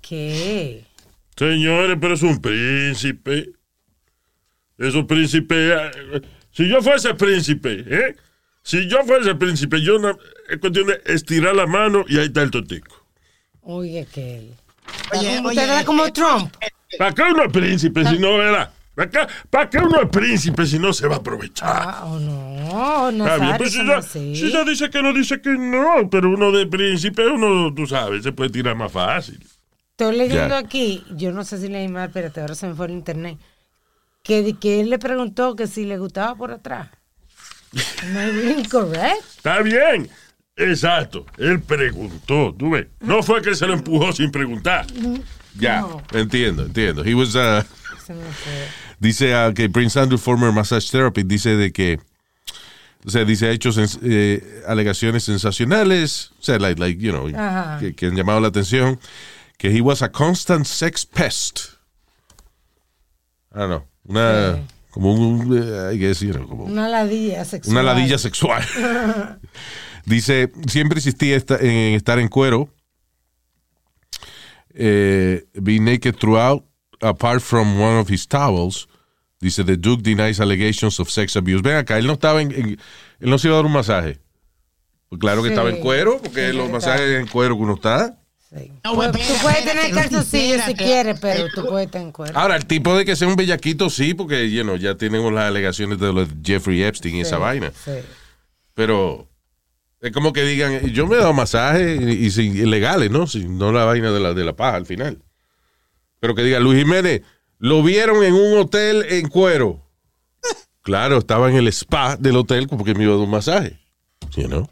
¿Qué? 0.00 0.84
Señores, 1.36 1.96
pero 2.00 2.14
es 2.14 2.22
un 2.22 2.40
príncipe. 2.40 3.50
Es 4.78 4.94
un 4.94 5.06
príncipe. 5.06 5.72
eh, 5.74 6.20
Si 6.52 6.68
yo 6.68 6.82
fuese 6.82 7.14
príncipe, 7.14 7.84
¿eh? 7.86 8.16
Si 8.62 8.88
yo 8.88 9.04
fuese 9.04 9.34
príncipe, 9.34 9.82
yo 9.82 9.98
no, 9.98 10.16
es 10.48 10.58
cuestión 10.58 10.86
de 10.86 11.00
estirar 11.06 11.54
la 11.54 11.66
mano 11.66 12.04
y 12.08 12.18
ahí 12.18 12.26
está 12.26 12.42
el 12.42 12.50
totico. 12.50 13.06
Oye, 13.60 14.06
que 14.12 14.38
él. 14.38 14.54
Oye, 15.12 15.36
como, 15.36 15.48
oye, 15.50 15.62
era 15.62 15.84
como 15.84 16.06
eh, 16.06 16.12
Trump. 16.12 16.54
¿Para 16.98 17.12
qué 17.12 17.22
uno 17.22 17.44
es 17.44 17.52
príncipe 17.52 18.04
si 18.04 18.18
no 18.18 18.36
verá? 18.38 18.72
¿Para 18.94 19.10
qué, 19.10 19.18
para 19.50 19.68
qué 19.70 19.78
uno 19.78 20.02
es 20.02 20.08
príncipe 20.08 20.66
si 20.66 20.78
no 20.78 20.92
se 20.92 21.08
va 21.08 21.16
a 21.16 21.18
aprovechar? 21.18 21.68
Ah, 21.68 22.04
oh, 22.06 22.18
no, 22.20 23.10
no 23.10 23.24
Está 23.26 23.38
bien, 23.38 23.56
pues 23.56 23.72
si 23.72 23.84
ya, 23.86 24.02
si 24.02 24.52
ya 24.52 24.64
dice 24.64 24.88
que 24.90 25.02
no, 25.02 25.12
dice 25.12 25.40
que 25.40 25.50
no, 25.50 26.08
pero 26.08 26.30
uno 26.30 26.52
de 26.52 26.66
príncipe, 26.66 27.26
uno, 27.26 27.74
tú 27.74 27.86
sabes, 27.86 28.22
se 28.22 28.32
puede 28.32 28.50
tirar 28.50 28.76
más 28.76 28.92
fácil. 28.92 29.44
Estoy 29.90 30.16
leyendo 30.16 30.48
Ya. 30.54 30.58
aquí, 30.58 31.04
yo 31.16 31.32
no 31.32 31.44
sé 31.44 31.58
si 31.58 31.68
leí 31.68 31.88
mal, 31.88 32.08
espérate, 32.08 32.40
ahora 32.40 32.54
se 32.54 32.68
me 32.68 32.74
fue 32.74 32.86
el 32.86 32.92
internet, 32.92 33.38
que, 34.22 34.54
que 34.60 34.80
él 34.80 34.90
le 34.90 34.98
preguntó 34.98 35.56
que 35.56 35.66
si 35.66 35.84
le 35.84 35.98
gustaba 35.98 36.34
por 36.36 36.52
atrás. 36.52 36.88
No 38.12 38.20
es 38.20 38.58
incorrecto. 38.58 39.24
Está 39.36 39.60
bien, 39.60 40.08
exacto. 40.56 41.26
Él 41.38 41.60
preguntó, 41.60 42.54
tú 42.56 42.70
ves. 42.70 42.86
No 43.00 43.22
fue 43.24 43.42
que 43.42 43.56
se 43.56 43.66
lo 43.66 43.72
empujó 43.74 44.12
sin 44.12 44.30
preguntar. 44.30 44.86
Ya, 45.58 45.86
entiendo, 46.12 46.64
entiendo. 46.66 47.04
He 47.04 47.14
was, 47.14 47.34
uh. 47.34 47.62
Dice 48.98 49.34
ah, 49.34 49.52
que 49.54 49.68
Prince 49.68 49.98
Andrew, 49.98 50.18
former 50.18 50.52
massage 50.52 50.90
therapist, 50.90 51.26
dice 51.28 51.56
de 51.56 51.72
que, 51.72 51.98
o 53.06 53.10
sea, 53.10 53.24
dice 53.24 53.46
ha 53.46 53.50
hecho 53.50 53.70
eh, 54.02 54.62
alegaciones 54.66 55.24
sensacionales, 55.24 56.32
o 56.38 56.42
sea, 56.42 56.58
like, 56.58 56.80
like, 56.80 57.00
you 57.00 57.12
know, 57.12 57.26
que, 57.80 57.94
que 57.94 58.06
han 58.06 58.16
llamado 58.16 58.40
la 58.40 58.48
atención, 58.48 58.98
que 59.58 59.68
he 59.76 59.80
was 59.80 60.02
a 60.02 60.10
constant 60.10 60.64
sex 60.66 61.04
pest. 61.06 61.60
I 63.54 63.58
don't 63.60 63.68
know, 63.68 63.84
una, 64.06 64.54
Sí. 64.56 64.60
como 64.90 65.12
un, 65.14 65.56
eh, 65.56 65.94
I 65.94 65.98
guess, 65.98 66.20
you 66.20 66.32
know, 66.32 66.46
como 66.48 66.64
Una 66.64 66.88
ladilla 66.88 67.44
sexual. 67.44 67.72
una 67.76 67.82
ladilla 67.82 68.18
sexual. 68.18 68.64
Dice, 70.06 70.50
siempre 70.68 70.98
insistía 70.98 71.36
esta- 71.36 71.56
en 71.56 71.94
estar 71.94 72.18
en 72.18 72.28
cuero. 72.28 72.68
Eh, 74.76 75.44
be 75.62 75.78
naked 75.78 76.16
throughout, 76.18 76.64
apart 77.00 77.40
from 77.40 77.80
one 77.80 77.98
of 77.98 78.08
his 78.10 78.26
towels. 78.26 78.88
Dice, 79.40 79.62
the 79.64 79.76
Duke 79.76 80.02
denies 80.02 80.40
allegations 80.40 80.98
of 81.00 81.08
sex 81.10 81.36
abuse. 81.36 81.60
Ven 81.62 81.76
acá, 81.76 81.98
él 81.98 82.06
no 82.06 82.14
estaba 82.14 82.40
en, 82.42 82.50
en- 82.52 82.70
él 83.20 83.30
no 83.30 83.38
se 83.38 83.48
iba 83.48 83.56
a 83.56 83.58
dar 83.58 83.66
un 83.66 83.72
masaje. 83.72 84.18
Pues 85.08 85.20
claro 85.20 85.42
que 85.42 85.48
Sí. 85.48 85.52
estaba 85.54 85.70
en 85.70 85.76
cuero, 85.80 86.18
porque 86.22 86.50
Sí, 86.50 86.56
los 86.56 86.70
masajes 86.70 87.20
en 87.20 87.26
cuero 87.28 87.56
que 87.56 87.62
uno 87.62 87.74
está. 87.74 88.18
Sí. 88.50 88.72
No, 88.84 88.92
Tú- 88.94 89.18
puedes 89.42 89.64
tener 89.64 89.90
calzoncillos 89.92 90.62
si 90.64 90.74
quieres, 90.74 91.18
pero 91.20 91.46
tú 91.54 91.66
puedes 91.68 91.86
estar 91.86 92.00
en 92.02 92.10
cuero. 92.12 92.38
Ahora, 92.38 92.56
el 92.56 92.66
tipo 92.66 92.96
de 92.96 93.04
que 93.04 93.14
sea 93.16 93.28
un 93.28 93.36
bellaquito, 93.36 93.90
sí, 93.90 94.14
porque 94.14 94.50
you 94.50 94.62
know, 94.62 94.76
ya 94.76 94.94
tenemos 94.96 95.32
las 95.32 95.44
alegaciones 95.44 95.98
de 95.98 96.12
los 96.12 96.28
Jeffrey 96.44 96.82
Epstein 96.82 97.16
y 97.16 97.20
esa 97.20 97.38
vaina. 97.38 97.72
Sí. 97.84 97.92
Pero 98.74 99.28
es 100.04 100.12
como 100.12 100.34
que 100.34 100.42
digan, 100.42 100.86
yo 100.88 101.06
me 101.06 101.16
he 101.16 101.18
dado 101.18 101.32
masajes 101.32 101.98
y, 101.98 102.26
y 102.26 102.30
sin 102.30 102.54
ilegales, 102.54 103.10
¿no? 103.10 103.26
Sin, 103.26 103.56
no 103.56 103.72
la 103.72 103.86
vaina 103.86 104.12
de 104.12 104.20
la, 104.20 104.34
de 104.34 104.44
la 104.44 104.54
paja 104.54 104.76
al 104.76 104.84
final. 104.84 105.22
Pero 106.20 106.34
que 106.34 106.42
diga, 106.42 106.60
Luis 106.60 106.78
Jiménez, 106.78 107.22
lo 107.58 107.82
vieron 107.82 108.22
en 108.22 108.34
un 108.34 108.58
hotel 108.58 109.04
en 109.08 109.28
cuero. 109.28 109.80
Claro, 110.82 111.16
estaba 111.16 111.48
en 111.48 111.56
el 111.56 111.68
spa 111.68 112.18
del 112.18 112.36
hotel 112.36 112.68
porque 112.68 112.94
me 112.94 113.04
iba 113.04 113.14
a 113.14 113.16
dar 113.16 113.24
un 113.24 113.30
masaje. 113.30 113.78
You 114.36 114.48
know? 114.48 114.68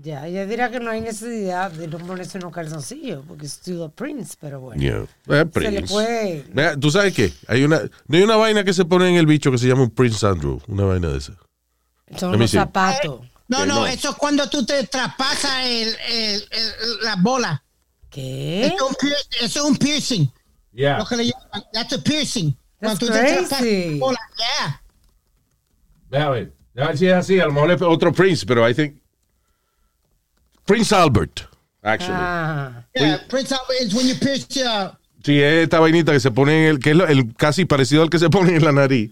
Ya, 0.00 0.26
ella 0.26 0.46
dirá 0.46 0.70
que 0.70 0.80
no 0.80 0.90
hay 0.90 1.02
necesidad 1.02 1.70
de 1.70 1.88
no 1.88 1.98
ponerse 1.98 2.38
unos 2.38 2.54
calzoncillos, 2.54 3.22
porque 3.28 3.44
es 3.44 3.52
still 3.52 3.82
a 3.82 3.90
prince, 3.90 4.34
pero 4.40 4.60
bueno. 4.60 4.80
Yeah. 4.80 5.02
Eh, 5.02 5.06
Se 5.26 5.34
le 5.36 5.46
Prince. 5.46 5.92
puede. 5.92 6.44
Mira, 6.54 6.76
¿Tú 6.78 6.90
sabes 6.90 7.12
qué? 7.12 7.30
Hay 7.48 7.64
una, 7.64 7.82
no 8.06 8.16
hay 8.16 8.22
una 8.22 8.36
vaina 8.36 8.64
que 8.64 8.72
se 8.72 8.86
pone 8.86 9.10
en 9.10 9.16
el 9.16 9.26
bicho 9.26 9.50
que 9.50 9.58
se 9.58 9.68
llama 9.68 9.82
un 9.82 9.90
Prince 9.90 10.26
Andrew. 10.26 10.58
Una 10.66 10.84
vaina 10.84 11.08
de 11.08 11.18
esa. 11.18 11.34
Son 12.16 12.38
see. 12.38 12.48
zapatos. 12.48 13.29
No, 13.50 13.66
no, 13.66 13.80
no. 13.80 13.86
eso 13.86 14.10
es 14.10 14.16
cuando 14.16 14.48
tú 14.48 14.64
te 14.64 14.84
traspasas 14.86 15.66
el, 15.66 15.88
el, 16.08 16.48
el- 16.50 17.00
la 17.02 17.16
bola. 17.16 17.62
¿Qué? 18.08 18.66
Eso 18.66 18.74
es 18.90 19.02
un 19.02 19.10
Eso 19.46 19.58
es 19.60 19.70
un 19.70 19.76
piercing. 19.76 20.32
Lo 20.72 21.04
que 21.06 21.16
le 21.16 21.24
llaman. 21.26 21.64
That's 21.72 21.92
a 21.92 21.98
piercing. 22.02 22.56
That's 22.80 22.98
Cuando 22.98 23.06
tú 23.06 23.12
te 23.12 23.18
traspasas 23.20 23.58
crazy. 23.58 23.90
la 23.98 23.98
bola. 23.98 24.18
Yeah. 24.38 24.82
Déjame 26.10 26.30
ver. 26.32 26.52
Déjame 26.74 26.88
ver 26.92 26.98
si 26.98 27.06
es 27.08 27.12
así. 27.14 27.40
A 27.40 27.46
lo 27.46 27.52
mejor 27.52 27.70
es 27.72 27.82
otro 27.82 28.12
Prince, 28.12 28.46
pero 28.46 28.68
I 28.68 28.74
think. 28.74 29.00
Prince 30.64 30.92
Albert, 30.94 31.40
actually. 31.82 32.14
Ah, 32.16 32.84
Yeah, 32.94 33.18
Prince 33.28 33.52
Albert 33.52 33.80
is 33.82 33.94
when 33.94 34.06
you 34.06 34.14
pierce 34.14 34.46
your... 34.50 34.96
Sí, 35.24 35.40
es 35.42 35.64
esta 35.64 35.80
vainita 35.80 36.12
que 36.12 36.20
se 36.20 36.30
pone 36.30 36.62
en 36.62 36.70
el, 36.70 36.78
que 36.78 36.90
es 36.90 36.96
lo- 36.96 37.06
el 37.08 37.34
casi 37.34 37.64
parecido 37.64 38.02
al 38.02 38.10
que 38.10 38.18
se 38.18 38.30
pone 38.30 38.54
en 38.56 38.64
la 38.64 38.72
nariz, 38.72 39.10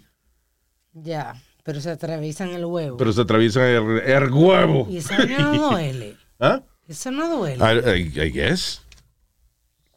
ya. 0.94 1.35
Pero 1.68 1.83
se 1.83 1.90
atraviesan 1.90 2.48
el 2.54 2.64
huevo. 2.64 2.96
pero 2.96 3.12
se 3.12 3.20
atraviesa 3.20 3.68
el, 3.70 3.98
el 4.00 4.31
huevo. 4.33 4.87
y 4.90 4.96
eso 4.96 5.12
no 5.26 5.52
duele. 5.70 6.16
¿Ah? 6.40 6.62
Eso 6.87 7.11
no 7.11 7.28
duele. 7.37 7.62
I, 7.62 8.00
I- 8.16 8.20
I 8.22 8.31
guess. 8.33 8.81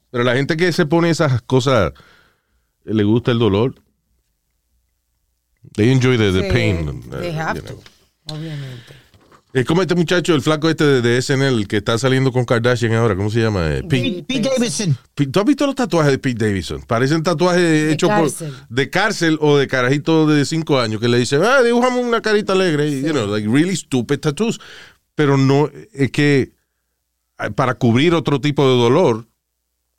Pero 0.10 0.26
la 0.26 0.36
gente 0.36 0.58
que 0.58 0.70
se 0.74 0.86
pone 0.86 1.10
esas 1.10 1.42
cosas, 1.44 1.94
le 2.84 3.04
gusta 3.06 3.32
el 3.32 3.40
dolor. 3.40 3.76
They 5.76 5.92
enjoy 5.94 6.18
the, 6.18 6.34
the 6.34 6.50
pain. 6.52 6.90
uh, 6.90 7.20
They 7.22 7.32
have 7.32 7.56
you 7.58 7.66
know. 7.66 7.78
to, 8.28 8.34
obviamente. 8.36 8.94
Es 9.54 9.66
como 9.66 9.82
este 9.82 9.96
muchacho, 9.96 10.34
el 10.34 10.42
flaco 10.42 10.70
este 10.70 10.86
de, 10.86 11.02
de 11.02 11.22
SNL, 11.22 11.68
que 11.68 11.78
está 11.78 11.98
saliendo 11.98 12.32
con 12.32 12.46
Kardashian 12.46 12.94
ahora. 12.94 13.16
¿Cómo 13.18 13.30
se 13.30 13.42
llama? 13.42 13.70
Eh, 13.76 13.84
Pete- 13.84 14.50
Davidson. 14.50 14.98
¿Tú 15.14 15.40
has 15.42 15.46
visto 15.46 15.66
los 15.66 15.76
tatuajes 15.76 16.12
de 16.14 16.20
Pete 16.20 16.46
Davidson? 16.46 16.82
Parecen 16.84 17.22
tatuajes 17.22 17.92
hechos 17.94 18.10
de 18.70 18.90
cárcel 18.90 19.38
o 19.42 19.58
de 19.58 19.68
carajito 19.68 20.26
de 20.26 20.46
5 20.46 20.80
años 20.80 21.02
que 21.02 21.10
le 21.10 21.18
dicen, 21.18 21.42
ah, 21.44 21.62
dibujame 21.62 22.00
una 22.00 22.22
carita 22.22 22.54
alegre. 22.54 23.02
You 23.02 23.12
know, 23.12 23.28
like 23.28 23.46
really 23.48 23.76
stupid 23.76 24.20
tattoos. 24.20 24.60
Pero 25.16 25.36
no, 25.38 25.70
es 25.94 26.12
que 26.12 26.54
eh, 27.40 27.50
para 27.54 27.74
cubrir 27.76 28.14
otro 28.14 28.40
tipo 28.40 28.64
de 28.64 28.78
dolor 28.78 29.28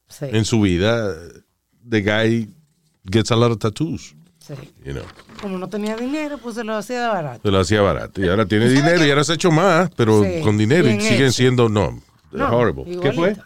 Sí, 0.09 0.27
en 0.31 0.45
su 0.47 0.61
vida, 0.63 1.15
the 1.89 2.01
guy 2.01 2.49
gets 3.11 3.31
a 3.31 3.37
lot 3.37 3.51
of 3.53 3.59
tattoos. 3.59 4.15
Sí. 4.61 4.73
You 4.85 4.93
know. 4.93 5.05
Como 5.41 5.59
no 5.59 5.69
tenía 5.69 5.97
dinero, 5.97 6.39
pues 6.39 6.55
se 6.57 6.65
lo 6.65 6.77
hacía 6.77 7.09
barato. 7.09 7.41
Se 7.43 7.51
lo 7.51 7.61
hacía 7.61 7.81
barato. 7.81 8.21
Y 8.25 8.29
ahora 8.29 8.47
tiene 8.47 8.69
dinero 8.69 9.05
y 9.05 9.11
ahora 9.11 9.25
se 9.25 9.33
ha 9.33 9.35
hecho 9.35 9.51
más, 9.51 9.91
pero 9.97 10.23
Sí, 10.23 10.41
con 10.43 10.57
dinero 10.59 10.89
y 10.89 11.01
siguen 11.01 11.23
hecho. 11.25 11.33
siendo, 11.33 11.69
no, 11.69 12.01
No, 12.31 12.57
horrible. 12.57 12.99
¿Qué 13.01 13.13
fue? 13.13 13.37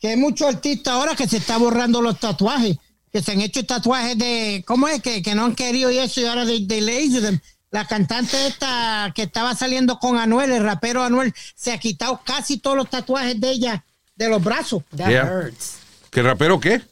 Que 0.00 0.08
hay 0.08 0.16
muchos 0.16 0.48
artistas 0.48 0.94
ahora 0.94 1.14
que 1.14 1.28
se 1.28 1.36
está 1.36 1.58
borrando 1.58 2.02
los 2.02 2.18
tatuajes. 2.18 2.76
Que 3.12 3.22
se 3.22 3.32
han 3.32 3.40
hecho 3.42 3.64
tatuajes 3.66 4.16
de... 4.16 4.64
¿Cómo 4.66 4.88
es? 4.88 5.02
Que, 5.02 5.22
que 5.22 5.34
no 5.34 5.44
han 5.44 5.54
querido 5.54 5.90
y 5.90 5.98
eso 5.98 6.20
y 6.20 6.24
ahora 6.24 6.44
de, 6.46 6.60
de 6.60 6.80
laser 6.80 7.22
them. 7.22 7.38
La 7.70 7.86
cantante 7.86 8.46
esta 8.46 9.12
que 9.14 9.22
estaba 9.22 9.54
saliendo 9.54 9.98
con 9.98 10.18
Anuel, 10.18 10.50
el 10.52 10.62
rapero 10.62 11.02
Anuel, 11.02 11.32
se 11.54 11.72
ha 11.72 11.78
quitado 11.78 12.20
casi 12.24 12.58
todos 12.58 12.76
los 12.76 12.88
tatuajes 12.90 13.38
de 13.40 13.50
ella 13.50 13.84
de 14.16 14.28
los 14.28 14.42
brazos. 14.42 14.82
That 14.96 15.08
Yeah. 15.08 15.24
hurts. 15.24 15.76
¿Qué 16.10 16.22
rapero 16.22 16.58
qué? 16.60 16.82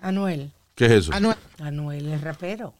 Anuel. 0.00 0.50
¿Qué 0.80 0.86
es 0.86 0.92
eso? 0.92 1.12
Anuel. 1.12 1.36
Anuel 1.58 2.06
es 2.10 2.22
rapero. 2.22 2.72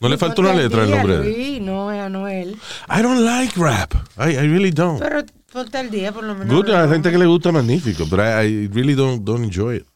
No 0.00 0.08
le 0.08 0.16
falta 0.16 0.40
una 0.40 0.54
letra 0.54 0.82
al 0.82 0.86
día, 0.86 0.96
nombre 0.96 1.18
de 1.18 1.24
Luis, 1.24 1.60
no 1.60 1.90
es 1.90 2.00
Anuel. 2.00 2.50
I 2.88 3.02
don't 3.02 3.22
like 3.22 3.52
rap. 3.60 3.92
I, 4.16 4.30
I 4.36 4.46
really 4.46 4.70
don't. 4.70 5.00
Pero 5.00 5.24
ponte 5.52 5.76
al 5.76 5.90
día, 5.90 6.12
por 6.12 6.22
lo 6.22 6.36
menos. 6.36 6.54
Good, 6.54 6.68
la 6.68 6.86
gente 6.88 7.10
que 7.10 7.18
le 7.18 7.26
gusta 7.26 7.50
magnífico, 7.50 8.06
pero 8.08 8.22
I, 8.22 8.46
I 8.46 8.68
really 8.68 8.94
don't, 8.94 9.24
don't 9.24 9.42
enjoy 9.44 9.78
it. 9.78 9.86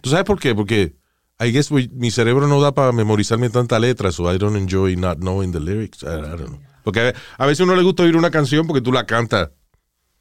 ¿Tú 0.00 0.10
sabes 0.10 0.24
por 0.24 0.40
qué? 0.40 0.52
Porque 0.52 0.96
I 1.38 1.52
guess 1.52 1.70
we- 1.70 1.88
mi 1.92 2.10
cerebro 2.10 2.48
no 2.48 2.60
da 2.60 2.72
para 2.74 2.90
memorizarme 2.90 3.50
tanta 3.50 3.78
letra, 3.78 4.10
so 4.10 4.34
I 4.34 4.36
don't 4.36 4.56
enjoy 4.56 4.96
not 4.96 5.18
knowing 5.18 5.52
the 5.52 5.60
lyrics. 5.60 6.02
I, 6.02 6.06
I 6.06 6.20
don't 6.36 6.46
know. 6.48 6.60
Porque 6.82 7.14
a 7.38 7.46
veces 7.46 7.60
uno 7.60 7.76
le 7.76 7.84
gusta 7.84 8.02
oír 8.02 8.16
una 8.16 8.32
canción 8.32 8.66
porque 8.66 8.80
tú 8.82 8.90
la 8.92 9.06
cantas 9.06 9.50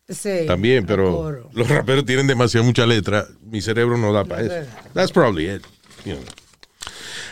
Sí, 0.07 0.45
también, 0.47 0.77
el 0.79 0.85
pero 0.85 1.49
los 1.51 1.67
raperos 1.67 2.05
tienen 2.05 2.27
demasiado 2.27 2.63
mucha 2.65 2.85
letra. 2.85 3.25
Mi 3.41 3.59
cerebro 3.59 3.97
no 3.97 4.13
da 4.13 4.23
para 4.23 4.41
Es 4.43 4.51
eso. 4.51 4.71
That's 4.93 5.11
probably 5.11 5.49
it. 5.49 5.63
You 6.05 6.13
know. 6.13 6.23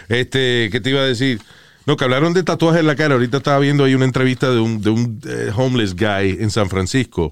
Este, 0.10 0.70
¿qué 0.72 0.80
te 0.82 0.90
iba 0.90 1.02
a 1.02 1.06
decir? 1.06 1.42
No, 1.86 1.98
que 1.98 2.04
hablaron 2.04 2.34
de 2.34 2.44
tatuajes 2.44 2.80
en 2.80 2.88
la 2.88 2.96
cara. 2.96 3.14
Ahorita 3.14 3.38
estaba 3.38 3.60
viendo 3.60 3.84
ahí 3.84 3.94
una 3.94 4.06
entrevista 4.06 4.50
de 4.52 4.60
un, 4.60 4.82
de 4.82 4.90
un 4.90 5.22
eh, 5.28 5.52
homeless 5.56 5.96
guy 5.96 6.38
en 6.40 6.50
San 6.50 6.70
Francisco. 6.70 7.32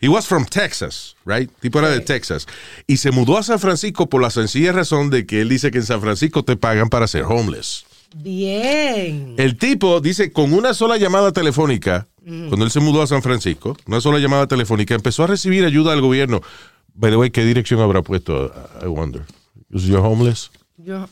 He 0.00 0.08
was 0.08 0.26
from 0.26 0.44
Texas, 0.44 1.16
right? 1.24 1.50
Tipo 1.60 1.78
era 1.78 1.88
de 1.88 2.00
Texas. 2.00 2.46
Y 2.86 2.98
se 2.98 3.10
mudó 3.10 3.38
a 3.38 3.42
San 3.42 3.58
Francisco 3.58 4.08
por 4.08 4.20
la 4.20 4.30
sencilla 4.30 4.72
razón 4.72 5.10
de 5.10 5.26
que 5.26 5.40
él 5.40 5.48
dice 5.48 5.70
que 5.70 5.78
en 5.78 5.86
San 5.86 6.00
Francisco 6.00 6.42
te 6.42 6.56
pagan 6.56 6.88
para 6.88 7.06
ser 7.06 7.24
homeless. 7.24 7.84
Bien. 8.14 9.34
El 9.38 9.56
tipo 9.56 10.00
dice, 10.00 10.32
con 10.32 10.52
una 10.52 10.74
sola 10.74 10.96
llamada 10.96 11.32
telefónica, 11.32 12.06
cuando 12.24 12.64
él 12.64 12.70
se 12.70 12.80
mudó 12.80 13.02
a 13.02 13.06
San 13.06 13.22
Francisco, 13.22 13.76
una 13.86 14.00
sola 14.00 14.18
llamada 14.18 14.46
telefónica, 14.46 14.94
empezó 14.94 15.24
a 15.24 15.28
recibir 15.28 15.64
ayuda 15.64 15.92
del 15.92 16.00
gobierno. 16.00 16.40
By 16.94 17.10
the 17.10 17.16
way, 17.16 17.30
¿qué 17.30 17.44
dirección 17.44 17.80
habrá 17.80 18.02
puesto? 18.02 18.52
I 18.82 18.86
wonder. 18.86 19.22
Is 19.72 19.88
you 19.88 20.00
homeless? 20.00 20.50
Yo, 20.78 21.08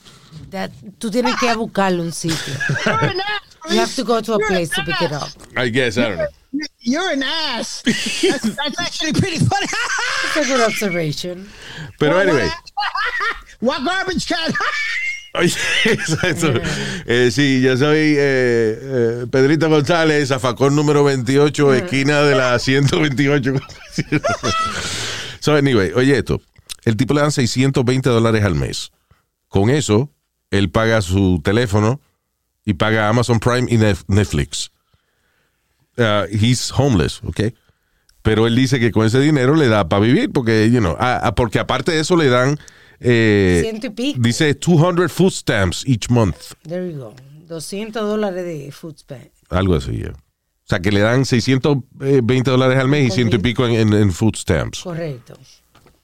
that- 0.51 0.71
tú 0.99 1.11
tienes 1.11 1.37
que 1.37 1.47
ir 1.47 1.53
a 1.53 1.57
buscarlo 1.57 2.03
un 2.03 2.13
sitio. 2.13 2.55
You 3.71 3.79
have 3.79 3.95
to 3.97 4.05
go 4.05 4.21
to 4.21 4.35
a 4.35 4.39
place 4.47 4.69
to 4.71 4.83
pick 4.85 5.01
it 5.01 5.13
up. 5.13 5.31
I 5.57 5.71
guess, 5.71 5.97
I 5.97 6.09
don't 6.09 6.19
know. 6.19 6.27
You're 6.81 7.13
an 7.13 7.23
ass. 7.23 7.83
That's, 7.83 8.55
that's 8.57 8.79
actually 8.79 9.15
pretty 9.15 9.39
funny. 9.39 9.67
It's 10.25 10.37
a 10.37 10.45
good 10.45 10.61
observation. 10.61 11.49
Pero 11.99 12.19
anyway. 12.19 12.49
What 13.61 13.83
garbage 13.85 14.27
can? 14.27 14.53
Oye, 15.35 15.51
exacto. 15.85 16.53
Eh, 17.07 17.31
sí, 17.33 17.63
yo 17.63 17.77
soy 17.79 18.15
eh, 18.19 18.79
eh, 18.83 19.27
Pedrito 19.31 19.69
González, 19.71 20.29
zafacón 20.29 20.77
número 20.77 21.03
28, 21.03 21.75
esquina 21.75 22.23
de 22.23 22.35
la 22.37 22.59
128. 22.59 23.55
so, 25.41 25.57
anyway, 25.57 25.91
oye 25.97 26.19
esto. 26.19 26.41
El 26.85 26.97
tipo 26.97 27.15
le 27.15 27.21
dan 27.23 27.33
620 27.33 28.09
dólares 28.11 28.45
al 28.45 28.55
mes. 28.55 28.93
Con 29.49 29.71
eso, 29.71 30.11
él 30.51 30.71
paga 30.71 31.01
su 31.03 31.41
teléfono 31.43 32.01
y 32.65 32.75
paga 32.75 33.09
Amazon 33.09 33.41
Prime 33.41 33.67
y 33.71 33.77
Netflix. 34.09 34.71
Uh, 35.97 36.27
he's 36.31 36.73
homeless, 36.77 37.21
¿ok? 37.25 37.55
Pero 38.23 38.47
él 38.47 38.57
dice 38.57 38.81
que 38.81 38.91
con 38.91 39.07
ese 39.07 39.21
dinero 39.21 39.55
le 39.55 39.69
da 39.69 39.89
para 39.89 40.01
vivir, 40.01 40.31
porque, 40.33 40.71
you 40.71 40.81
know, 40.81 40.97
ah, 40.99 41.21
ah, 41.23 41.35
porque 41.35 41.59
aparte 41.59 41.93
de 41.93 42.01
eso 42.01 42.17
le 42.17 42.29
dan... 42.29 42.59
eh, 43.01 43.61
Ciento 43.63 43.87
y 43.89 43.91
pico. 43.91 44.19
Dice 44.21 44.55
200 44.55 45.13
food 45.13 45.31
stamps 45.31 45.85
each 45.87 46.09
month. 46.11 46.37
There 46.67 46.91
you 46.91 46.99
go. 46.99 47.15
200 47.49 48.03
dólares 48.03 48.45
de 48.45 48.73
food 48.73 48.97
spend. 48.99 49.31
Algo 49.51 49.75
así, 49.77 49.99
ya. 49.99 50.11
O 50.11 50.67
sea, 50.67 50.81
que 50.81 50.91
le 50.91 51.01
dan 51.01 51.27
620 51.27 52.51
dólares 52.51 52.79
al 52.79 52.89
mes 52.89 53.09
y 53.09 53.11
ciento 53.11 53.37
y 53.37 53.39
pico 53.41 53.67
en, 53.67 53.75
en- 53.75 53.93
en 53.93 54.11
food 54.13 54.35
stamps. 54.37 54.81
Correcto. 54.83 55.35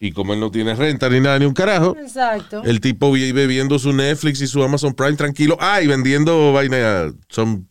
Y 0.03 0.13
como 0.13 0.33
él 0.33 0.41
no 0.41 0.51
tiene 0.51 0.75
renta 0.75 1.11
ni 1.11 1.21
nada, 1.21 1.39
ni 1.39 1.45
un 1.45 1.53
carajo, 1.53 1.95
Exacto. 1.99 2.63
el 2.65 2.81
tipo 2.81 3.13
vive 3.13 3.47
viendo 3.47 3.79
su 3.79 3.93
Netflix 3.93 4.41
y 4.41 4.47
su 4.47 4.63
Amazon 4.65 4.95
Prime 4.95 5.15
tranquilo. 5.17 5.59
Ah, 5.61 5.83
y 5.83 5.87
vendiendo 5.87 6.53
vaina, 6.55 7.13
some, 7.29 7.65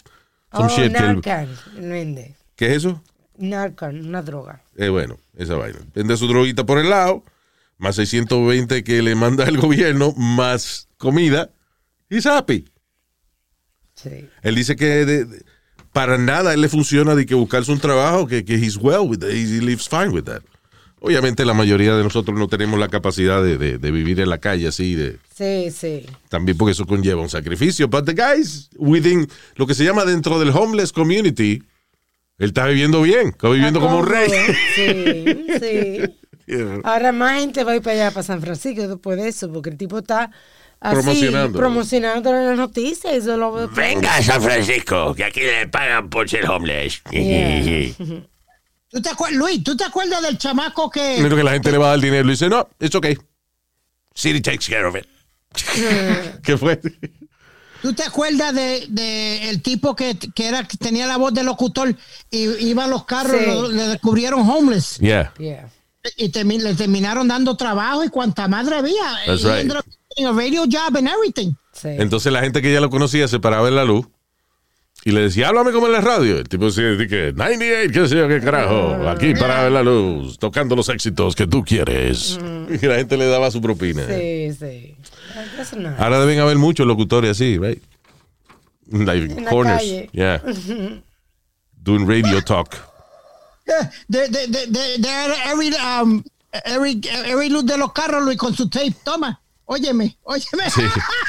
some 0.53 0.65
oh, 0.65 0.69
shit. 0.69 0.75
que 0.77 0.85
él- 0.85 0.93
Narcan. 0.93 1.47
Vende. 1.75 2.35
¿Qué 2.55 2.67
es 2.67 2.71
eso? 2.85 3.01
Narcan, 3.37 4.05
una 4.05 4.21
droga. 4.21 4.61
Eh, 4.77 4.89
bueno, 4.89 5.17
esa 5.35 5.55
vaina. 5.55 5.79
Vende 5.95 6.15
su 6.17 6.27
droguita 6.27 6.65
por 6.67 6.77
el 6.77 6.91
lado, 6.91 7.23
más 7.79 7.95
620 7.95 8.83
que 8.83 9.01
le 9.01 9.15
manda 9.15 9.45
el 9.45 9.57
gobierno, 9.61 10.13
más 10.15 10.87
comida. 10.97 11.49
He's 12.11 12.27
happy. 12.27 12.69
Sí. 13.95 14.29
Él 14.43 14.53
dice 14.55 14.75
que 14.75 14.85
de- 15.05 15.25
de- 15.25 15.43
para 15.93 16.19
nada 16.19 16.53
él 16.53 16.61
le 16.61 16.69
funciona 16.69 17.15
de 17.15 17.25
que 17.25 17.33
buscarse 17.33 17.71
un 17.71 17.79
trabajo, 17.79 18.27
que, 18.27 18.45
que 18.45 18.53
he's 18.55 18.77
well 18.77 19.01
with 19.09 19.17
that, 19.19 19.29
he 19.31 19.59
lives 19.61 19.89
fine 19.89 20.09
with 20.09 20.23
that. 20.25 20.43
Obviamente 21.01 21.45
la 21.45 21.53
mayoría 21.53 21.95
de 21.95 22.03
nosotros 22.03 22.37
no 22.37 22.47
tenemos 22.47 22.77
la 22.79 22.89
capacidad 22.89 23.41
de, 23.41 23.57
de- 23.57 23.77
de 23.77 23.91
vivir 23.91 24.19
en 24.19 24.29
la 24.29 24.37
calle 24.39 24.67
así, 24.67 24.95
de, 24.95 25.17
Sí, 25.33 25.71
sí. 25.71 26.05
también 26.27 26.57
porque 26.57 26.73
eso 26.73 26.85
conlleva 26.85 27.21
un 27.21 27.29
sacrificio. 27.29 27.87
But 27.87 28.05
the 28.05 28.13
guys 28.13 28.69
within, 28.77 29.27
lo 29.55 29.65
que 29.65 29.73
se 29.73 29.85
llama 29.85 30.03
dentro 30.03 30.39
del 30.39 30.49
homeless 30.49 30.91
community, 30.91 31.63
él 32.37 32.47
está 32.49 32.65
viviendo 32.67 33.01
bien, 33.01 33.29
está 33.29 33.47
viviendo 33.49 33.79
como 33.79 33.99
un 33.99 34.07
rey. 34.07 34.29
Sí, 34.75 35.45
sí. 35.59 36.15
Yeah. 36.47 36.79
Ahora 36.83 37.11
más 37.11 37.39
gente 37.41 37.63
va 37.63 37.73
a 37.73 37.75
ir 37.75 37.81
para 37.81 37.93
allá, 37.95 38.11
para 38.11 38.23
San 38.23 38.41
Francisco, 38.41 38.87
después 38.87 39.17
de 39.21 39.27
eso, 39.29 39.53
porque 39.53 39.69
el 39.69 39.77
tipo 39.77 39.99
está 39.99 40.31
así, 40.79 41.27
en 41.27 41.33
las 41.33 42.57
noticias. 42.57 43.13
Eso 43.13 43.37
lo 43.37 43.67
Venga 43.69 44.15
a 44.15 44.23
San 44.23 44.41
Francisco, 44.41 45.13
que 45.13 45.23
aquí 45.25 45.41
le 45.41 45.67
pagan 45.67 46.09
por 46.09 46.27
ser 46.27 46.49
homeless. 46.49 47.03
Yeah. 47.11 47.93
¿Tú 48.89 49.01
te 49.01 49.09
acuer- 49.09 49.31
Luis, 49.33 49.63
¿tú 49.63 49.75
te 49.77 49.83
acuerdas 49.83 50.21
del 50.21 50.37
chamaco 50.37 50.89
que... 50.89 51.17
Mira 51.21 51.35
que 51.35 51.43
la 51.43 51.51
gente 51.51 51.71
le 51.71 51.77
va 51.77 51.87
a 51.87 51.89
dar 51.91 51.99
dinero 52.01 52.27
y 52.27 52.31
dice, 52.31 52.49
no, 52.49 52.67
it's 52.79 52.95
okay. 52.95 53.17
City 54.15 54.41
takes 54.41 54.65
care 54.67 54.85
of 54.85 54.95
it. 54.95 55.05
¿Qué 56.43 56.57
fue? 56.57 56.79
¿Tú 57.81 57.93
te 57.93 58.03
acuerdas 58.03 58.53
de, 58.53 58.85
de 58.89 59.49
el 59.49 59.61
tipo 59.61 59.95
que, 59.95 60.17
que 60.35 60.47
era 60.47 60.67
que 60.67 60.75
tenía 60.77 61.07
la 61.07 61.17
voz 61.17 61.33
de 61.33 61.43
locutor 61.43 61.95
y 62.29 62.43
iba 62.67 62.83
a 62.85 62.87
los 62.87 63.05
carros, 63.05 63.39
Sí. 63.39 63.45
lo- 63.45 63.69
le 63.69 63.83
descubrieron 63.87 64.41
homeless 64.49 64.97
Yeah. 64.99 65.33
Yeah. 65.37 65.69
y 66.17 66.29
termi- 66.31 66.59
le 66.61 66.73
terminaron 66.75 67.27
dando 67.27 67.55
trabajo 67.55 68.03
y 68.03 68.09
cuanta 68.09 68.47
madre 68.47 68.75
había. 68.77 68.95
That's 69.25 69.41
Y 69.43 70.23
right. 70.23 70.35
radio 70.35 70.63
job 70.63 70.97
and 70.97 71.07
everything. 71.07 71.53
Sí. 71.71 71.87
Entonces 71.89 72.33
la 72.33 72.41
gente 72.41 72.61
que 72.61 72.73
ya 72.73 72.81
lo 72.81 72.89
conocía 72.89 73.27
se 73.29 73.39
paraba 73.39 73.67
en 73.69 73.75
la 73.75 73.85
luz 73.85 74.07
y 75.05 75.11
le 75.11 75.21
decía, 75.21 75.47
háblame 75.47 75.71
como 75.71 75.87
en 75.87 75.93
la 75.93 76.01
radio. 76.01 76.37
El 76.37 76.49
tipo 76.49 76.65
decía, 76.65 76.89
di 76.91 77.07
que 77.07 77.31
98, 77.33 77.91
qué 77.93 78.07
sé 78.09 78.15
yo, 78.17 78.27
qué 78.27 78.39
carajo. 78.41 79.07
Aquí 79.09 79.33
parado 79.33 79.67
en 79.67 79.73
la 79.73 79.83
luz, 79.83 80.37
tocando 80.39 80.75
los 80.75 80.89
éxitos 80.89 81.35
que 81.35 81.47
tú 81.47 81.63
quieres. 81.63 82.39
Y 82.69 82.85
la 82.85 82.95
gente 82.97 83.17
le 83.17 83.25
daba 83.27 83.49
su 83.49 83.61
propina. 83.61 84.05
Sí, 84.05 84.51
sí. 84.53 84.95
Ahora 85.97 86.19
deben 86.19 86.39
haber 86.39 86.57
muchos 86.57 86.85
locutores 86.85 87.31
así, 87.31 87.57
right? 87.57 87.81
Like 88.91 89.33
En 89.33 89.43
la 89.45 89.49
corners. 89.49 89.77
calle. 89.79 90.09
Yeah. 90.11 90.41
Doing 91.81 92.07
radio 92.07 92.43
talk. 92.43 92.75
Yeah, 93.65 93.91
De, 94.07 94.27
de, 94.29 94.47
de, 94.47 94.67
de, 94.67 94.97
de 94.99 95.09
every, 95.51 95.71
um, 95.75 96.23
every, 96.65 97.01
every 97.25 97.49
luz 97.49 97.65
de 97.65 97.77
los 97.77 97.91
carros, 97.93 98.23
Luis, 98.23 98.37
con 98.37 98.53
su 98.55 98.69
tape. 98.69 98.93
Toma, 99.03 99.39
óyeme, 99.65 100.17
óyeme. 100.23 100.69
Sí. 100.69 100.81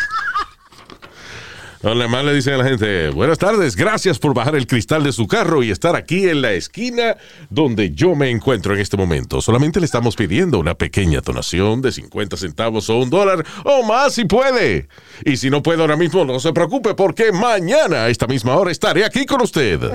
Además 1.83 2.25
le 2.27 2.35
dicen 2.35 2.55
a 2.55 2.59
la 2.59 2.65
gente, 2.65 3.09
buenas 3.09 3.39
tardes, 3.39 3.75
gracias 3.75 4.19
por 4.19 4.35
bajar 4.35 4.55
el 4.55 4.67
cristal 4.67 5.03
de 5.03 5.13
su 5.13 5.27
carro 5.27 5.63
y 5.63 5.71
estar 5.71 5.97
aquí 5.97 6.29
en 6.29 6.43
la 6.43 6.53
esquina 6.53 7.17
donde 7.49 7.93
yo 7.93 8.15
me 8.15 8.29
encuentro 8.29 8.75
en 8.75 8.81
este 8.81 8.99
momento. 8.99 9.41
Solamente 9.41 9.81
le 9.81 9.87
estamos 9.87 10.15
pidiendo 10.15 10.59
una 10.59 10.75
pequeña 10.75 11.23
donación 11.23 11.81
de 11.81 11.91
50 11.91 12.37
centavos 12.37 12.91
o 12.91 12.99
un 12.99 13.09
dólar 13.09 13.47
o 13.65 13.83
más 13.83 14.13
si 14.13 14.27
puede. 14.27 14.89
Y 15.25 15.39
si 15.39 15.49
no 15.49 15.63
puede 15.63 15.81
ahora 15.81 15.97
mismo, 15.97 16.27
no 16.27 16.39
se 16.39 16.53
preocupe 16.53 16.95
porque 16.95 17.33
mañana 17.33 18.05
a 18.05 18.09
esta 18.11 18.27
misma 18.27 18.57
hora 18.57 18.71
estaré 18.71 19.05
aquí 19.05 19.25
con 19.25 19.41
usted. 19.41 19.81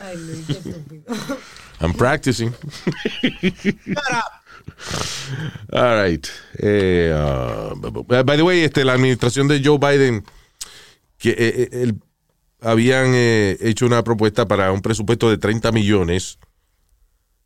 Ay. 0.00 0.44
I'm 1.80 1.94
practicing. 1.94 2.54
All 5.72 6.02
right. 6.02 6.26
Eh, 6.58 7.12
uh, 7.14 7.74
by 8.24 8.36
the 8.36 8.42
way, 8.42 8.60
este, 8.60 8.84
la 8.84 8.94
administración 8.94 9.48
de 9.48 9.60
Joe 9.64 9.78
Biden, 9.78 10.24
que 11.18 11.30
eh, 11.30 11.36
eh, 11.38 11.68
el- 11.82 11.94
habían 12.60 13.12
eh, 13.14 13.56
hecho 13.60 13.86
una 13.86 14.02
propuesta 14.02 14.46
para 14.48 14.72
un 14.72 14.80
presupuesto 14.82 15.30
de 15.30 15.38
30 15.38 15.70
millones 15.72 16.38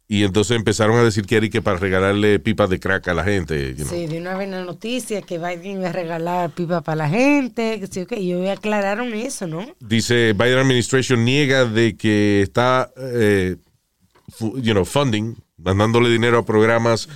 y 0.09 0.25
entonces 0.25 0.57
empezaron 0.57 0.97
a 0.99 1.03
decir 1.05 1.25
que 1.27 1.37
era 1.37 1.49
que 1.49 1.63
para 1.63 1.79
regalarle 1.79 2.39
pipas 2.39 2.69
de 2.69 2.79
crack 2.81 3.09
a 3.09 3.15
la 3.15 3.25
gente. 3.25 3.75
you 3.75 3.85
know. 3.85 3.89
Sí, 3.89 4.07
de 4.07 4.19
una 4.19 4.37
vez 4.37 4.49
la 4.51 4.63
noticia 4.65 5.23
que 5.23 5.39
Biden 5.39 5.79
iba 5.81 5.89
a 5.89 5.93
regalar 5.93 6.51
pipa 6.51 6.83
para 6.83 6.97
la 6.97 7.09
gente, 7.09 7.81
que 7.81 7.87
sí, 7.87 8.01
ok, 8.01 8.13
y 8.19 8.35
hoy 8.35 8.49
aclararon 8.49 9.13
eso, 9.15 9.47
¿no? 9.47 9.67
Dice 9.81 10.35
Biden 10.35 10.59
administration 10.59 11.25
niega 11.25 11.65
de 11.65 11.97
que 11.97 12.43
está, 12.43 12.91
eh, 12.99 13.57
you 14.41 14.73
know, 14.73 14.85
funding, 14.85 15.35
mandándole 15.63 16.11
dinero 16.11 16.39
a 16.39 16.45
programas 16.47 17.09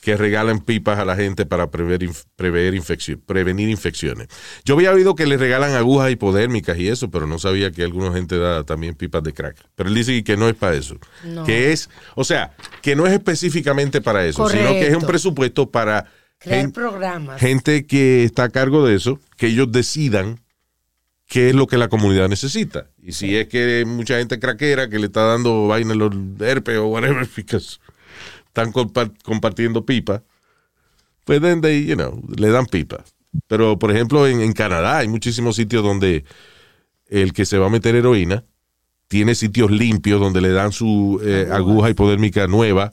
que 0.00 0.18
regalan 0.18 0.60
pipas 0.60 0.98
a 0.98 1.06
la 1.06 1.16
gente 1.16 1.46
para 1.46 1.70
prever, 1.70 2.06
prever 2.36 2.74
infeccio- 2.74 3.18
prevenir 3.24 3.70
infecciones. 3.70 4.28
Yo 4.62 4.74
había 4.74 4.92
oído 4.92 5.14
que 5.14 5.26
le 5.26 5.38
regalan 5.38 5.72
agujas 5.72 6.10
hipodérmicas 6.10 6.76
y 6.78 6.88
eso, 6.88 7.10
pero 7.10 7.26
no 7.26 7.38
sabía 7.38 7.70
que 7.70 7.84
alguna 7.84 8.12
gente 8.12 8.36
da 8.36 8.64
también 8.64 8.94
pipas 8.96 9.22
de 9.22 9.32
crack. 9.32 9.56
Pero 9.74 9.88
él 9.88 9.94
dice 9.94 10.22
que 10.22 10.36
no 10.36 10.46
es 10.50 10.54
para 10.56 10.76
eso. 10.76 10.98
No. 11.24 11.44
Que 11.44 11.72
es, 11.72 11.88
o 12.16 12.24
sea, 12.24 12.54
que 12.82 12.94
no 12.96 13.06
es 13.06 13.14
específicamente 13.14 14.02
para 14.02 14.26
eso, 14.26 14.46
sino 14.50 14.72
que 14.72 14.80
es 14.82 14.88
un 14.88 14.94
Correcto. 14.96 15.06
presupuesto 15.06 15.70
para 15.70 16.04
Crear 16.38 16.60
gen- 16.60 16.72
programas. 16.72 17.40
gente 17.40 17.86
que 17.86 18.24
está 18.24 18.44
a 18.44 18.48
cargo 18.50 18.86
de 18.86 18.96
eso, 18.96 19.18
que 19.38 19.46
ellos 19.46 19.72
decidan 19.72 20.38
qué 21.26 21.48
es 21.48 21.54
lo 21.54 21.66
que 21.66 21.78
la 21.78 21.88
comunidad 21.88 22.28
necesita. 22.28 22.88
Y 23.02 23.12
si 23.12 23.36
es 23.38 23.48
que 23.48 23.84
mucha 23.86 24.18
gente 24.18 24.38
craquera 24.38 24.90
que 24.90 24.98
le 24.98 25.06
está 25.06 25.22
dando 25.22 25.66
vaina 25.66 25.94
los 25.94 26.12
herpes 26.40 26.76
o 26.76 26.88
whatever, 26.88 27.26
because 27.36 27.80
están 28.54 28.72
compa- 28.72 29.12
compartiendo 29.24 29.84
pipa, 29.84 30.22
pues 31.24 31.40
then 31.40 31.60
they, 31.60 31.84
you 31.84 31.96
know, 31.96 32.22
le 32.36 32.48
dan 32.50 32.66
pipa. 32.66 33.04
Pero, 33.48 33.78
por 33.80 33.90
ejemplo, 33.90 34.28
en, 34.28 34.40
en 34.40 34.52
Canadá 34.52 34.98
hay 34.98 35.08
muchísimos 35.08 35.56
sitios 35.56 35.82
donde 35.82 36.24
el 37.08 37.32
que 37.32 37.44
se 37.44 37.58
va 37.58 37.66
a 37.66 37.70
meter 37.70 37.96
heroína 37.96 38.44
tiene 39.08 39.34
sitios 39.34 39.70
limpios 39.72 40.20
donde 40.20 40.40
le 40.40 40.50
dan 40.50 40.70
su 40.72 41.20
eh, 41.24 41.48
aguja 41.50 41.90
hipodérmica 41.90 42.46
nueva 42.46 42.92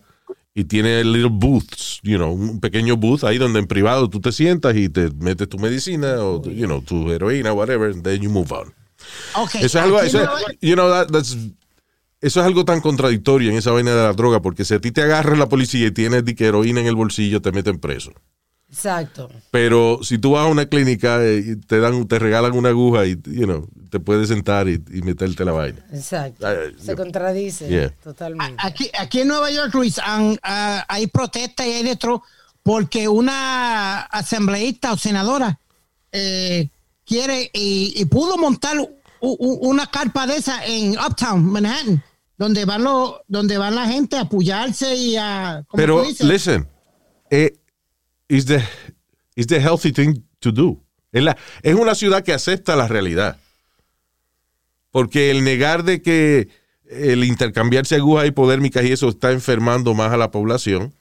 y 0.55 0.63
tiene 0.65 1.03
little 1.03 1.29
booths, 1.31 1.99
you 2.03 2.17
know, 2.17 2.31
un 2.33 2.59
pequeño 2.59 2.97
booth 2.97 3.23
ahí 3.23 3.37
donde 3.37 3.59
en 3.59 3.67
privado 3.67 4.09
tú 4.09 4.19
te 4.19 4.31
sientas 4.31 4.75
y 4.75 4.89
te 4.89 5.09
metes 5.11 5.47
tu 5.47 5.59
medicina 5.59 6.15
o, 6.23 6.41
you 6.43 6.65
know, 6.65 6.81
tu 6.81 7.09
heroína, 7.11 7.53
whatever, 7.53 7.91
and 7.91 8.03
then 8.03 8.19
you 8.21 8.29
move 8.31 8.51
on. 8.51 8.73
Ok, 9.35 9.55
Eso 9.55 9.65
es 9.65 9.75
algo, 9.75 9.97
aquí 9.99 10.07
eso, 10.07 10.25
no- 10.25 10.31
you 10.59 10.73
know, 10.73 10.89
that- 10.89 11.07
that's- 11.09 11.37
eso 12.21 12.39
es 12.39 12.45
algo 12.45 12.63
tan 12.65 12.81
contradictorio 12.81 13.49
en 13.51 13.57
esa 13.57 13.71
vaina 13.71 13.91
de 13.95 14.03
la 14.03 14.13
droga, 14.13 14.41
porque 14.41 14.63
si 14.65 14.73
a 14.75 14.79
ti 14.79 14.91
te 14.91 15.01
agarra 15.01 15.35
la 15.35 15.49
policía 15.49 15.87
y 15.87 15.91
tienes 15.91 16.23
di 16.23 16.35
que 16.35 16.45
heroína 16.47 16.79
en 16.81 16.87
el 16.87 16.95
bolsillo, 16.95 17.41
te 17.41 17.51
meten 17.51 17.79
preso. 17.79 18.11
Exacto. 18.69 19.29
Pero 19.51 19.99
si 20.01 20.17
tú 20.17 20.31
vas 20.31 20.45
a 20.45 20.49
una 20.49 20.65
clínica 20.65 21.21
eh, 21.21 21.43
y 21.45 21.55
te 21.57 21.79
dan, 21.81 22.07
te 22.07 22.19
regalan 22.19 22.53
una 22.53 22.69
aguja 22.69 23.05
y, 23.05 23.19
you 23.25 23.43
know, 23.45 23.67
te 23.89 23.99
puedes 23.99 24.29
sentar 24.29 24.69
y, 24.69 24.81
y 24.93 25.01
meterte 25.01 25.43
la 25.43 25.51
vaina. 25.51 25.85
Exacto. 25.91 26.47
Se 26.79 26.91
yo- 26.91 26.95
contradice 26.95 27.67
Yeah. 27.67 27.89
totalmente. 28.01 28.55
Aquí, 28.59 28.89
aquí 28.97 29.19
en 29.21 29.27
Nueva 29.27 29.51
York, 29.51 29.73
Luis, 29.73 29.99
han- 29.99 30.39
ah, 30.43 30.85
hay 30.87 31.07
protestas 31.07 31.67
y 31.67 31.71
hay 31.71 31.83
de 31.83 31.97
todo 31.97 32.23
porque 32.63 33.09
una 33.09 34.03
asambleísta 34.03 34.93
o 34.93 34.97
senadora 34.97 35.59
eh, 36.13 36.69
quiere 37.05 37.49
y, 37.53 37.93
y 37.97 38.05
pudo 38.05 38.37
montar 38.37 38.79
u- 38.79 38.89
u- 39.19 39.59
una 39.69 39.87
carpa 39.87 40.27
de 40.27 40.37
esa 40.37 40.63
en 40.65 40.91
Uptown, 40.97 41.43
Manhattan, 41.51 42.01
donde 42.41 42.65
van 42.65 42.83
los, 42.83 43.17
donde 43.27 43.59
van 43.59 43.75
la 43.75 43.85
gente 43.85 44.17
a 44.17 44.21
apoyarse 44.21 44.95
y 44.95 45.15
a. 45.15 45.63
¿cómo 45.67 45.79
Pero, 45.79 46.01
dices? 46.03 46.25
listen, 46.25 46.67
eh, 47.29 47.53
is 48.27 48.45
the, 48.47 48.63
is 49.35 49.45
the 49.45 49.59
healthy 49.61 49.91
thing 49.91 50.23
to 50.39 50.51
do. 50.51 50.81
Es, 51.11 51.21
la- 51.23 51.37
es 51.61 51.75
una 51.75 51.93
ciudad 51.93 52.23
que 52.23 52.33
acepta 52.33 52.75
la 52.75 52.87
realidad. 52.87 53.37
Porque 54.89 55.29
el 55.29 55.43
negar 55.43 55.83
de 55.83 56.01
que 56.01 56.49
el 56.89 57.23
intercambiarse 57.23 57.95
agujas 57.95 58.25
hipodérmicas 58.27 58.83
y 58.85 58.91
eso 58.91 59.07
está 59.09 59.31
enfermando 59.31 59.93
más 59.93 60.11
a 60.11 60.17
la 60.17 60.31
población, 60.31 60.93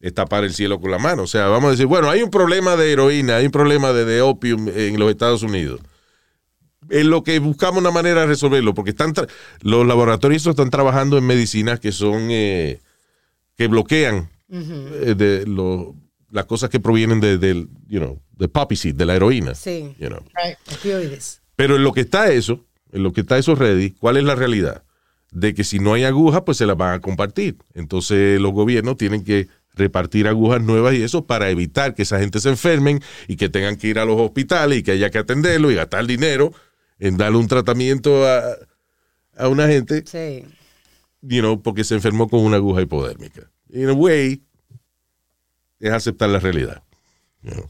es 0.00 0.14
tapar 0.14 0.44
el 0.44 0.54
cielo 0.54 0.80
con 0.80 0.90
la 0.90 0.98
mano. 0.98 1.24
O 1.24 1.26
sea, 1.26 1.48
vamos 1.48 1.68
a 1.68 1.70
decir, 1.72 1.84
bueno, 1.86 2.08
hay 2.08 2.22
un 2.22 2.30
problema 2.30 2.76
de 2.76 2.90
heroína, 2.92 3.36
hay 3.36 3.44
un 3.44 3.52
problema 3.52 3.92
de, 3.92 4.06
de 4.06 4.22
opium 4.22 4.68
en 4.74 4.98
los 4.98 5.10
Estados 5.10 5.42
Unidos. 5.42 5.80
En 6.88 7.10
lo 7.10 7.22
que 7.22 7.38
buscamos 7.38 7.80
una 7.80 7.90
manera 7.90 8.22
de 8.22 8.26
resolverlo, 8.28 8.72
porque 8.74 8.90
están 8.90 9.12
los 9.60 9.86
laboratorios 9.86 10.46
están 10.46 10.70
trabajando 10.70 11.18
en 11.18 11.26
medicinas 11.26 11.78
que 11.78 11.92
son 11.92 12.28
eh, 12.30 12.80
que 13.56 13.66
bloquean 13.68 14.30
eh, 14.50 15.14
de 15.16 15.44
lo- 15.46 15.94
las 16.30 16.46
cosas 16.46 16.70
que 16.70 16.80
provienen 16.80 17.20
de, 17.20 17.38
del, 17.38 17.68
you 17.88 17.98
know, 18.00 18.20
de 18.38 18.48
poppy 18.48 18.76
seed, 18.76 18.94
de 18.94 19.04
la 19.04 19.14
heroína. 19.16 19.54
Sí. 19.54 19.94
you 19.98 20.08
know. 20.08 20.22
Pero 21.56 21.76
en 21.76 21.84
lo 21.84 21.92
que 21.92 22.00
está 22.00 22.30
eso, 22.32 22.64
en 22.92 23.02
lo 23.02 23.12
que 23.12 23.20
está 23.22 23.36
eso 23.36 23.54
ready, 23.54 23.90
¿cuál 23.90 24.16
es 24.16 24.24
la 24.24 24.34
realidad? 24.34 24.82
de 25.32 25.54
que 25.54 25.62
si 25.62 25.78
no 25.78 25.94
hay 25.94 26.02
agujas, 26.02 26.42
pues 26.44 26.58
se 26.58 26.66
las 26.66 26.76
van 26.76 26.92
a 26.94 27.00
compartir. 27.00 27.56
Entonces 27.74 28.40
los 28.40 28.50
gobiernos 28.52 28.96
tienen 28.96 29.22
que 29.22 29.46
repartir 29.74 30.26
agujas 30.26 30.60
nuevas 30.60 30.94
y 30.94 31.02
eso 31.04 31.24
para 31.24 31.50
evitar 31.50 31.94
que 31.94 32.02
esa 32.02 32.18
gente 32.18 32.40
se 32.40 32.48
enfermen 32.48 33.00
y 33.28 33.36
que 33.36 33.48
tengan 33.48 33.76
que 33.76 33.86
ir 33.86 34.00
a 34.00 34.04
los 34.04 34.20
hospitales 34.20 34.78
y 34.78 34.82
que 34.82 34.90
haya 34.90 35.08
que 35.10 35.18
atenderlo 35.18 35.70
y 35.70 35.76
gastar 35.76 36.04
dinero 36.08 36.52
en 37.00 37.16
darle 37.16 37.38
un 37.38 37.48
tratamiento 37.48 38.26
a, 38.28 38.42
a 39.36 39.48
una 39.48 39.66
gente, 39.66 40.04
Sí. 40.06 40.44
you 41.22 41.40
know, 41.40 41.60
porque 41.60 41.82
se 41.82 41.94
enfermó 41.94 42.28
con 42.28 42.40
una 42.40 42.56
aguja 42.58 42.82
hipodérmica. 42.82 43.50
In 43.70 43.88
a 43.88 43.92
way, 43.92 44.42
es 45.80 45.90
aceptar 45.92 46.28
la 46.28 46.38
realidad. 46.38 46.82
you 47.42 47.50
know. 47.52 47.68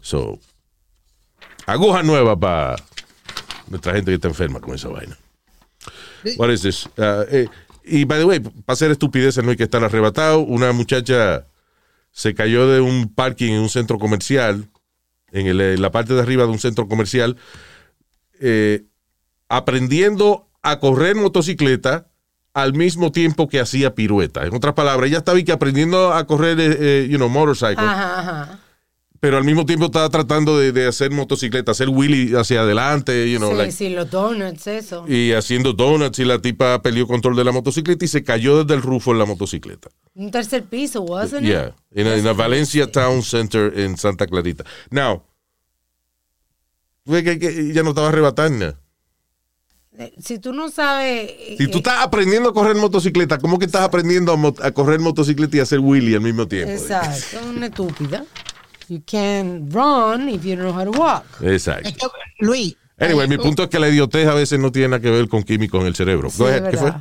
So, 0.00 0.38
aguja 1.66 2.02
nueva 2.02 2.38
para 2.38 2.76
nuestra 3.68 3.92
gente 3.94 4.10
que 4.10 4.14
está 4.16 4.28
enferma 4.28 4.60
con 4.60 4.74
esa 4.74 4.88
vaina. 4.88 5.16
What 6.38 6.50
is 6.50 6.62
this? 6.62 6.86
Uh, 6.96 7.24
eh, 7.30 7.48
y 7.84 8.04
by 8.04 8.18
the 8.18 8.24
way, 8.24 8.40
para 8.40 8.72
hacer 8.74 8.90
estupideces 8.90 9.44
no 9.44 9.50
hay 9.50 9.56
que 9.56 9.64
estar 9.64 9.82
arrebatado. 9.84 10.40
Una 10.40 10.72
muchacha 10.72 11.46
se 12.12 12.34
cayó 12.34 12.66
de 12.68 12.80
un 12.80 13.12
parking 13.14 13.52
en 13.52 13.60
un 13.60 13.68
centro 13.68 13.98
comercial, 13.98 14.68
en, 15.32 15.46
el- 15.46 15.60
en 15.60 15.82
la 15.82 15.90
parte 15.92 16.14
de 16.14 16.20
arriba 16.20 16.44
de 16.44 16.50
un 16.50 16.58
centro 16.58 16.88
comercial, 16.88 17.36
eh, 18.40 18.84
aprendiendo 19.48 20.48
a 20.62 20.78
correr 20.80 21.14
motocicleta 21.16 22.08
al 22.54 22.72
mismo 22.72 23.12
tiempo 23.12 23.48
que 23.48 23.60
hacía 23.60 23.94
pirueta. 23.94 24.46
En 24.46 24.54
otras 24.54 24.74
palabras, 24.74 25.08
ella 25.08 25.18
estaba 25.18 25.40
que 25.42 25.52
aprendiendo 25.52 26.12
a 26.12 26.26
correr, 26.26 26.58
eh, 26.58 26.76
eh, 26.80 27.08
you 27.10 27.16
know, 27.18 27.28
motorcycle, 27.28 27.84
Ajá, 27.84 28.20
ajá. 28.20 28.60
pero 29.20 29.36
al 29.36 29.44
mismo 29.44 29.66
tiempo 29.66 29.86
estaba 29.86 30.08
tratando 30.08 30.58
de, 30.58 30.72
de 30.72 30.86
hacer 30.86 31.10
motocicleta, 31.10 31.72
hacer 31.72 31.90
wheelie 31.90 32.34
hacia 32.38 32.62
adelante, 32.62 33.30
you 33.30 33.36
know, 33.38 33.50
sí, 33.50 33.56
like- 33.56 33.72
sí, 33.72 33.90
los 33.90 34.10
donuts, 34.10 34.66
eso. 34.68 35.04
y 35.06 35.32
haciendo 35.32 35.74
donuts 35.74 36.18
y 36.18 36.24
la 36.24 36.38
tipa 36.38 36.80
perdió 36.80 37.06
control 37.06 37.36
de 37.36 37.44
la 37.44 37.52
motocicleta 37.52 38.04
y 38.06 38.08
se 38.08 38.24
cayó 38.24 38.64
desde 38.64 38.74
el 38.74 38.82
rufo 38.82 39.12
en 39.12 39.18
la 39.18 39.26
motocicleta. 39.26 39.90
Un 40.14 40.30
tercer 40.30 40.64
piso, 40.64 41.02
wasn't 41.02 41.42
it? 41.42 41.48
Yeah, 41.50 41.74
la 41.92 42.32
Valencia 42.32 42.90
Town 42.90 43.22
Center 43.22 43.78
en 43.78 43.98
Santa 43.98 44.26
Clarita. 44.26 44.64
Now, 44.90 45.22
fue 47.06 47.22
que, 47.24 47.38
que 47.38 47.72
ya 47.72 47.82
no 47.82 47.90
estaba 47.90 48.08
arrebatando. 48.08 48.76
Eh, 49.98 50.12
Si 50.22 50.38
tú 50.38 50.52
no 50.52 50.68
sabes... 50.68 51.30
Si 51.56 51.64
eh, 51.64 51.68
tú 51.68 51.78
estás 51.78 52.02
aprendiendo 52.02 52.50
a 52.50 52.52
correr 52.52 52.76
motocicleta, 52.76 53.38
¿cómo 53.38 53.58
que 53.58 53.64
estás 53.66 53.82
aprendiendo 53.82 54.32
a, 54.32 54.36
mo- 54.36 54.54
a 54.62 54.70
correr 54.72 55.00
motocicleta 55.00 55.56
y 55.56 55.60
hacer 55.60 55.80
wheelie 55.80 56.16
al 56.16 56.22
mismo 56.22 56.46
tiempo? 56.46 56.72
Exacto, 56.72 57.38
una 57.48 57.66
estúpida. 57.66 58.24
You 58.88 59.02
can 59.04 59.68
run 59.70 60.28
if 60.28 60.44
you 60.44 60.54
don't 60.56 60.60
know 60.60 60.72
how 60.72 60.84
to 60.84 60.98
walk. 60.98 61.24
Exacto. 61.42 62.10
Luis, 62.40 62.76
Anyway, 62.98 63.28
mi 63.28 63.36
punto 63.36 63.64
es 63.64 63.68
que 63.68 63.78
la 63.78 63.88
idiotez 63.90 64.26
a 64.26 64.32
veces 64.32 64.58
no 64.58 64.72
tiene 64.72 64.88
nada 64.88 65.02
que 65.02 65.10
ver 65.10 65.28
con 65.28 65.42
químicos 65.42 65.80
en 65.82 65.86
el 65.88 65.94
cerebro. 65.94 66.30
Sí, 66.30 66.42
ahead, 66.44 66.70
¿Qué 66.70 66.76
fue? 66.78 66.94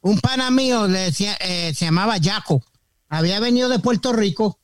un 0.00 0.18
pana 0.20 0.50
mío 0.50 0.86
le 0.88 0.98
decía, 1.00 1.36
eh, 1.40 1.72
se 1.74 1.84
llamaba 1.84 2.16
Jaco. 2.20 2.62
Había 3.08 3.38
venido 3.38 3.68
de 3.68 3.78
Puerto 3.78 4.12
Rico, 4.12 4.58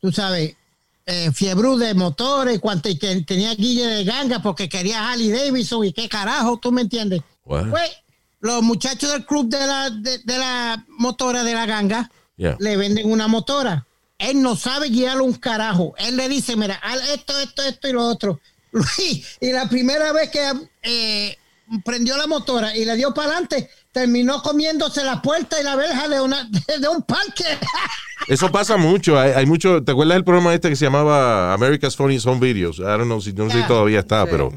tú 0.00 0.12
sabes, 0.12 0.54
eh, 1.10 1.32
fiebre 1.32 1.76
de 1.78 1.94
motores, 1.94 2.60
que 3.00 3.22
tenía 3.22 3.54
guille 3.54 3.86
de 3.86 4.04
ganga 4.04 4.40
porque 4.42 4.68
quería 4.68 5.10
Harley 5.10 5.30
Davidson 5.30 5.86
y 5.86 5.92
qué 5.94 6.06
carajo, 6.06 6.58
tú 6.58 6.70
me 6.70 6.82
entiendes. 6.82 7.22
What? 7.44 7.70
Pues 7.70 7.90
los 8.40 8.62
muchachos 8.62 9.10
del 9.12 9.24
club 9.24 9.48
de 9.48 9.58
la, 9.58 9.88
de, 9.88 10.18
de 10.18 10.38
la 10.38 10.84
motora 10.88 11.42
de 11.44 11.54
la 11.54 11.66
ganga 11.66 12.10
Yeah. 12.36 12.56
le 12.60 12.76
venden 12.76 13.10
una 13.10 13.26
motora. 13.26 13.84
Él 14.16 14.40
no 14.42 14.54
sabe 14.54 14.90
guiar 14.90 15.20
un 15.20 15.32
carajo. 15.32 15.94
Él 15.98 16.16
le 16.16 16.28
dice, 16.28 16.54
mira, 16.54 16.80
esto, 17.12 17.36
esto, 17.40 17.62
esto 17.62 17.88
y 17.88 17.92
lo 17.92 18.06
otro. 18.06 18.38
Luis, 18.70 19.26
y 19.40 19.50
la 19.50 19.68
primera 19.68 20.12
vez 20.12 20.30
que 20.30 20.52
eh, 20.82 21.36
prendió 21.84 22.16
la 22.16 22.26
motora 22.26 22.76
y 22.76 22.84
le 22.84 22.96
dio 22.96 23.12
para 23.14 23.28
adelante, 23.32 23.70
terminó 23.92 24.42
comiéndose 24.42 25.04
la 25.04 25.20
puerta 25.22 25.60
y 25.60 25.64
la 25.64 25.76
verja 25.76 26.08
de, 26.08 26.20
una, 26.20 26.44
de, 26.44 26.88
un 26.88 27.02
parque. 27.02 27.44
Eso 28.28 28.50
pasa 28.50 28.76
mucho. 28.76 29.18
Hay, 29.18 29.32
hay 29.32 29.46
mucho. 29.46 29.82
¿Te 29.82 29.92
acuerdas 29.92 30.16
del 30.16 30.24
programa 30.24 30.54
este 30.54 30.68
que 30.68 30.76
se 30.76 30.84
llamaba 30.84 31.52
America's 31.52 31.96
Funniest 31.96 32.26
Home 32.26 32.40
Videos? 32.40 32.78
I 32.78 32.82
don't 32.82 33.04
know 33.04 33.20
si 33.20 33.32
no 33.32 33.46
sé 33.46 33.52
si 33.52 33.58
Yeah. 33.58 33.68
todavía 33.68 33.98
está, 34.00 34.24
Sí. 34.24 34.28
pero 34.30 34.52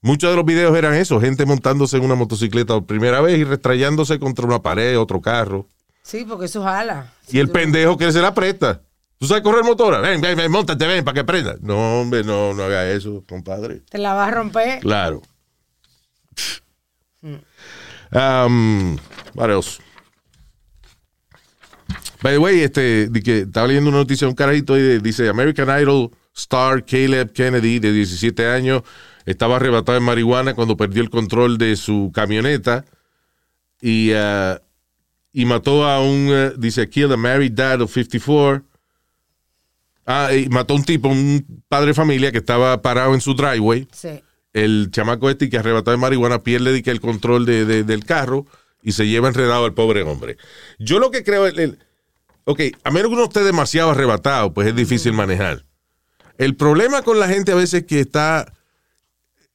muchos 0.00 0.30
de 0.30 0.36
los 0.36 0.44
videos 0.44 0.76
eran 0.76 0.94
eso, 0.94 1.20
gente 1.20 1.44
montándose 1.46 1.96
en 1.96 2.04
una 2.04 2.14
motocicleta 2.14 2.74
por 2.74 2.86
primera 2.86 3.20
vez 3.20 3.38
y 3.38 3.44
restrayándose 3.44 4.18
contra 4.18 4.46
una 4.46 4.62
pared, 4.62 4.98
otro 4.98 5.20
carro. 5.20 5.66
Sí, 6.02 6.24
porque 6.28 6.46
eso 6.46 6.62
jala. 6.62 7.12
Y 7.28 7.38
el 7.38 7.48
pendejo 7.50 7.96
que 7.96 8.10
se 8.12 8.20
la 8.20 8.34
presta. 8.34 8.82
¿Tú 9.18 9.28
sabes 9.28 9.44
correr 9.44 9.62
motora? 9.62 10.00
Ven, 10.00 10.20
ven, 10.20 10.36
ven, 10.36 10.50
montate, 10.50 10.84
ven, 10.84 11.04
para 11.04 11.14
que 11.14 11.22
prenda. 11.24 11.54
No, 11.60 12.00
hombre, 12.00 12.24
no, 12.24 12.52
no 12.54 12.64
haga 12.64 12.90
eso, 12.90 13.22
compadre. 13.28 13.82
Te 13.88 13.98
la 13.98 14.14
vas 14.14 14.26
a 14.26 14.30
romper. 14.32 14.80
Claro. 14.80 15.22
Um, 18.12 18.98
else? 19.38 19.80
By 22.22 22.34
the 22.34 22.38
way, 22.38 22.60
este, 22.60 23.08
di 23.08 23.22
que 23.22 23.40
estaba 23.40 23.66
leyendo 23.66 23.90
una 23.90 23.98
noticia 23.98 24.26
de 24.26 24.30
un 24.30 24.36
carajito 24.36 24.78
y 24.78 25.00
dice 25.00 25.28
American 25.28 25.68
Idol 25.80 26.10
star 26.34 26.84
Caleb 26.84 27.32
Kennedy, 27.32 27.78
de 27.78 27.92
17 27.92 28.46
años, 28.46 28.82
estaba 29.26 29.56
arrebatado 29.56 29.98
en 29.98 30.04
marihuana 30.04 30.54
cuando 30.54 30.76
perdió 30.76 31.02
el 31.02 31.10
control 31.10 31.58
de 31.58 31.76
su 31.76 32.10
camioneta 32.14 32.84
y, 33.80 34.12
uh, 34.12 34.58
y 35.32 35.44
mató 35.44 35.84
a 35.84 36.00
un, 36.00 36.28
uh, 36.28 36.58
dice, 36.58 36.88
killed 36.88 37.12
a 37.12 37.16
married 37.16 37.52
dad 37.52 37.80
of 37.80 37.92
54. 37.92 38.62
Ah, 40.04 40.30
y 40.34 40.48
mató 40.48 40.74
a 40.74 40.76
un 40.76 40.84
tipo, 40.84 41.08
un 41.08 41.62
padre 41.68 41.88
de 41.88 41.94
familia 41.94 42.32
que 42.32 42.38
estaba 42.38 42.80
parado 42.82 43.14
en 43.14 43.20
su 43.20 43.34
driveway 43.34 43.86
Sí. 43.92 44.20
El 44.52 44.88
chamaco 44.90 45.30
este 45.30 45.48
que 45.48 45.58
arrebatado 45.58 45.96
de 45.96 46.00
marihuana 46.00 46.42
pierde 46.42 46.82
el 46.84 47.00
control 47.00 47.46
de- 47.46 47.64
de- 47.64 47.84
del 47.84 48.04
carro 48.04 48.46
y 48.82 48.92
se 48.92 49.06
lleva 49.06 49.28
enredado 49.28 49.64
al 49.64 49.74
pobre 49.74 50.02
hombre. 50.02 50.36
Yo 50.78 50.98
lo 50.98 51.10
que 51.10 51.22
creo, 51.24 51.46
el, 51.46 51.58
el- 51.58 51.78
ok, 52.44 52.60
a 52.84 52.90
menos 52.90 53.08
que 53.08 53.14
uno 53.14 53.24
esté 53.24 53.44
demasiado 53.44 53.90
arrebatado, 53.90 54.52
pues 54.52 54.68
es 54.68 54.74
difícil 54.76 55.12
manejar. 55.12 55.64
El 56.38 56.56
problema 56.56 57.02
con 57.02 57.18
la 57.20 57.28
gente 57.28 57.52
a 57.52 57.56
veces 57.56 57.84
que 57.84 58.00
está 58.00 58.52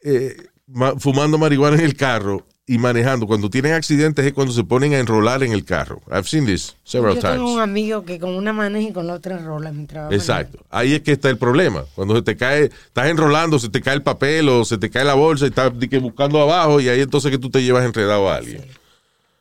eh, 0.04 0.36
ma- 0.68 0.96
fumando 1.00 1.38
marihuana 1.38 1.78
en 1.78 1.84
el 1.84 1.96
carro 1.96 2.48
y 2.70 2.78
manejando, 2.80 3.26
cuando 3.28 3.50
tienen 3.50 3.72
accidentes 3.72 4.26
es 4.26 4.34
cuando 4.34 4.52
se 4.54 4.64
ponen 4.66 4.94
a 4.94 5.00
enrolar 5.00 5.42
en 5.42 5.54
el 5.54 5.64
carro. 5.64 6.02
I've 6.12 6.26
seen 6.28 6.46
this 6.46 6.76
several 6.84 7.16
Yo 7.16 7.22
times. 7.22 7.38
tengo 7.38 7.54
un 7.54 7.62
amigo 7.62 8.04
que 8.04 8.20
con 8.20 8.36
una 8.36 8.52
maneja 8.52 8.90
y 8.90 8.92
con 8.94 9.08
la 9.08 9.14
otra 9.14 9.38
enrola 9.38 9.72
mientras 9.72 10.12
Exacto. 10.12 10.60
Ahí 10.70 10.94
es 10.94 11.02
que 11.02 11.14
está 11.14 11.30
el 11.30 11.38
problema. 11.38 11.86
Cuando 11.96 12.16
se 12.18 12.22
te 12.24 12.36
cae, 12.36 12.66
estás 12.66 13.08
enrolando, 13.08 13.58
se 13.58 13.70
te 13.70 13.82
cae 13.82 13.96
el 13.96 14.04
papel 14.04 14.50
o 14.50 14.66
se 14.66 14.78
te 14.78 14.90
cae 14.90 15.06
la 15.06 15.14
bolsa 15.14 15.46
y 15.46 15.48
estás 15.50 15.72
buscando 16.02 16.42
abajo 16.42 16.82
y 16.82 16.90
ahí 16.90 17.00
entonces 17.00 17.32
que 17.32 17.38
tú 17.38 17.50
te 17.50 17.64
llevas 17.64 17.86
enredado 17.86 18.30
a 18.30 18.36
alguien. 18.36 18.66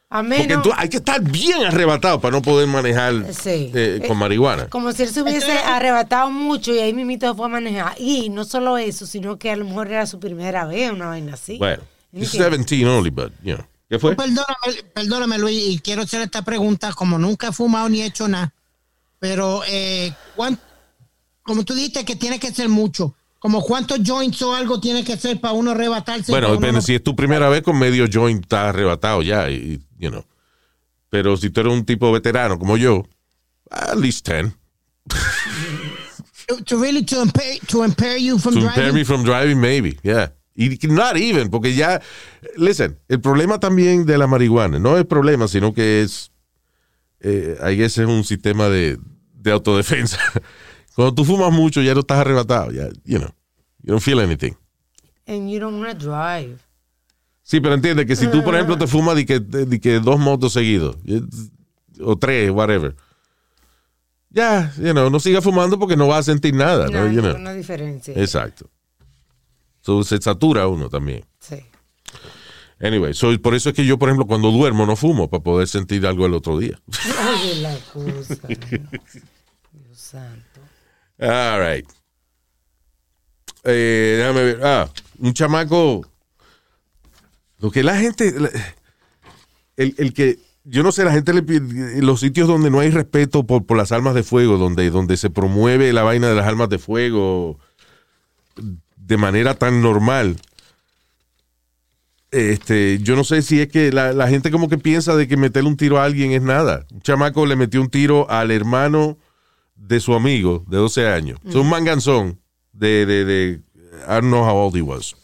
A 0.09 0.23
Porque 0.23 0.29
menos, 0.47 0.63
tú- 0.63 0.71
hay 0.77 0.89
que 0.89 0.99
estar 0.99 1.21
bien 1.21 1.65
arrebatado 1.65 2.21
para 2.21 2.31
no 2.37 2.41
poder 2.43 2.69
manejar 2.69 3.13
Sí. 3.35 3.73
eh, 3.75 4.05
con 4.07 4.17
marihuana. 4.17 4.69
como 4.69 4.93
si 4.93 5.03
él 5.03 5.09
se 5.09 5.21
hubiese 5.23 5.51
arrebatado 5.59 6.31
mucho 6.31 6.73
y 6.73 6.79
ahí 6.79 6.95
mismito 6.95 7.35
fue 7.35 7.47
a 7.47 7.49
manejar. 7.49 7.95
Y 7.99 8.29
no 8.29 8.45
solo 8.45 8.79
eso, 8.79 9.05
sino 9.05 9.37
que 9.37 9.51
a 9.51 9.57
lo 9.57 9.65
mejor 9.65 9.89
era 9.89 10.07
su 10.07 10.21
primera 10.21 10.65
vez, 10.65 10.93
una 10.93 11.07
vaina 11.09 11.35
así. 11.35 11.59
Bueno, 11.59 11.83
he's 12.17 12.35
¿Entiendes? 12.35 12.67
17 12.67 12.87
only, 12.87 13.11
but, 13.11 13.33
you 13.43 13.55
know. 13.57 13.67
¿Qué 13.89 13.99
fue? 14.01 14.17
Perdóname, 14.17 14.83
perdóname, 14.95 15.39
Luis, 15.39 15.63
y 15.69 15.79
quiero 15.79 16.03
hacer 16.03 16.21
esta 16.23 16.43
pregunta, 16.43 16.93
como 16.93 17.19
nunca 17.19 17.49
he 17.49 17.53
fumado 17.53 17.89
ni 17.89 18.03
he 18.03 18.07
hecho 18.07 18.27
nada, 18.27 18.53
pero 19.21 19.63
eh, 19.69 20.13
¿cuán- 20.35 20.59
como 21.43 21.65
tú 21.65 21.75
dijiste 21.75 22.05
que 22.05 22.17
tiene 22.17 22.41
que 22.41 22.53
ser 22.53 22.69
mucho, 22.69 23.15
como 23.39 23.63
cuántos 23.63 24.01
joints 24.05 24.43
o 24.43 24.55
algo 24.57 24.81
tiene 24.81 25.05
que 25.05 25.17
ser 25.17 25.41
para 25.41 25.55
uno 25.55 25.71
arrebatarse. 25.71 26.33
Bueno, 26.33 26.49
uno 26.49 26.57
depende. 26.57 26.81
no- 26.81 26.83
Si 26.83 26.97
es 26.97 27.05
tu 27.05 27.15
primera 27.15 27.49
vez 27.49 27.63
con 27.63 27.79
medio 27.79 28.07
joint, 28.13 28.43
estás 28.43 28.71
arrebatado 28.71 29.23
ya, 29.23 29.49
y, 29.49 29.81
you 29.99 30.11
know. 30.11 30.25
Pero 31.09 31.37
si 31.37 31.51
tú 31.51 31.61
eres 31.61 31.73
un 31.73 31.85
tipo 31.85 32.11
veterano 32.11 32.59
como 32.59 32.77
yo, 32.77 33.05
at 33.71 33.95
least 33.97 34.27
10. 34.29 34.53
to, 36.49 36.57
to 36.65 36.77
really 36.77 37.05
to 37.05 37.23
impair, 37.23 37.61
to 37.69 37.85
impair 37.85 38.19
you 38.19 38.39
from 38.39 38.55
To 38.55 38.61
driving. 38.61 38.79
impair 38.81 38.93
me 38.93 39.05
from 39.05 39.23
driving, 39.25 39.61
maybe, 39.61 39.97
yeah. 40.03 40.33
Y 40.57 40.79
not 40.89 41.17
even, 41.17 41.51
porque 41.51 41.75
ya, 41.75 42.01
listen, 42.57 42.99
el 43.09 43.21
problema 43.21 43.61
también 43.61 44.07
de 44.07 44.17
la 44.17 44.27
marihuana, 44.27 44.79
no 44.79 44.97
es 44.97 45.05
problema, 45.05 45.49
sino 45.49 45.75
que 45.75 46.01
es, 46.03 46.33
eh, 47.21 47.59
ahí 47.61 47.83
ese 47.83 48.03
es 48.03 48.09
un 48.09 48.25
sistema 48.25 48.69
de, 48.71 48.99
de 49.35 49.53
autodefensa. 49.53 50.19
Cuando 50.95 51.15
tú 51.15 51.27
fumas 51.27 51.53
mucho, 51.53 51.83
ya 51.83 51.93
no 51.93 52.01
estás 52.01 52.21
arrebatado, 52.21 52.73
ya, 52.73 52.89
you 53.05 53.19
know, 53.19 53.29
you 53.83 53.93
don't 53.93 54.03
feel 54.03 54.19
anything. 54.19 54.55
And 55.27 55.51
you 55.51 55.61
don't 55.61 55.79
want 55.79 55.99
to 55.99 56.07
drive. 56.07 56.57
Sí, 57.43 57.61
pero 57.61 57.75
entiende 57.75 58.07
que 58.07 58.17
si 58.17 58.27
tú, 58.29 58.43
por 58.43 58.55
ejemplo, 58.55 58.79
te 58.79 58.87
fumas 58.87 59.15
de 59.15 59.27
que, 59.27 59.39
de 59.41 59.79
que 59.79 60.01
dos 60.01 60.19
motos 60.19 60.55
seguidos, 60.55 60.97
o 62.01 62.17
tres, 62.17 62.51
whatever, 62.51 62.97
ya, 64.31 64.73
you 64.79 64.93
know, 64.93 65.11
no 65.11 65.21
sigas 65.21 65.45
fumando 65.45 65.79
porque 65.79 65.97
no 65.97 66.09
vas 66.09 66.21
a 66.21 66.33
sentir 66.33 66.55
nada, 66.55 66.89
No 66.89 67.07
You 67.13 67.21
know. 67.21 67.33
ninguna 67.33 67.53
diferencia. 67.53 68.15
Exacto. 68.17 68.69
So, 69.87 70.03
se 70.03 70.21
satura 70.21 70.67
uno 70.67 70.89
también. 70.89 71.25
Sí. 71.39 71.65
Anyway, 72.81 73.15
so, 73.15 73.41
por 73.41 73.55
eso 73.55 73.69
es 73.69 73.75
que 73.77 73.87
yo, 73.87 74.01
por 74.01 74.09
ejemplo, 74.09 74.27
cuando 74.27 74.51
duermo 74.51 74.85
no 74.85 74.97
fumo 74.97 75.31
para 75.31 75.45
poder 75.45 75.69
sentir 75.69 76.05
algo 76.05 76.27
el 76.27 76.35
otro 76.35 76.59
día. 76.59 76.77
Oye, 77.31 77.61
la 77.61 77.79
cosa. 77.93 78.35
Dios 78.49 79.97
santo. 79.97 80.61
All 81.21 81.61
right. 81.61 81.89
Eh, 83.63 84.17
déjame 84.19 84.43
ver. 84.43 84.61
Ah, 84.65 84.91
un 85.21 85.33
chamaco. 85.33 86.05
Lo 87.61 87.71
que 87.71 87.85
la 87.85 87.97
gente. 87.97 88.35
el, 89.77 89.95
el 89.99 90.13
que, 90.13 90.41
yo 90.65 90.83
no 90.83 90.91
sé, 90.91 91.05
la 91.05 91.13
gente 91.13 91.33
le 91.33 91.45
pide, 91.45 92.03
los 92.03 92.19
sitios 92.19 92.49
donde 92.49 92.71
no 92.71 92.81
hay 92.81 92.91
respeto 92.91 93.47
por, 93.47 93.65
por 93.65 93.77
las 93.77 93.93
armas 93.93 94.17
de 94.17 94.25
fuego, 94.25 94.59
donde, 94.59 94.91
donde 94.91 95.17
se 95.17 95.31
promueve 95.31 95.93
la 95.93 96.03
vaina 96.03 96.29
de 96.29 96.35
las 96.35 96.47
armas 96.49 96.71
de 96.71 96.81
fuego 96.81 97.61
de 99.07 99.17
manera 99.17 99.55
tan 99.55 99.81
normal. 99.81 100.37
Este, 102.33 102.99
yo 103.03 103.15
no 103.15 103.25
sé 103.25 103.41
si 103.43 103.61
es 103.61 103.69
que 103.69 103.93
la, 103.93 104.13
la 104.13 104.29
gente 104.29 104.51
como 104.51 104.69
que 104.69 104.79
piensa 104.79 105.15
de 105.15 105.29
que 105.29 105.37
meterle 105.37 105.69
un 105.69 105.77
tiro 105.77 105.99
a 105.99 106.05
alguien 106.05 106.33
es 106.33 106.43
nada. 106.43 106.87
Un 106.93 107.01
chamaco 107.01 107.47
le 107.47 107.57
metió 107.57 107.81
un 107.81 107.89
tiro 107.89 108.29
al 108.29 108.51
hermano 108.51 109.17
de 109.77 110.01
su 110.01 110.15
amigo 110.15 110.65
de 110.69 110.77
12 110.79 111.07
años. 111.07 111.39
Es 111.47 111.55
un 111.55 111.69
manganzón 111.69 112.41
de, 112.73 113.07
de, 113.07 113.25
de, 113.25 113.61
I 114.09 114.15
don't 114.15 114.27
know 114.27 114.45
how 114.45 114.57
old 114.57 114.77
he 114.77 114.83
was. 114.83 115.15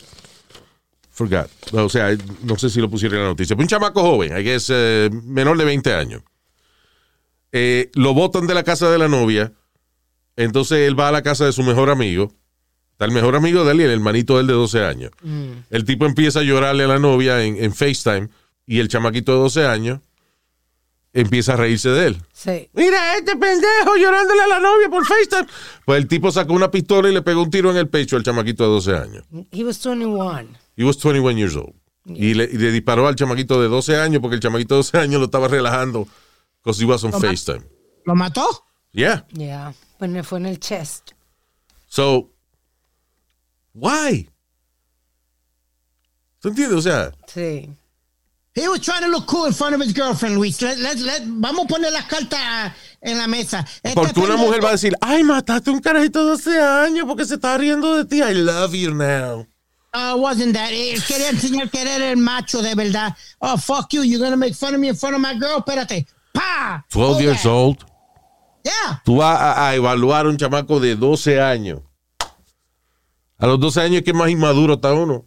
Forgot. 1.11 1.51
O 1.72 1.89
sea, 1.89 2.16
no 2.43 2.57
sé 2.57 2.70
si 2.70 2.80
lo 2.80 2.89
pusieron 2.89 3.18
en 3.18 3.24
la 3.24 3.30
noticia. 3.30 3.57
Pero 3.57 3.64
un 3.64 3.68
chamaco 3.68 4.01
joven, 4.01 4.37
I 4.39 4.43
guess, 4.43 4.70
eh, 4.70 5.11
menor 5.24 5.59
de 5.59 5.64
20 5.64 5.93
años. 5.93 6.22
Eh, 7.51 7.91
lo 7.95 8.14
botan 8.14 8.47
de 8.47 8.55
la 8.55 8.62
casa 8.62 8.91
de 8.91 8.99
la 8.99 9.09
novia. 9.09 9.53
Entonces 10.37 10.89
él 10.89 10.99
va 10.99 11.09
a 11.09 11.12
la 11.12 11.22
casa 11.22 11.45
de 11.45 11.53
su 11.53 11.62
mejor 11.62 11.91
amigo. 11.91 12.33
Está 13.03 13.11
el 13.11 13.20
mejor 13.20 13.34
amigo 13.34 13.64
de 13.64 13.72
él 13.72 13.80
y 13.80 13.82
el 13.82 13.90
hermanito 13.90 14.36
de 14.36 14.42
él 14.42 14.46
de 14.46 14.53
12 14.53 14.84
años. 14.84 15.11
El 15.70 15.84
tipo 15.84 16.07
empieza 16.07 16.38
a 16.38 16.42
llorarle 16.44 16.84
a 16.84 16.86
la 16.86 17.00
novia 17.00 17.42
en, 17.42 17.57
en 17.57 17.74
FaceTime 17.74 18.28
y 18.64 18.78
el 18.78 18.86
chamaquito 18.86 19.32
de 19.32 19.38
12 19.38 19.66
años 19.66 19.98
empieza 21.12 21.55
a 21.55 21.57
reírse 21.57 21.88
de 21.88 22.07
él. 22.07 22.22
Sí. 22.32 22.70
Mira, 22.74 23.16
este 23.16 23.32
pendejo 23.36 23.96
llorándole 23.96 24.42
a 24.42 24.46
la 24.46 24.61
novia 24.61 24.88
por 24.88 25.05
FaceTime. 25.05 25.48
Pues 25.84 26.00
el 26.00 26.07
tipo 26.07 26.30
sacó 26.30 26.53
una 26.53 26.70
pistola 26.70 27.09
y 27.09 27.12
le 27.12 27.22
pegó 27.22 27.42
un 27.42 27.50
tiro 27.50 27.72
en 27.72 27.76
el 27.76 27.88
pecho 27.88 28.14
al 28.14 28.22
chamaquito 28.22 28.62
de 28.62 28.70
12 28.70 28.96
años. 28.96 29.24
He 29.50 29.64
was 29.64 29.82
21. 29.84 30.50
He 30.76 30.84
was 30.84 30.96
21 30.96 31.36
years 31.36 31.57
old. 31.57 31.74
Y, 32.07 32.34
le, 32.34 32.44
y 32.44 32.57
le 32.57 32.70
disparó 32.70 33.09
al 33.09 33.16
chamaquito 33.16 33.61
de 33.61 33.66
12 33.66 33.96
años 33.96 34.22
porque 34.22 34.36
el 34.36 34.40
chamaquito 34.40 34.76
de 34.76 34.78
12 34.78 34.98
años 34.98 35.18
lo 35.18 35.24
estaba 35.24 35.48
relajando 35.48 36.07
because 36.62 36.80
he 36.80 36.86
was 36.86 37.03
on 37.03 37.11
FaceTime. 37.12 37.64
¿Lo 38.05 38.14
mató? 38.14 38.46
Yeah. 38.92 39.26
Yeah. 39.32 39.74
Bueno, 39.98 40.22
fue 40.22 40.38
en 40.38 40.46
el 40.46 40.61
chest. 40.61 41.11
So, 41.88 42.32
why? 43.75 44.29
¿Tú 46.41 46.49
entiendes? 46.49 46.79
O 46.79 46.83
sea, 46.83 47.12
Sí. 47.33 47.70
He 48.55 48.68
was 48.68 48.81
trying 48.81 49.01
to 49.01 49.09
look 49.09 49.25
cool 49.27 49.47
in 49.47 49.55
front 49.55 49.75
of 49.75 49.81
his 49.81 49.95
girlfriend, 49.95 50.37
Luis. 50.37 50.61
Let- 50.61 50.77
let- 50.77 50.99
let- 50.99 51.23
vamos 51.27 51.64
a 51.64 51.68
poner 51.68 51.91
las 51.91 52.05
cartas 52.05 52.75
en 53.01 53.16
la 53.16 53.27
mesa. 53.27 53.64
Este 53.83 53.95
porque 53.95 54.20
una 54.20 54.37
mujer 54.37 54.62
va 54.62 54.68
a 54.68 54.73
decir, 54.73 54.93
ay, 55.01 55.25
mataste 55.25 55.70
a 55.70 55.73
un 55.73 55.81
carajito 55.81 56.18
de 56.23 56.31
12 56.33 56.61
años 56.61 57.07
porque 57.09 57.25
se 57.25 57.37
está 57.37 57.57
riendo 57.57 57.97
de 57.97 58.05
ti. 58.05 58.20
I 58.23 58.35
love 58.35 58.75
you 58.75 58.93
now. 58.93 59.47
Uh, 59.95 60.16
wasn't 60.18 60.53
that. 60.55 60.68
Quería 60.68 61.31
enseñar 61.31 61.70
que 61.70 61.81
era 61.81 62.11
el 62.11 62.18
macho 62.18 62.61
de 62.61 62.75
verdad. 62.75 63.16
Oh, 63.41 63.57
fuck 63.57 63.91
you. 63.93 64.03
You're 64.03 64.23
gonna 64.23 64.37
make 64.37 64.55
fun 64.55 64.75
of 64.75 64.81
me 64.81 64.89
in 64.89 64.97
front 64.97 65.14
of 65.14 65.23
my 65.23 65.33
girl. 65.39 65.61
Espérate. 65.62 66.07
Pa. 66.35 66.85
12 66.91 67.16
Oh, 67.16 67.20
years 67.20 67.45
yeah. 67.45 67.51
old. 67.51 67.85
Yeah. 68.64 69.01
Tú 69.05 69.16
vas 69.16 69.41
a, 69.41 69.68
a 69.68 69.75
evaluar 69.75 70.27
a 70.27 70.29
un 70.29 70.37
chamaco 70.37 70.79
de 70.79 70.95
12 70.95 71.41
años. 71.41 71.81
A 73.43 73.49
los 73.49 73.59
12 73.59 73.80
años 73.80 73.97
es 73.99 74.03
que 74.05 74.12
más 74.12 74.30
inmaduro 74.30 74.74
está 74.74 74.95
uno. 74.95 75.26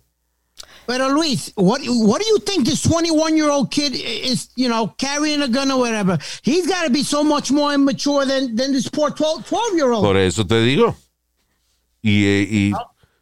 Pero 0.87 1.09
Luis, 1.09 1.51
what 1.57 1.81
what 1.85 2.21
do 2.21 2.25
you 2.29 2.39
think 2.39 2.65
this 2.65 2.81
21 2.83 3.35
year 3.35 3.49
old 3.49 3.69
kid 3.69 3.93
is, 3.93 4.51
you 4.55 4.69
know, 4.69 4.95
carrying 4.97 5.41
a 5.41 5.49
gun 5.49 5.69
or 5.69 5.79
whatever? 5.79 6.17
He's 6.41 6.65
got 6.65 6.85
to 6.85 6.89
be 6.89 7.03
so 7.03 7.25
much 7.25 7.51
more 7.51 7.73
immature 7.73 8.25
than, 8.25 8.55
than 8.55 8.71
this 8.71 8.87
poor 8.87 9.09
12, 9.09 9.45
12 9.45 9.75
year 9.75 9.91
old. 9.91 10.05
Por 10.05 10.15
eso 10.15 10.45
te 10.45 10.61
digo. 10.61 10.95
Y, 12.01 12.25
eh, 12.25 12.47
y, 12.49 12.73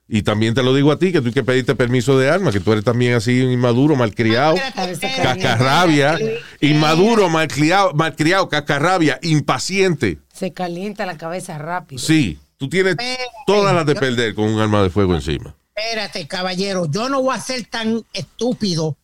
y 0.07 0.21
también 0.21 0.53
te 0.53 0.61
lo 0.61 0.75
digo 0.75 0.91
a 0.91 0.99
ti, 0.99 1.11
que 1.11 1.21
tú 1.21 1.31
que 1.31 1.43
pediste 1.43 1.73
permiso 1.73 2.15
de 2.19 2.29
arma, 2.29 2.51
que 2.51 2.59
tú 2.59 2.71
eres 2.73 2.83
también 2.83 3.15
así 3.15 3.41
inmaduro, 3.41 3.95
malcriado, 3.95 4.57
cascarrabia, 4.75 6.19
inmaduro, 6.61 7.29
malcriado, 7.29 7.93
malcriado, 7.95 8.47
cascarrabia, 8.47 9.17
impaciente. 9.23 10.19
Se 10.31 10.53
calienta 10.53 11.07
la 11.07 11.17
cabeza 11.17 11.57
rápido. 11.57 11.99
Sí, 11.99 12.37
tú 12.63 12.69
tienes 12.69 12.95
todas 13.45 13.75
las 13.75 13.85
de 13.85 13.95
perder 13.95 14.33
con 14.35 14.45
un 14.45 14.59
arma 14.59 14.81
de 14.83 14.89
fuego 14.89 15.13
encima. 15.15 15.53
Espérate, 15.75 16.27
caballero, 16.27 16.85
yo 16.89 17.09
no 17.09 17.21
voy 17.21 17.35
a 17.35 17.41
ser 17.41 17.65
tan 17.65 18.03
estúpido, 18.13 18.95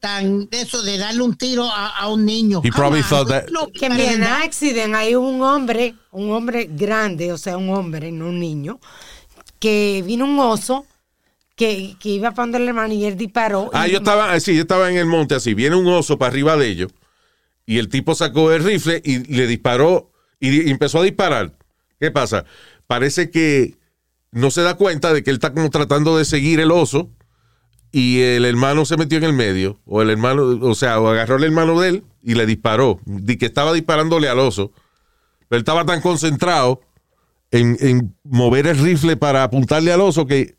tan 0.00 0.48
de 0.50 0.60
eso 0.62 0.82
de 0.82 0.98
darle 0.98 1.22
un 1.22 1.34
tiro 1.36 1.64
a, 1.64 1.88
a 1.96 2.08
un 2.08 2.26
niño. 2.26 2.60
He 2.62 2.70
probably 2.70 3.02
Jamás. 3.02 3.08
thought 3.08 3.28
that- 3.28 3.50
No, 3.50 3.68
Que 3.72 3.86
en 3.86 3.92
el 3.98 4.22
accident 4.24 4.94
hay 4.94 5.14
un 5.14 5.40
hombre, 5.42 5.94
un 6.10 6.30
hombre 6.32 6.68
grande, 6.70 7.32
o 7.32 7.38
sea, 7.38 7.56
un 7.56 7.70
hombre, 7.70 8.12
no 8.12 8.26
un 8.28 8.38
niño, 8.38 8.80
que 9.58 10.02
vino 10.06 10.24
un 10.26 10.38
oso 10.38 10.84
que, 11.54 11.96
que 12.00 12.10
iba 12.10 12.32
para 12.32 12.42
donde 12.44 12.58
el 12.58 12.68
hermano 12.68 12.92
y 12.92 13.04
él 13.06 13.16
disparó. 13.16 13.70
Ah, 13.72 13.86
yo 13.86 13.98
estaba, 13.98 14.38
sí, 14.40 14.54
yo 14.54 14.62
estaba 14.62 14.90
en 14.90 14.98
el 14.98 15.06
monte 15.06 15.34
así, 15.36 15.54
viene 15.54 15.76
un 15.76 15.86
oso 15.86 16.18
para 16.18 16.30
arriba 16.32 16.56
de 16.56 16.68
ellos 16.68 16.92
y 17.64 17.78
el 17.78 17.88
tipo 17.88 18.14
sacó 18.14 18.52
el 18.52 18.62
rifle 18.62 19.00
y 19.04 19.20
le 19.32 19.46
disparó 19.46 20.10
y, 20.38 20.66
y 20.66 20.70
empezó 20.70 20.98
a 21.00 21.04
disparar. 21.04 21.52
¿Qué 21.98 22.10
pasa? 22.10 22.44
Parece 22.86 23.30
que 23.30 23.76
no 24.30 24.50
se 24.50 24.62
da 24.62 24.74
cuenta 24.74 25.12
de 25.12 25.22
que 25.22 25.30
él 25.30 25.36
está 25.36 25.52
como 25.52 25.70
tratando 25.70 26.16
de 26.18 26.24
seguir 26.24 26.60
el 26.60 26.70
oso 26.70 27.10
y 27.92 28.20
el 28.20 28.44
hermano 28.44 28.84
se 28.84 28.96
metió 28.96 29.18
en 29.18 29.24
el 29.24 29.32
medio 29.32 29.80
o 29.86 30.02
el 30.02 30.10
hermano, 30.10 30.42
o 30.44 30.74
sea, 30.74 31.00
o 31.00 31.08
agarró 31.08 31.36
el 31.36 31.44
hermano 31.44 31.80
de 31.80 31.88
él 31.88 32.04
y 32.22 32.34
le 32.34 32.46
disparó. 32.46 33.00
Di 33.04 33.36
que 33.38 33.46
estaba 33.46 33.72
disparándole 33.72 34.28
al 34.28 34.38
oso, 34.38 34.72
pero 35.48 35.58
él 35.58 35.60
estaba 35.60 35.84
tan 35.86 36.00
concentrado 36.00 36.80
en, 37.50 37.76
en 37.80 38.14
mover 38.24 38.66
el 38.66 38.78
rifle 38.78 39.16
para 39.16 39.44
apuntarle 39.44 39.92
al 39.92 40.00
oso 40.00 40.26
que 40.26 40.56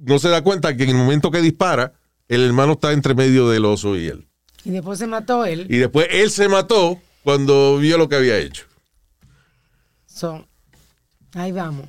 no 0.00 0.18
se 0.18 0.28
da 0.28 0.42
cuenta 0.42 0.76
que 0.76 0.84
en 0.84 0.90
el 0.90 0.96
momento 0.96 1.30
que 1.30 1.40
dispara, 1.40 1.94
el 2.28 2.42
hermano 2.44 2.72
está 2.72 2.92
entre 2.92 3.14
medio 3.14 3.48
del 3.48 3.64
oso 3.64 3.96
y 3.96 4.06
él. 4.06 4.26
y 4.64 4.70
después 4.70 4.98
se 4.98 5.06
mató 5.06 5.44
él. 5.44 5.66
Y 5.68 5.76
después 5.78 6.08
él 6.10 6.30
se 6.30 6.48
mató 6.48 7.00
cuando 7.22 7.78
vio 7.78 7.98
lo 7.98 8.08
que 8.08 8.16
había 8.16 8.38
hecho. 8.38 8.64
So, 10.06 10.46
ahí 11.34 11.52
vamos. 11.52 11.86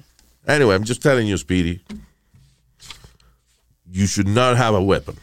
Anyway, 0.48 0.76
I'm 0.76 0.84
just 0.86 1.02
telling 1.02 1.28
you, 1.28 1.38
Speedy. 1.38 1.82
You 3.92 4.08
should 4.08 4.28
not 4.28 4.58
have 4.58 4.74
a 4.76 4.82
weapon. 4.82 5.16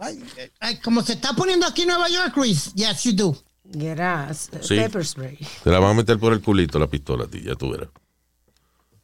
Ay, 0.00 0.18
ay, 0.60 0.76
como 0.80 1.02
se 1.02 1.12
está 1.14 1.34
poniendo 1.34 1.66
aquí 1.66 1.82
en 1.82 1.88
Nueva 1.88 2.08
York, 2.08 2.36
Luis. 2.36 2.72
Yes, 2.74 3.04
you 3.04 3.12
do. 3.12 3.36
Get 3.72 4.00
us, 4.00 4.48
uh, 4.52 4.58
Sí. 4.62 4.76
pepper 4.76 5.04
spray. 5.04 5.38
Te 5.62 5.70
la 5.70 5.78
van 5.78 5.90
a 5.92 5.94
meter 5.94 6.18
por 6.18 6.32
el 6.32 6.40
culito 6.40 6.78
la 6.78 6.88
pistola 6.88 7.24
a 7.24 7.28
ti, 7.28 7.40
ya 7.42 7.54
tú 7.54 7.70
verás. 7.70 7.88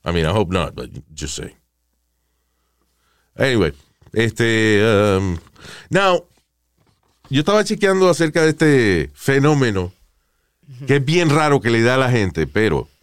I 0.05 0.13
mean, 0.13 0.27
I 0.27 0.31
hope 0.31 0.53
not, 0.53 0.75
but 0.75 0.91
just 1.15 1.37
say. 1.37 1.55
Anyway, 3.37 3.73
este. 4.13 4.83
um, 4.83 5.39
now, 5.91 6.25
yo 7.31 7.41
estaba 7.41 7.63
chequeando 7.65 8.09
acerca 8.11 8.43
de 8.43 8.49
este 8.51 9.11
fenómeno 9.15 9.93
que 10.87 10.97
es 10.97 11.05
bien 11.05 11.31
raro 11.31 11.61
que 11.61 11.71
le 11.71 11.83
da 11.83 11.95
a 11.95 11.99
la 11.99 12.11
gente, 12.11 12.47
pero 12.47 12.89
eh, 12.91 12.98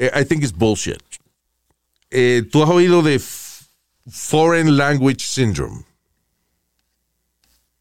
I 0.00 0.24
think 0.24 0.42
it's 0.42 0.52
bullshit. 0.52 1.02
Eh, 2.10 2.42
¿Tú 2.50 2.62
has 2.62 2.70
oído 2.70 3.02
de 3.02 3.20
Foreign 4.08 4.76
Language 4.76 5.20
Syndrome? 5.20 5.84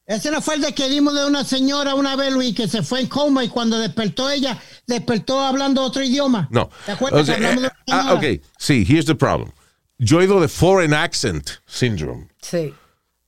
Ese 0.05 0.31
no 0.31 0.41
fue 0.41 0.55
el 0.55 0.61
de 0.61 0.73
que 0.73 0.89
dimos 0.89 1.13
de 1.13 1.25
una 1.25 1.43
señora 1.43 1.93
una 1.93 2.15
vez, 2.15 2.33
Luis, 2.33 2.55
que 2.55 2.67
se 2.67 2.81
fue 2.81 3.01
en 3.01 3.07
coma 3.07 3.43
y 3.43 3.47
cuando 3.47 3.77
despertó 3.77 4.29
ella, 4.29 4.59
despertó 4.87 5.39
hablando 5.39 5.83
otro 5.83 6.03
idioma. 6.03 6.47
No. 6.51 6.69
¿Te 6.85 6.93
acuerdas 6.93 7.21
O 7.21 7.25
sea, 7.25 7.37
que 7.37 7.45
hablamos 7.45 7.61
de 7.61 7.67
eh, 7.67 7.91
ah, 7.91 8.13
ok, 8.15 8.43
sí, 8.57 8.85
here's 8.89 9.05
the 9.05 9.13
problem. 9.13 9.51
Yo 9.99 10.17
he 10.17 10.21
oído 10.21 10.41
de 10.41 10.47
Foreign 10.47 10.95
Accent 10.95 11.49
Syndrome. 11.67 12.27
Sí. 12.41 12.73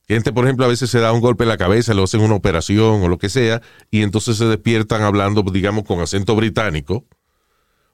Gente, 0.08 0.32
por 0.32 0.44
ejemplo, 0.44 0.64
a 0.64 0.68
veces 0.68 0.90
se 0.90 0.98
da 0.98 1.12
un 1.12 1.20
golpe 1.20 1.44
en 1.44 1.50
la 1.50 1.56
cabeza, 1.56 1.94
le 1.94 2.02
hacen 2.02 2.20
una 2.20 2.34
operación 2.34 3.02
o 3.02 3.08
lo 3.08 3.16
que 3.16 3.28
sea, 3.28 3.62
y 3.90 4.02
entonces 4.02 4.36
se 4.36 4.46
despiertan 4.46 5.02
hablando, 5.02 5.42
digamos, 5.42 5.84
con 5.84 6.00
acento 6.00 6.34
británico 6.34 7.06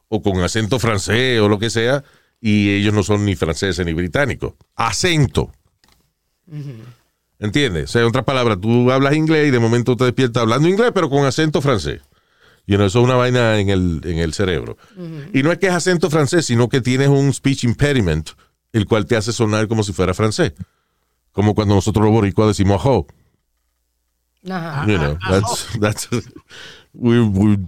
o 0.08 0.22
con 0.22 0.40
acento 0.40 0.78
francés 0.78 1.40
o 1.40 1.48
lo 1.48 1.58
que 1.58 1.70
sea, 1.70 2.04
y 2.40 2.70
ellos 2.70 2.94
no 2.94 3.02
son 3.02 3.24
ni 3.24 3.36
franceses 3.36 3.84
ni 3.84 3.92
británicos. 3.92 4.54
Acento. 4.74 5.52
¿Entiendes? 7.38 7.84
O 7.84 7.92
sea, 7.92 8.02
en 8.02 8.08
otras 8.08 8.24
palabras, 8.24 8.60
tú 8.60 8.90
hablas 8.90 9.14
inglés 9.14 9.48
y 9.48 9.50
de 9.50 9.58
momento 9.58 9.96
te 9.96 10.04
despiertas 10.04 10.42
hablando 10.42 10.68
inglés, 10.68 10.90
pero 10.94 11.10
con 11.10 11.24
acento 11.24 11.60
francés. 11.60 12.00
Y 12.66 12.76
no, 12.76 12.84
eso 12.84 12.98
es 12.98 13.04
una 13.04 13.14
vaina 13.14 13.58
en 13.58 13.70
el, 13.70 14.00
en 14.04 14.18
el 14.18 14.34
cerebro. 14.34 14.76
Y 15.32 15.42
no 15.42 15.52
es 15.52 15.58
que 15.58 15.68
es 15.68 15.72
acento 15.72 16.10
francés, 16.10 16.46
sino 16.46 16.68
que 16.68 16.80
tienes 16.80 17.08
un 17.08 17.32
speech 17.32 17.64
impediment, 17.64 18.30
el 18.72 18.84
cual 18.86 19.06
te 19.06 19.16
hace 19.16 19.32
sonar 19.32 19.68
como 19.68 19.82
si 19.82 19.92
fuera 19.92 20.12
francés. 20.12 20.52
Como 21.32 21.54
cuando 21.54 21.74
nosotros 21.74 22.04
los 22.04 22.12
boricuas 22.12 22.48
decimos 22.48 22.80
ajo. 22.80 23.06
Ajá. 24.50 24.86
You 24.86 24.98
know, 24.98 25.18
that's, 25.80 26.08
we're 26.92 27.58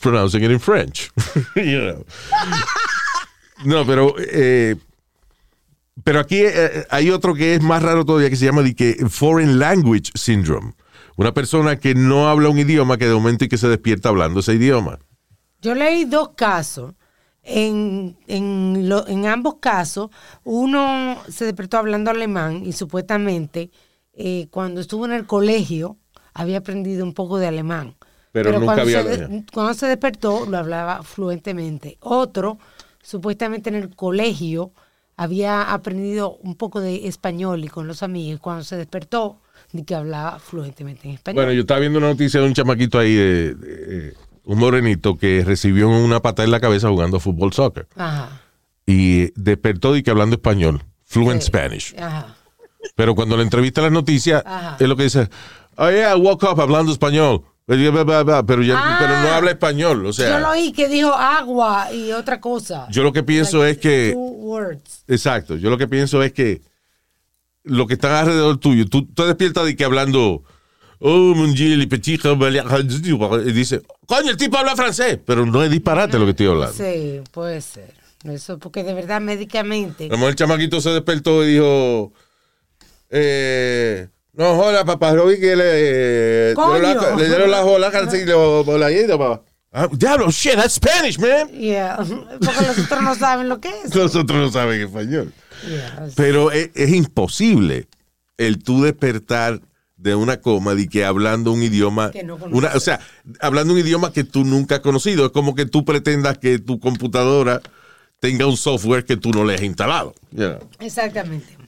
pronouncing 0.00 0.42
it 0.44 0.50
in 0.50 0.60
French. 0.60 1.10
No, 3.64 3.84
pero, 3.86 4.14
eh, 4.18 4.76
pero 6.02 6.20
aquí 6.20 6.38
eh, 6.40 6.86
hay 6.88 7.10
otro 7.10 7.34
que 7.34 7.54
es 7.56 7.62
más 7.62 7.82
raro 7.82 8.04
todavía 8.06 8.30
que 8.30 8.36
se 8.36 8.46
llama 8.46 8.62
de 8.62 8.74
que 8.74 9.04
Foreign 9.08 9.58
Language 9.58 10.12
Syndrome. 10.14 10.72
Una 11.16 11.34
persona 11.34 11.76
que 11.76 11.94
no 11.94 12.28
habla 12.30 12.48
un 12.48 12.58
idioma 12.58 12.96
que 12.96 13.06
de 13.06 13.12
momento 13.14 13.44
y 13.44 13.48
que 13.48 13.58
se 13.58 13.68
despierta 13.68 14.08
hablando 14.08 14.40
ese 14.40 14.54
idioma. 14.54 14.98
Yo 15.60 15.74
leí 15.74 16.06
dos 16.06 16.30
casos. 16.36 16.94
En, 17.42 18.16
en, 18.28 18.88
lo- 18.88 19.06
en 19.08 19.26
ambos 19.26 19.56
casos, 19.60 20.10
uno 20.44 21.16
se 21.28 21.46
despertó 21.46 21.78
hablando 21.78 22.10
alemán 22.10 22.62
y 22.64 22.72
supuestamente 22.72 23.70
eh, 24.12 24.46
cuando 24.50 24.80
estuvo 24.80 25.06
en 25.06 25.12
el 25.12 25.26
colegio 25.26 25.96
había 26.34 26.58
aprendido 26.58 27.02
un 27.04 27.12
poco 27.14 27.38
de 27.38 27.46
alemán. 27.46 27.94
Pero 28.32 28.52
nunca 28.52 28.64
cuando 28.66 28.82
había 28.82 29.02
se, 29.02 29.44
cuando 29.52 29.74
se 29.74 29.86
despertó 29.86 30.46
lo 30.46 30.58
hablaba 30.58 31.02
fluentemente. 31.02 31.96
Otro, 32.00 32.58
supuestamente 33.02 33.70
en 33.70 33.76
el 33.76 33.94
colegio, 33.94 34.72
había 35.16 35.72
aprendido 35.72 36.36
un 36.36 36.54
poco 36.54 36.80
de 36.80 37.06
español 37.08 37.64
y 37.64 37.68
con 37.68 37.86
los 37.86 38.02
amigos. 38.02 38.40
Cuando 38.40 38.64
se 38.64 38.76
despertó, 38.76 39.38
di 39.72 39.82
que 39.84 39.94
hablaba 39.94 40.38
fluentemente 40.38 41.08
en 41.08 41.14
español. 41.14 41.36
Bueno, 41.44 41.52
yo 41.52 41.62
estaba 41.62 41.80
viendo 41.80 41.98
una 41.98 42.08
noticia 42.08 42.40
de 42.40 42.46
un 42.46 42.54
chamaquito 42.54 42.98
ahí, 42.98 43.14
de, 43.14 43.54
de, 43.54 44.08
eh, 44.08 44.14
un 44.44 44.58
morenito, 44.58 45.18
que 45.18 45.42
recibió 45.44 45.88
una 45.88 46.20
patada 46.20 46.44
en 46.44 46.52
la 46.52 46.60
cabeza 46.60 46.88
jugando 46.88 47.20
fútbol 47.20 47.52
soccer. 47.52 47.86
Ajá. 47.96 48.40
Y 48.86 49.30
despertó 49.40 49.96
y 49.96 50.02
que 50.02 50.10
hablando 50.10 50.36
español, 50.36 50.82
fluent 51.04 51.42
Sí. 51.42 51.48
Spanish. 51.48 51.94
Ajá. 51.98 52.34
Pero 52.96 53.14
cuando 53.14 53.36
le 53.36 53.42
entrevista 53.42 53.82
las 53.82 53.92
noticias, 53.92 54.42
Ajá. 54.46 54.76
es 54.80 54.88
lo 54.88 54.96
que 54.96 55.02
dice, 55.04 55.28
oh 55.76 55.90
yeah, 55.90 56.16
I 56.16 56.20
woke 56.20 56.44
up 56.44 56.60
hablando 56.60 56.92
español. 56.92 57.44
Pero 58.46 58.62
ya, 58.62 58.74
Ah. 58.76 58.96
pero 59.00 59.20
no 59.22 59.28
habla 59.34 59.50
español. 59.52 60.04
O 60.06 60.12
sea, 60.12 60.28
Yo 60.30 60.38
lo 60.40 60.50
oí 60.50 60.72
que 60.72 60.88
dijo 60.88 61.12
agua 61.14 61.92
y 61.92 62.10
otra 62.12 62.40
cosa. 62.40 62.86
Yo 62.90 63.02
lo 63.02 63.12
que 63.12 63.22
pienso 63.22 63.58
Like 63.58 63.70
es 63.72 63.78
que- 63.78 64.14
words. 64.16 65.04
Exacto. 65.06 65.56
Yo 65.56 65.70
lo 65.70 65.78
que 65.78 65.86
pienso 65.86 66.22
es 66.22 66.32
que 66.32 66.62
lo 67.62 67.86
que 67.86 67.94
está 67.94 68.20
alrededor 68.20 68.58
tuyo, 68.58 68.86
tú 68.86 69.06
te 69.06 69.24
despiertas 69.24 69.64
de 69.66 69.76
que 69.76 69.84
hablando, 69.84 70.42
oh, 70.98 71.34
mon 71.34 71.54
Dieu, 71.54 71.76
les 71.76 71.86
petits 71.86 72.22
rebelles", 72.22 72.64
y 73.46 73.52
dice, 73.52 73.82
coño, 74.06 74.30
el 74.30 74.36
tipo 74.36 74.56
habla 74.58 74.74
francés, 74.74 75.18
pero 75.24 75.46
no 75.46 75.62
es 75.62 75.70
disparate 75.70 76.18
lo 76.18 76.24
que 76.24 76.30
estoy 76.30 76.46
hablando. 76.48 76.74
Sí, 76.74 77.20
puede 77.30 77.60
ser. 77.60 77.94
Eso 78.24 78.58
porque 78.58 78.82
de 78.82 78.94
verdad 78.94 79.20
médicamente. 79.20 80.06
A 80.06 80.08
lo 80.08 80.16
mejor 80.16 80.30
el 80.30 80.36
chamaquito 80.36 80.80
se 80.80 80.90
despertó 80.90 81.44
y 81.44 81.52
dijo, 81.54 82.12
eh, 83.10 84.08
no 84.32 84.56
joda, 84.56 84.84
papá, 84.84 85.14
yo 85.14 85.26
vi 85.26 85.38
que 85.40 85.56
le, 85.56 86.54
Coño. 86.54 86.78
le, 87.16 87.26
dieron 87.28 87.50
la- 87.50 87.62
jola, 87.62 87.90
y 88.14 88.24
lo- 88.24 88.62
lo- 88.64 88.78
la 88.78 88.90
ida, 88.92 89.18
papá. 89.18 89.42
Ah, 89.72 89.88
diablo, 89.92 90.30
shit, 90.30 90.54
that's 90.54 90.74
Spanish, 90.74 91.18
man. 91.18 91.48
Yeah, 91.52 91.96
porque 91.96 92.66
los 92.66 92.78
otros 92.78 93.02
no 93.02 93.14
saben 93.14 93.48
lo 93.48 93.60
que 93.60 93.68
es. 93.68 93.94
Nosotros 93.94 94.38
no 94.38 94.50
saben 94.50 94.80
español. 94.80 95.32
Yeah, 95.68 96.08
Pero 96.16 96.50
es, 96.50 96.70
es 96.74 96.90
imposible 96.90 97.86
el 98.36 98.62
tú 98.62 98.82
despertar 98.82 99.60
de 99.96 100.14
una 100.14 100.40
coma 100.40 100.72
y 100.74 100.88
que 100.88 101.04
hablando 101.04 101.52
un 101.52 101.62
idioma, 101.62 102.10
Que 102.10 102.24
no 102.24 102.38
conoces. 102.38 102.56
una, 102.58 102.74
o 102.74 102.80
sea, 102.80 103.00
hablando 103.40 103.74
un 103.74 103.78
idioma 103.80 104.12
que 104.12 104.24
tú 104.24 104.44
nunca 104.44 104.76
has 104.76 104.80
conocido. 104.80 105.26
Es 105.26 105.32
como 105.32 105.54
que 105.54 105.66
tú 105.66 105.84
pretendas 105.84 106.38
que 106.38 106.58
tu 106.58 106.80
computadora 106.80 107.60
tenga 108.18 108.46
un 108.46 108.56
software 108.56 109.04
que 109.04 109.16
tú 109.18 109.30
no 109.30 109.44
le 109.44 109.54
has 109.54 109.62
instalado. 109.62 110.14
know. 110.34 110.58
Exactamente. 110.80 111.59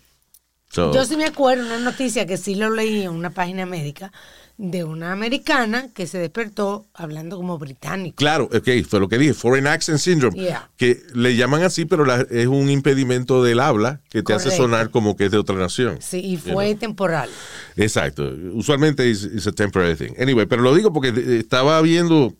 So, 0.72 0.92
Yo 0.94 1.04
sí 1.04 1.16
me 1.16 1.26
acuerdo 1.26 1.66
una 1.66 1.78
noticia 1.78 2.26
que 2.26 2.36
sí 2.38 2.54
lo 2.54 2.70
leí 2.70 3.02
en 3.02 3.10
una 3.10 3.30
página 3.30 3.66
médica 3.66 4.10
de 4.56 4.84
una 4.84 5.12
americana 5.12 5.88
que 5.94 6.06
se 6.06 6.18
despertó 6.18 6.86
hablando 6.94 7.36
como 7.36 7.58
británico. 7.58 8.16
Claro, 8.16 8.44
ok, 8.52 8.68
fue 8.88 9.00
lo 9.00 9.08
que 9.08 9.18
dije, 9.18 9.34
Foreign 9.34 9.66
Accent 9.66 9.98
Syndrome, 9.98 10.38
Yeah. 10.38 10.70
que 10.76 11.02
le 11.14 11.36
llaman 11.36 11.62
así, 11.62 11.84
pero 11.84 12.04
la- 12.04 12.26
es 12.30 12.46
un 12.46 12.70
impedimento 12.70 13.42
del 13.42 13.60
habla 13.60 14.00
que 14.08 14.22
te 14.22 14.32
hace 14.34 14.50
sonar 14.50 14.90
como 14.90 15.16
que 15.16 15.26
es 15.26 15.30
de 15.30 15.38
otra 15.38 15.56
nación. 15.56 15.98
Sí, 16.00 16.20
y 16.20 16.36
fue 16.36 16.74
temporal. 16.74 17.28
Exacto. 17.76 18.30
Usualmente 18.52 19.10
es 19.10 19.46
a 19.46 19.52
temporary 19.52 19.96
thing. 19.96 20.12
Anyway, 20.20 20.46
pero 20.46 20.62
lo 20.62 20.74
digo 20.74 20.92
porque 20.92 21.12
estaba 21.38 21.80
viendo 21.82 22.34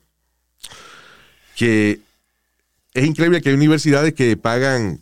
que 1.57 2.01
es 2.95 3.05
increíble 3.05 3.41
que 3.41 3.49
hay 3.51 3.55
universidades 3.55 4.15
que 4.15 4.37
pagan, 4.37 5.01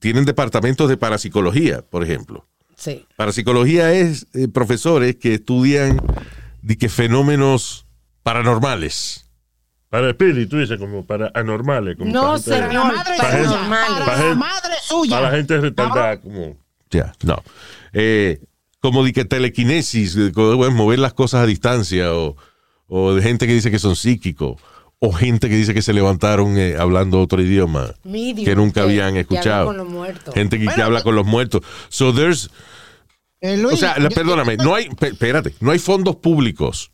tienen 0.00 0.24
departamentos 0.24 0.88
de 0.88 0.96
parapsicología, 0.96 1.82
por 1.82 2.02
ejemplo. 2.02 2.46
Sí. 2.76 3.06
Parapsicología 3.16 3.92
es 3.92 4.26
eh, 4.34 4.48
profesores 4.48 5.16
que 5.16 5.34
estudian 5.34 6.00
de 6.62 6.76
que 6.78 6.88
fenómenos 6.88 7.86
paranormales. 8.22 9.26
Para 9.90 10.08
espíritu, 10.10 10.58
dice, 10.58 10.78
como 10.78 11.04
para 11.04 11.30
anormales. 11.34 11.96
Como 11.96 12.12
No, 12.12 12.22
para 12.22 12.38
gente- 12.38 12.50
la 12.50 12.66
señor, 12.68 12.86
madre 12.94 13.12
para 13.18 13.30
suya. 13.30 13.58
gente- 13.58 13.68
Para 13.70 14.04
para 14.04 14.16
la 14.16 14.22
gente- 14.22 14.34
madre 14.36 14.74
suya. 14.82 15.10
Para 15.16 15.30
la 15.30 15.36
gente 15.36 15.58
retardada, 15.60 16.20
como... 16.20 16.56
Ya, 16.90 17.12
no. 17.24 17.42
Eh, 17.92 18.40
como 18.80 19.04
de 19.04 19.12
que 19.12 19.24
telequinesis, 19.24 20.14
de 20.14 20.30
bueno, 20.30 20.70
mover 20.70 20.98
las 21.00 21.12
cosas 21.12 21.42
a 21.42 21.46
distancia, 21.46 22.14
o, 22.14 22.36
o 22.86 23.14
de 23.14 23.22
gente 23.22 23.46
que 23.46 23.52
dice 23.54 23.70
que 23.70 23.78
son 23.78 23.94
psíquicos, 23.96 24.60
o 25.02 25.12
gente 25.12 25.48
que 25.48 25.56
dice 25.56 25.72
que 25.74 25.80
se 25.82 25.92
levantaron 25.94 26.58
eh, 26.58 26.76
hablando 26.78 27.20
otro 27.20 27.40
idioma 27.42 27.94
que 28.44 28.54
nunca 28.54 28.74
que- 28.74 28.86
habían 28.86 29.14
que 29.14 29.20
escuchado. 29.20 29.70
hablan 29.70 29.76
con 29.76 29.76
los 29.78 29.88
muertos. 29.88 30.34
Gente 30.34 30.56
que, 30.58 30.64
que 30.64 30.68
Bueno, 30.68 30.84
habla 30.84 31.02
con 31.02 31.14
los 31.16 31.26
muertos. 31.26 31.62
So 31.88 32.12
there's, 32.14 32.50
Eh, 33.40 33.56
Luis, 33.56 33.74
o 33.74 33.76
sea, 33.78 33.98
yo- 33.98 34.08
perdóname, 34.10 34.58
no 34.58 34.74
hay, 34.74 34.88
espérate, 35.00 35.54
no 35.60 35.70
hay 35.70 35.78
fondos 35.78 36.16
públicos 36.16 36.92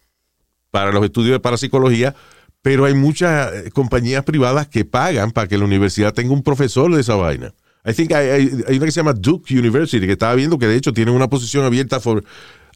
para 0.71 0.93
los 0.93 1.05
estudios 1.05 1.33
de 1.33 1.41
parapsicología, 1.41 2.15
pero 2.63 2.85
hay 2.85 2.95
muchas 2.95 3.53
eh, 3.53 3.71
compañías 3.73 4.23
privadas 4.25 4.69
que 4.69 4.85
pagan 4.85 5.33
para 5.33 5.49
que 5.49 5.59
la 5.59 5.65
universidad 5.65 6.15
tenga 6.15 6.33
un 6.33 6.45
profesor 6.45 6.95
de 6.95 7.01
esa 7.01 7.17
vaina. 7.17 7.53
I 7.85 7.93
think 7.93 8.13
hay, 8.13 8.29
hay- 8.29 8.51
hay 8.69 8.77
una 8.77 8.87
que 8.87 8.93
se 8.93 9.01
llama 9.01 9.15
Duke 9.15 9.53
University, 9.59 10.07
que 10.07 10.13
estaba 10.13 10.35
viendo 10.37 10.59
que 10.59 10.67
de 10.69 10.77
hecho 10.77 10.93
tiene 10.93 11.11
una 11.11 11.29
posición 11.29 11.65
abierta 11.65 11.99
por 11.99 12.23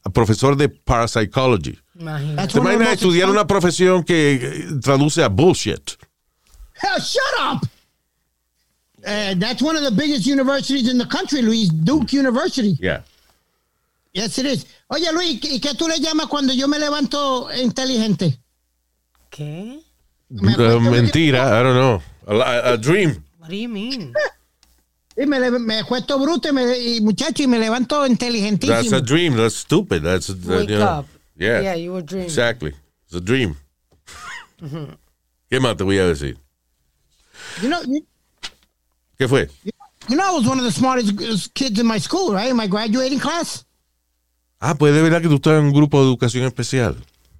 a 0.02 0.10
profesor 0.10 0.56
de 0.56 0.68
parapsychology. 0.70 1.78
Imagínate. 2.00 2.36
That's 2.36 2.52
¿Te 2.54 2.58
one 2.60 2.66
of 2.66 2.78
the 2.78 2.84
imaginas 2.84 2.94
estudiar 2.94 3.30
una 3.30 3.46
profesión 3.46 4.04
que 4.04 4.34
eh, 4.34 4.64
traduce 4.82 5.22
a 5.22 5.28
bullshit? 5.28 5.96
Hell, 6.74 6.98
shut 7.00 7.22
up. 7.40 7.62
Uh, 9.06 9.34
that's 9.38 9.62
one 9.62 9.76
of 9.76 9.82
the 9.84 9.90
biggest 9.90 10.26
universities 10.26 10.88
in 10.90 10.98
the 10.98 11.06
country, 11.06 11.42
Luis. 11.42 11.68
Duke 11.70 12.12
University. 12.12 12.76
Yeah. 12.80 13.02
Yes, 14.12 14.38
it 14.38 14.46
is. 14.46 14.66
Oye, 14.90 15.10
Luis, 15.12 15.40
¿y 15.44 15.60
qué 15.60 15.74
tú 15.74 15.86
le 15.88 15.98
llamas 16.00 16.26
cuando 16.26 16.52
yo 16.52 16.66
me 16.68 16.78
levanto 16.78 17.48
inteligente? 17.54 18.38
¿Qué? 19.30 19.80
Me 20.30 20.54
Uh, 20.54 20.80
mentira, 20.80 21.60
I 21.60 21.62
don't 21.62 21.74
know. 21.76 22.02
A, 22.26 22.34
a- 22.42 22.72
a 22.72 22.76
dream. 22.76 23.22
What 23.38 23.50
do 23.50 23.56
you 23.56 23.68
mean? 23.68 24.12
Y 25.16 25.26
me, 25.26 25.38
me 25.50 25.78
acuesto 25.80 26.18
bruto 26.18 26.48
y, 26.48 26.52
me- 26.52 26.78
y, 26.78 27.00
muchacho 27.00 27.42
y 27.42 27.46
me 27.46 27.58
levanto 27.58 28.06
inteligentísimo. 28.06 28.74
That's 28.80 28.92
a 28.92 29.00
dream. 29.00 29.36
That's 29.36 29.56
stupid. 29.56 30.02
That's 30.02 30.30
uh, 30.30 30.34
Wake 30.46 30.70
you 30.70 30.78
know, 30.78 30.86
up. 31.00 31.06
Yeah. 31.40 31.60
Yeah, 31.62 31.74
you 31.74 31.92
were 31.92 32.02
dreaming. 32.02 32.26
Exactly. 32.26 32.74
It's 33.06 33.14
a 33.14 33.20
dream. 33.20 33.56
¿Qué 35.50 35.58
más 35.58 35.76
te 35.76 35.84
voy 35.84 35.98
a 35.98 36.06
decir? 36.06 36.36
You 37.62 37.68
know, 37.68 37.80
you, 37.82 38.06
¿Qué 39.18 39.26
fue? 39.26 39.48
you 40.08 40.16
know, 40.16 40.24
I 40.24 40.30
was 40.38 40.46
one 40.46 40.58
of 40.58 40.64
the 40.64 40.70
smartest 40.70 41.54
kids 41.54 41.80
in 41.80 41.86
my 41.86 41.98
school, 41.98 42.34
right? 42.34 42.50
In 42.50 42.56
my 42.56 42.66
graduating 42.66 43.18
class. 43.18 43.64
Ah, 44.60 44.74
pues 44.74 44.92
de 44.94 45.00
verdad 45.00 45.22
que 45.22 45.28
tú 45.28 45.36
estás 45.36 45.58
en 45.58 45.64
un 45.64 45.72
grupo 45.72 45.98
de 46.00 46.08
educación 46.08 46.44
especial. 46.44 46.94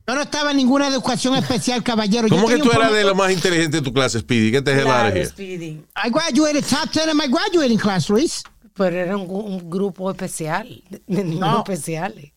Yo 0.09 0.15
no 0.15 0.23
estaba 0.23 0.51
en 0.53 0.57
ninguna 0.57 0.89
educación 0.89 1.37
especial, 1.37 1.83
caballero. 1.85 2.27
Yo 2.27 2.35
¿Cómo 2.35 2.49
que 2.49 2.55
tenía 2.57 2.71
tú 2.73 2.77
eras 2.77 2.93
de 2.93 3.05
lo 3.05 3.15
más 3.15 3.31
inteligente 3.31 3.77
de 3.77 3.83
tu 3.83 3.93
clase, 3.93 4.19
Speedy? 4.19 4.51
¿Qué 4.51 4.63
te 4.63 4.81
Claro, 4.81 5.15
here? 5.15 5.27
Speedy. 5.27 5.85
I 5.95 6.09
graduated 6.11 6.65
top 6.65 6.91
10 6.91 7.11
in 7.11 7.17
my 7.19 7.29
graduating 7.29 7.79
class, 7.79 8.09
Luis. 8.09 8.43
Pero 8.75 8.97
era 8.97 9.17
un, 9.17 9.69
grupo 9.69 10.11
especial, 10.11 10.83
de 11.07 11.23
niños 11.23 11.41
No. 11.41 11.59
especiales. 11.59 12.33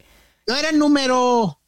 Yo 0.47 0.55
era 0.55 0.69
el 0.69 0.77
número 0.79 1.59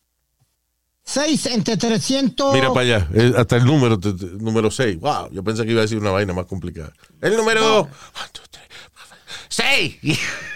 6 1.04 1.46
entre 1.48 1.78
300. 1.78 2.54
Mira 2.54 2.70
para 2.74 2.82
allá, 2.82 3.10
eh, 3.14 3.34
hasta 3.38 3.58
el 3.58 3.66
número, 3.66 3.98
número 4.40 4.70
6. 4.72 5.00
Wow, 5.00 5.30
yo 5.32 5.44
pensé 5.44 5.64
que 5.66 5.72
iba 5.72 5.80
a 5.82 5.84
decir 5.84 5.98
una 5.98 6.12
vaina 6.12 6.34
más 6.34 6.46
complicada. 6.46 6.92
El 7.22 7.38
número 7.38 7.88
6. 9.50 9.98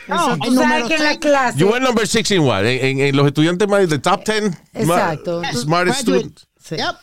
No, 0.07 0.33
el 0.33 0.39
tú 0.39 0.43
sabes 0.45 0.53
número 0.55 0.87
que 0.87 0.95
en 0.95 1.03
la 1.03 1.17
clase. 1.19 1.57
You 1.59 1.67
were 1.67 1.79
number 1.79 2.07
6 2.07 2.31
in 2.31 2.41
what? 2.41 2.65
En, 2.65 2.85
en- 2.85 2.99
en 2.99 3.15
los 3.15 3.27
estudiantes 3.27 3.67
más 3.67 3.87
de 3.87 3.99
top 3.99 4.23
10 4.25 4.51
Exacto. 4.73 5.41
ma- 5.41 5.53
smartest 5.53 6.01
students. 6.01 6.47
Sí. 6.59 6.75
Yep. 6.77 6.95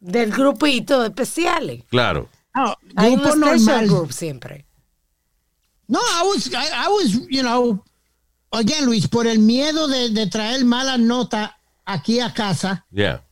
Del 0.00 0.30
grupito 0.32 1.00
de 1.02 1.08
especiales. 1.08 1.84
Claro. 1.90 2.28
No, 2.54 2.74
Hay 2.96 3.12
un 3.14 3.20
grupo 3.20 3.36
normal. 3.36 3.86
group 3.86 4.12
siempre. 4.12 4.66
No, 5.86 6.00
I 6.00 6.26
was, 6.26 6.46
I, 6.48 6.54
I 6.56 6.88
was, 6.88 7.12
you 7.30 7.42
know, 7.42 7.82
again, 8.52 8.84
Luis, 8.86 9.08
por 9.08 9.26
el 9.26 9.38
miedo 9.38 9.88
de, 9.88 10.10
de 10.10 10.26
traer 10.26 10.64
malas 10.64 10.98
notas 10.98 11.50
aquí 11.84 12.20
a 12.20 12.32
casa, 12.32 12.84
Yeah. 12.90 13.22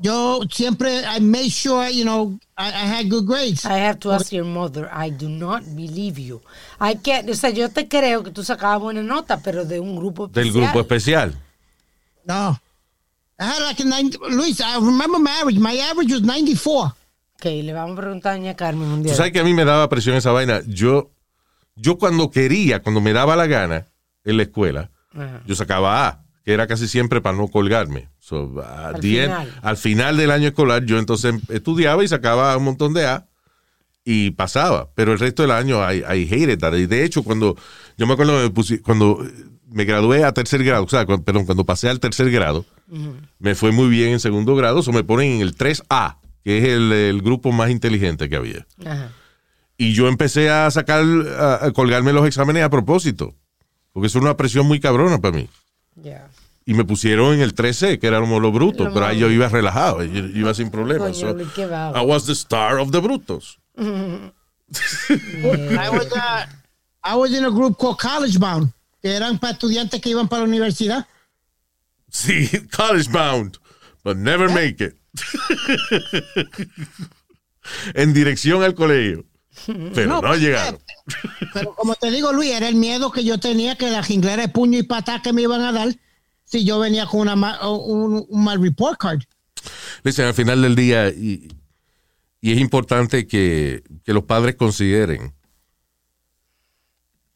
yo 0.00 0.40
siempre, 0.50 1.02
I 1.06 1.20
made 1.20 1.50
sure, 1.50 1.88
you 1.90 2.04
know, 2.04 2.38
I, 2.58 2.68
I 2.68 2.86
had 2.86 3.08
good 3.08 3.24
grades. 3.26 3.64
I 3.64 3.78
have 3.78 3.98
to 4.00 4.12
ask 4.12 4.32
your 4.32 4.44
mother. 4.44 4.88
I 4.92 5.10
do 5.10 5.28
not 5.28 5.62
believe 5.74 6.18
you. 6.18 6.40
I 6.80 6.94
can't, 6.96 7.28
o 7.30 7.34
sea, 7.34 7.50
yo 7.50 7.68
te 7.70 7.86
creo 7.88 8.22
que 8.22 8.30
tú 8.32 8.42
sacabas 8.44 8.80
buena 8.80 9.02
nota, 9.02 9.40
pero 9.42 9.64
de 9.64 9.80
un 9.80 9.96
grupo 9.96 10.26
Del 10.28 10.48
especial. 10.48 10.64
grupo 10.72 10.80
especial. 10.80 11.34
No. 12.24 12.58
I 13.38 13.44
had 13.44 13.62
like 13.62 13.80
a 13.82 13.84
90, 13.86 14.18
Luis, 14.30 14.60
I 14.60 14.74
remember 14.76 15.18
my 15.18 15.30
average. 15.40 15.58
My 15.58 15.78
average 15.78 16.12
was 16.12 16.22
94. 16.22 16.94
Ok, 17.36 17.44
le 17.46 17.72
vamos 17.72 17.96
a 17.96 18.00
preguntar 18.02 18.32
a 18.32 18.36
doña 18.36 18.54
Carmen 18.54 18.88
un 18.90 18.98
Tú 19.02 19.04
día. 19.08 19.14
sabes 19.14 19.32
que 19.32 19.40
a 19.40 19.44
mí 19.44 19.54
me 19.54 19.64
daba 19.64 19.88
presión 19.88 20.14
esa 20.16 20.30
vaina. 20.32 20.60
Yo, 20.66 21.10
yo 21.74 21.96
cuando 21.96 22.30
quería, 22.30 22.82
cuando 22.82 23.00
me 23.00 23.14
daba 23.14 23.36
la 23.36 23.46
gana 23.46 23.86
en 24.24 24.36
la 24.36 24.42
escuela, 24.44 24.90
Ajá. 25.14 25.42
yo 25.46 25.54
sacaba 25.54 26.06
A, 26.08 26.24
que 26.44 26.52
era 26.52 26.66
casi 26.66 26.88
siempre 26.88 27.20
para 27.20 27.36
no 27.36 27.48
colgarme. 27.48 28.08
So, 28.18 28.60
at 28.62 28.94
Al 28.96 29.00
the 29.00 29.24
end- 29.24 29.34
final. 29.34 29.58
al 29.62 29.76
final 29.76 30.16
del 30.16 30.30
año 30.30 30.48
escolar, 30.48 30.84
yo 30.84 30.98
entonces 30.98 31.34
estudiaba 31.48 32.04
y 32.04 32.08
sacaba 32.08 32.56
un 32.56 32.64
montón 32.64 32.94
de 32.94 33.06
A 33.06 33.26
y 34.04 34.30
pasaba. 34.32 34.90
Pero 34.94 35.12
el 35.12 35.18
resto 35.18 35.42
del 35.42 35.50
año, 35.50 35.80
I, 35.92 35.98
I 35.98 36.26
hated 36.26 36.58
that. 36.60 36.74
Y 36.74 36.86
de 36.86 37.04
hecho, 37.04 37.22
cuando 37.22 37.56
yo 37.98 38.06
me 38.06 38.14
acuerdo 38.14 38.50
me 38.50 38.78
cuando 38.80 39.24
me 39.72 39.84
gradué 39.84 40.24
a 40.24 40.32
tercer 40.32 40.64
grado, 40.64 40.84
o 40.84 40.88
sea, 40.88 41.04
cu- 41.06 41.22
perdón, 41.22 41.44
cuando 41.44 41.64
pasé 41.64 41.88
al 41.88 42.00
tercer 42.00 42.30
grado, 42.30 42.64
me 43.38 43.54
fue 43.54 43.70
muy 43.72 43.88
bien 43.88 44.10
en 44.10 44.20
segundo 44.20 44.56
grado, 44.56 44.80
eso 44.80 44.92
me 44.92 45.04
ponen 45.04 45.32
en 45.32 45.40
el 45.42 45.54
3A, 45.56 46.16
que 46.42 46.58
es 46.58 46.64
el, 46.64 46.90
el 46.92 47.22
grupo 47.22 47.52
más 47.52 47.70
inteligente 47.70 48.28
que 48.28 48.36
había. 48.36 48.66
Y 49.76 49.92
yo 49.92 50.08
empecé 50.08 50.50
a 50.50 50.70
sacar, 50.70 51.04
a, 51.38 51.66
a 51.66 51.70
colgarme 51.72 52.12
los 52.12 52.26
exámenes 52.26 52.62
a 52.64 52.70
propósito, 52.70 53.34
porque 53.92 54.06
eso 54.06 54.18
es 54.18 54.24
una 54.24 54.36
presión 54.36 54.66
muy 54.66 54.80
cabrona 54.80 55.18
para 55.18 55.36
mí. 55.36 55.48
Ya. 55.96 56.30
Y 56.64 56.74
me 56.74 56.84
pusieron 56.84 57.34
en 57.34 57.40
el 57.40 57.54
13, 57.54 57.98
que 57.98 58.06
era 58.06 58.20
como 58.20 58.38
los 58.38 58.52
brutos, 58.52 58.86
Lo 58.88 58.94
pero 58.94 59.06
ahí 59.06 59.18
yo 59.18 59.30
iba 59.30 59.48
relajado, 59.48 60.04
yo 60.04 60.26
iba 60.26 60.54
sin 60.54 60.70
problemas. 60.70 61.16
So. 61.16 61.30
I 61.30 62.04
was 62.04 62.26
the 62.26 62.34
star 62.34 62.78
of 62.78 62.92
the 62.92 63.00
brutos. 63.00 63.58
I 63.76 64.30
was, 65.90 66.06
uh, 66.12 66.46
I 67.02 67.16
was 67.16 67.32
in 67.32 67.44
a 67.44 67.50
group 67.50 67.76
called 67.78 67.98
College 67.98 68.38
Bound, 68.38 68.72
que 69.02 69.10
eran 69.10 69.38
para 69.38 69.54
estudiantes 69.54 70.00
que 70.00 70.10
iban 70.10 70.28
para 70.28 70.42
la 70.42 70.48
universidad. 70.48 71.06
Sí, 72.10 72.48
college 72.70 73.10
bound, 73.10 73.58
but 74.04 74.16
never 74.16 74.48
make 74.48 74.80
it. 74.80 74.94
en 77.94 78.12
dirección 78.12 78.62
al 78.62 78.74
colegio. 78.74 79.24
Pero 79.66 80.06
no, 80.06 80.20
pues, 80.20 80.40
llegaron. 80.40 80.78
Pero 81.52 81.74
como 81.74 81.94
te 81.94 82.10
digo, 82.10 82.32
Luis, 82.32 82.50
era 82.52 82.68
el 82.68 82.76
miedo 82.76 83.10
que 83.10 83.24
yo 83.24 83.38
tenía 83.38 83.76
que 83.76 83.90
la 83.90 84.02
jinglera 84.02 84.42
de 84.42 84.48
puño 84.48 84.78
y 84.78 84.82
patá 84.84 85.20
que 85.22 85.32
me 85.32 85.42
iban 85.42 85.60
a 85.62 85.72
dar 85.72 85.88
si 86.44 86.64
yo 86.64 86.78
venía 86.78 87.06
con 87.06 87.20
una 87.20 87.36
ma- 87.36 87.58
o 87.62 87.76
un, 87.76 88.26
un 88.28 88.44
mal 88.44 88.62
report 88.62 88.98
card. 88.98 89.20
Listen, 90.02 90.26
al 90.26 90.34
final 90.34 90.62
del 90.62 90.74
día, 90.74 91.08
y, 91.10 91.48
y 92.40 92.52
es 92.52 92.58
importante 92.58 93.26
que, 93.26 93.82
que 94.04 94.12
los 94.12 94.24
padres 94.24 94.54
consideren 94.56 95.34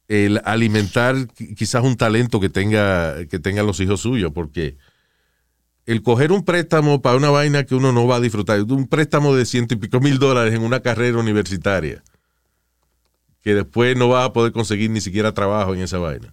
el 0.08 0.40
alimentar 0.44 1.14
qui- 1.16 1.54
quizás 1.56 1.82
un 1.82 1.96
talento 1.96 2.38
que 2.40 2.48
tenga 2.48 3.26
que 3.26 3.38
tengan 3.38 3.66
los 3.66 3.80
hijos 3.80 4.00
suyos, 4.00 4.32
porque 4.34 4.76
el 5.86 6.02
coger 6.02 6.32
un 6.32 6.44
préstamo 6.44 7.02
para 7.02 7.16
una 7.16 7.30
vaina 7.30 7.64
que 7.64 7.74
uno 7.74 7.92
no 7.92 8.06
va 8.06 8.16
a 8.16 8.20
disfrutar, 8.20 8.60
un 8.62 8.86
préstamo 8.88 9.34
de 9.34 9.44
ciento 9.44 9.74
y 9.74 9.76
pico 9.78 10.00
mil 10.00 10.18
dólares 10.18 10.54
en 10.54 10.62
una 10.62 10.80
carrera 10.80 11.18
universitaria, 11.18 12.02
que 13.42 13.54
después 13.54 13.96
no 13.96 14.08
vas 14.08 14.26
a 14.26 14.32
poder 14.32 14.52
conseguir 14.52 14.90
ni 14.90 15.00
siquiera 15.00 15.32
trabajo 15.34 15.74
en 15.74 15.80
esa 15.82 15.98
vaina. 15.98 16.32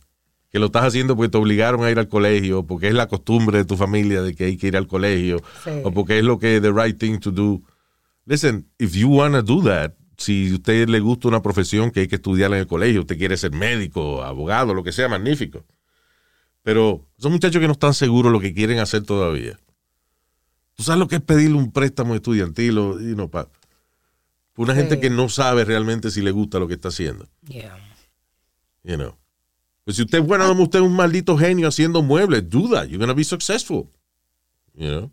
Que 0.49 0.59
lo 0.59 0.65
estás 0.67 0.83
haciendo 0.85 1.15
porque 1.15 1.29
te 1.29 1.37
obligaron 1.37 1.83
a 1.83 1.91
ir 1.91 1.99
al 1.99 2.07
colegio, 2.09 2.63
porque 2.65 2.87
es 2.89 2.93
la 2.93 3.07
costumbre 3.07 3.57
de 3.59 3.65
tu 3.65 3.77
familia 3.77 4.21
de 4.21 4.35
que 4.35 4.45
hay 4.45 4.57
que 4.57 4.67
ir 4.67 4.77
al 4.77 4.87
colegio, 4.87 5.41
Sí. 5.63 5.69
o 5.83 5.91
porque 5.91 6.19
es 6.19 6.23
lo 6.25 6.39
que 6.39 6.57
es 6.57 6.61
the 6.61 6.71
right 6.71 6.97
thing 6.97 7.19
to 7.19 7.31
do. 7.31 7.61
Listen, 8.25 8.67
if 8.77 8.93
you 8.93 9.09
want 9.09 9.33
to 9.33 9.41
do 9.41 9.63
that, 9.63 9.93
si 10.17 10.51
a 10.51 10.55
usted 10.55 10.87
le 10.89 10.99
gusta 10.99 11.27
una 11.27 11.41
profesión 11.41 11.89
que 11.91 12.01
hay 12.01 12.07
que 12.07 12.15
estudiar 12.15 12.51
en 12.51 12.59
el 12.59 12.67
colegio, 12.67 13.01
usted 13.01 13.17
quiere 13.17 13.35
ser 13.37 13.51
médico, 13.53 14.23
abogado, 14.23 14.73
lo 14.73 14.83
que 14.83 14.91
sea, 14.91 15.07
magnífico. 15.09 15.63
Pero 16.63 17.05
son 17.17 17.31
muchachos 17.31 17.59
que 17.59 17.67
no 17.67 17.73
están 17.73 17.93
seguros 17.93 18.31
lo 18.31 18.39
que 18.39 18.53
quieren 18.53 18.79
hacer 18.79 19.03
todavía. 19.03 19.59
¿Tú 20.75 20.83
sabes 20.83 20.99
lo 20.99 21.07
que 21.07 21.15
es 21.15 21.21
pedirle 21.21 21.57
un 21.57 21.71
préstamo 21.71 22.15
estudiantil 22.15 22.77
o, 22.77 22.99
you 22.99 23.13
know, 23.15 23.29
pa- 23.29 23.49
pa 24.53 24.63
una 24.65 24.75
gente 24.75 24.99
que 24.99 25.09
no 25.09 25.27
sabe 25.29 25.65
realmente 25.65 26.11
si 26.11 26.21
le 26.21 26.31
gusta 26.31 26.59
lo 26.59 26.67
que 26.67 26.75
está 26.75 26.89
haciendo? 26.89 27.27
Yeah. 27.47 27.75
You 28.83 28.95
know. 28.97 29.17
Pues 29.83 29.97
si 29.97 30.03
usted 30.03 30.19
es 30.19 30.25
bueno, 30.25 30.45
usted 30.63 30.79
es 30.79 30.85
un 30.85 30.95
maldito 30.95 31.37
genio 31.37 31.67
haciendo 31.67 32.01
muebles, 32.03 32.47
that. 32.69 32.85
You're 32.85 32.99
gonna 32.99 33.13
be 33.13 33.23
successful. 33.23 33.89
You 34.75 34.87
know? 34.87 35.11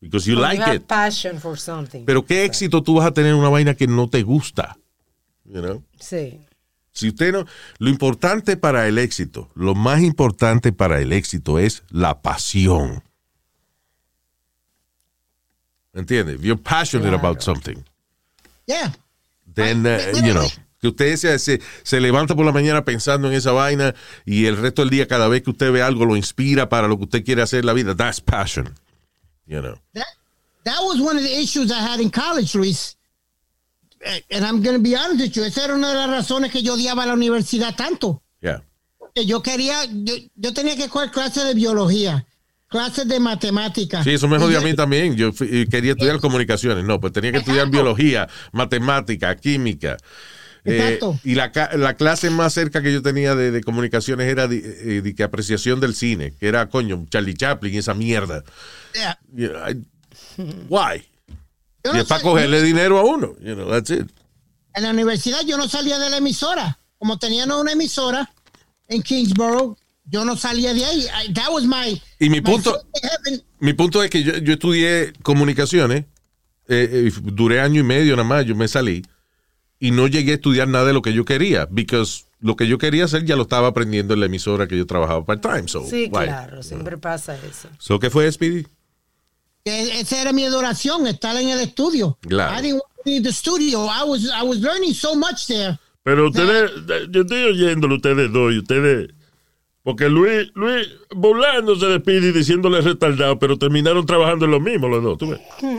Because 0.00 0.28
you 0.30 0.36
When 0.36 0.42
like 0.48 0.58
you 0.58 0.64
have 0.64 0.76
it. 0.76 0.86
passion 0.86 1.38
for 1.40 1.58
something. 1.58 2.04
Pero 2.06 2.24
qué 2.24 2.44
éxito 2.44 2.82
tú 2.82 2.94
vas 2.94 3.06
a 3.06 3.12
tener 3.12 3.32
en 3.32 3.38
una 3.38 3.48
vaina 3.50 3.74
que 3.74 3.86
no 3.86 4.08
te 4.08 4.22
gusta. 4.22 4.78
You 5.44 5.60
know? 5.60 5.82
Sí. 6.00 6.40
Si 6.98 7.08
usted 7.10 7.32
no, 7.32 7.46
lo 7.78 7.90
importante 7.90 8.56
para 8.56 8.88
el 8.88 8.98
éxito, 8.98 9.48
lo 9.54 9.76
más 9.76 10.02
importante 10.02 10.72
para 10.72 11.00
el 11.00 11.12
éxito 11.12 11.60
es 11.60 11.84
la 11.90 12.22
pasión. 12.22 13.04
¿Entiendes? 15.94 16.36
If 16.36 16.42
you're 16.42 16.60
passionate 16.60 17.14
about 17.14 17.40
something, 17.40 17.84
Yeah. 18.66 18.92
then, 19.54 19.86
uh, 19.86 19.90
Ay, 20.12 20.22
you 20.26 20.34
know, 20.34 20.46
que 20.80 20.88
usted 20.88 21.16
se, 21.16 21.38
se, 21.38 21.60
se 21.84 22.00
levanta 22.00 22.34
por 22.34 22.44
la 22.44 22.50
mañana 22.52 22.84
pensando 22.84 23.28
en 23.28 23.34
esa 23.34 23.52
vaina 23.52 23.94
y 24.26 24.46
el 24.46 24.56
resto 24.56 24.82
del 24.82 24.90
día, 24.90 25.06
cada 25.06 25.28
vez 25.28 25.42
que 25.42 25.50
usted 25.50 25.70
ve 25.70 25.82
algo, 25.82 26.04
lo 26.04 26.16
inspira 26.16 26.68
para 26.68 26.88
lo 26.88 26.98
que 26.98 27.04
usted 27.04 27.24
quiere 27.24 27.42
hacer 27.42 27.60
en 27.60 27.66
la 27.66 27.74
vida. 27.74 27.94
That's 27.94 28.20
passion. 28.20 28.74
You 29.46 29.62
know. 29.62 29.78
That, 29.94 30.06
that 30.64 30.80
was 30.82 31.00
one 31.00 31.16
of 31.16 31.22
the 31.22 31.40
issues 31.40 31.70
I 31.70 31.80
had 31.80 32.00
in 32.00 32.10
college, 32.10 32.56
Luis. 32.56 32.96
Eh, 34.00 34.22
And 34.30 34.44
I'm 34.44 34.62
going 34.62 34.76
to 34.76 34.82
be 34.82 34.94
honest 34.96 35.20
with 35.20 35.32
you. 35.32 35.44
Esa 35.44 35.64
era 35.64 35.74
una 35.74 35.88
de 35.88 35.94
las 35.94 36.08
razones 36.10 36.52
que 36.52 36.62
yo 36.62 36.74
odiaba 36.74 37.04
la 37.06 37.14
universidad 37.14 37.74
tanto. 37.76 38.22
Yeah. 38.40 38.62
Yo 39.26 39.42
quería, 39.42 39.84
yo, 39.90 40.14
yo 40.36 40.54
tenía 40.54 40.76
que 40.76 40.88
coger 40.88 41.10
clases 41.10 41.44
de 41.44 41.54
biología, 41.54 42.24
clases 42.68 43.08
de 43.08 43.18
matemáticas. 43.18 44.04
Sí, 44.04 44.10
eso 44.12 44.28
me 44.28 44.36
Y 44.36 44.40
jodió 44.40 44.58
a 44.58 44.62
mí 44.62 44.74
también. 44.74 45.16
Yo 45.16 45.32
fui- 45.32 45.66
quería 45.68 45.92
estudiar 45.92 46.20
comunicaciones. 46.20 46.84
No, 46.84 47.00
pues 47.00 47.12
tenía 47.12 47.32
que 47.32 47.38
estudiar 47.38 47.68
biología, 47.70 48.28
matemática, 48.52 49.34
química. 49.36 49.96
Eh, 50.64 50.76
Exacto. 50.76 51.18
y 51.24 51.34
la, 51.34 51.50
la 51.76 51.94
clase 51.94 52.30
más 52.30 52.52
cerca 52.52 52.82
que 52.82 52.92
yo 52.92 53.00
tenía 53.00 53.34
de, 53.34 53.50
de 53.50 53.62
comunicaciones 53.62 54.28
era 54.30 54.46
de, 54.48 54.58
eh, 54.58 55.02
de 55.02 55.24
apreciación 55.24 55.80
del 55.80 55.94
cine, 55.94 56.34
que 56.38 56.46
era, 56.46 56.68
coño, 56.68 57.06
Charlie 57.10 57.34
Chaplin 57.34 57.74
y 57.74 57.78
esa 57.78 57.94
mierda. 57.94 58.44
Yeah. 58.94 59.18
I- 59.70 59.84
why? 60.68 61.02
Yo 61.84 61.90
Y 61.92 61.94
no 61.94 62.00
es 62.00 62.06
para 62.06 62.22
cogerle 62.22 62.62
dinero 62.62 62.98
a 62.98 63.04
uno. 63.04 63.34
You 63.40 63.54
know, 63.54 63.70
that's 63.70 63.90
it. 63.90 64.06
en 64.74 64.82
la 64.84 64.90
universidad 64.90 65.40
yo 65.46 65.56
no 65.56 65.68
salía 65.68 65.98
de 65.98 66.10
la 66.10 66.18
emisora. 66.18 66.78
Como 66.98 67.18
tenían 67.18 67.50
una 67.52 67.72
emisora 67.72 68.28
en 68.88 69.02
Kingsborough, 69.02 69.76
yo 70.04 70.24
no 70.24 70.36
salía 70.36 70.74
de 70.74 70.84
ahí. 70.84 71.06
I- 71.28 71.32
that 71.34 71.48
was 71.52 71.64
my. 71.64 72.00
Y 72.18 72.28
mi 72.30 72.40
my 72.40 72.40
punto-. 72.42 72.80
Mi 73.60 73.72
punto 73.74 74.02
es 74.02 74.10
que 74.10 74.22
yo, 74.22 74.36
yo 74.38 74.52
estudié 74.54 75.12
comunicaciones, 75.22 76.04
eh, 76.68 77.08
eh, 77.08 77.12
duré 77.22 77.60
año 77.60 77.80
y 77.80 77.84
medio 77.84 78.14
nada 78.16 78.28
más, 78.28 78.44
yo 78.46 78.54
me 78.54 78.68
salí 78.68 79.04
y 79.80 79.90
no 79.90 80.06
llegué 80.08 80.32
a 80.32 80.34
estudiar 80.36 80.68
nada 80.68 80.86
de 80.86 80.92
lo 80.92 81.02
que 81.02 81.12
yo 81.12 81.24
quería, 81.24 81.66
because 81.70 82.24
lo 82.40 82.56
que 82.56 82.66
yo 82.68 82.78
quería 82.78 83.04
hacer 83.04 83.24
ya 83.24 83.36
lo 83.36 83.42
estaba 83.42 83.68
aprendiendo 83.68 84.14
en 84.14 84.20
la 84.20 84.26
emisora 84.26 84.66
que 84.68 84.76
yo 84.76 84.86
trabajaba 84.86 85.24
part-time. 85.24 85.66
So, 85.68 85.84
Sí, 85.86 86.04
why? 86.12 86.24
claro. 86.26 86.62
Siempre 86.62 86.98
pasa 86.98 87.36
eso. 87.36 87.68
So, 87.78 87.98
¿Qué 87.98 88.10
fue, 88.10 88.30
Speedy? 88.30 88.66
Esa 89.68 90.20
era 90.20 90.32
mi 90.32 90.44
adoración, 90.44 91.06
estar 91.06 91.36
en 91.36 91.48
el 91.50 91.60
estudio. 91.60 92.18
Claro. 92.22 92.58
I 92.58 92.62
didn't 92.62 92.80
want 92.80 92.92
to 93.04 93.10
leave 93.10 93.22
the 93.24 93.32
studio. 93.32 93.86
I 93.86 94.02
was, 94.04 94.24
I 94.30 94.42
was 94.42 94.58
learning 94.58 94.94
so 94.94 95.14
much 95.14 95.46
there. 95.46 95.78
Pero 96.02 96.28
ustedes, 96.28 96.70
yo 97.10 97.20
estoy 97.22 97.42
oyéndolo 97.44 97.96
ustedes 97.96 98.32
dos 98.32 98.52
y 98.54 98.58
ustedes. 98.58 99.10
Porque 99.82 100.08
Luis, 100.08 100.50
Luis 100.54 100.86
burlándose 101.14 101.86
de 101.86 101.98
Speedy 102.00 102.32
diciéndole 102.32 102.80
retardado, 102.82 103.38
pero 103.38 103.56
terminaron 103.58 104.04
trabajando 104.06 104.44
en 104.44 104.50
lo 104.50 104.60
mismo 104.60 104.88
los 104.88 105.02
dos. 105.02 105.18
¿tú 105.18 105.30
ves? 105.30 105.40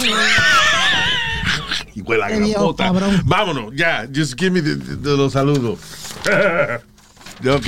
Hijo 1.96 2.12
de 2.14 2.18
la 2.18 2.28
Qué 2.28 2.34
gran 2.34 2.46
viejo 2.46 2.68
puta. 2.72 2.84
cabrón. 2.86 3.22
Vámonos, 3.26 3.74
ya. 3.76 4.08
Just 4.14 4.40
give 4.40 4.52
me 4.52 4.62
the- 4.62 4.76
the- 4.78 5.18
los 5.18 5.34
saludos. 5.34 5.80
ok. 7.46 7.68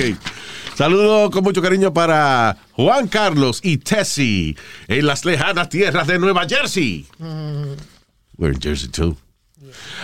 Saludos 0.81 1.29
con 1.29 1.43
mucho 1.43 1.61
cariño 1.61 1.93
para 1.93 2.57
Juan 2.71 3.07
Carlos 3.07 3.59
y 3.61 3.77
Tessie 3.77 4.55
en 4.87 5.05
las 5.05 5.23
lejanas 5.25 5.69
tierras 5.69 6.07
de 6.07 6.17
Nueva 6.17 6.47
Jersey. 6.49 7.05
We're 8.39 8.55
in 8.55 8.59
Jersey 8.59 8.89
too. 8.89 9.15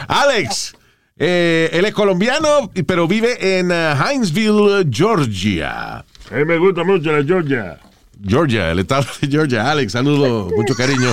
Alex, 0.08 0.76
eh, 1.18 1.72
él 1.74 1.84
es 1.84 1.96
colombiano, 1.96 2.72
pero 2.86 3.08
vive 3.08 3.58
en 3.58 3.72
eh, 3.72 3.96
Hinesville, 3.96 4.88
Georgia. 4.92 5.98
A 5.98 6.36
mí 6.36 6.46
me 6.46 6.60
gusta 6.60 6.84
mucho 6.84 7.12
la 7.12 7.24
Georgia. 7.24 7.80
Georgia, 8.24 8.70
el 8.70 8.78
estado 8.78 9.08
de 9.20 9.28
Georgia. 9.30 9.72
Alex, 9.72 9.94
saludos, 9.94 10.54
mucho 10.56 10.76
cariño. 10.76 11.12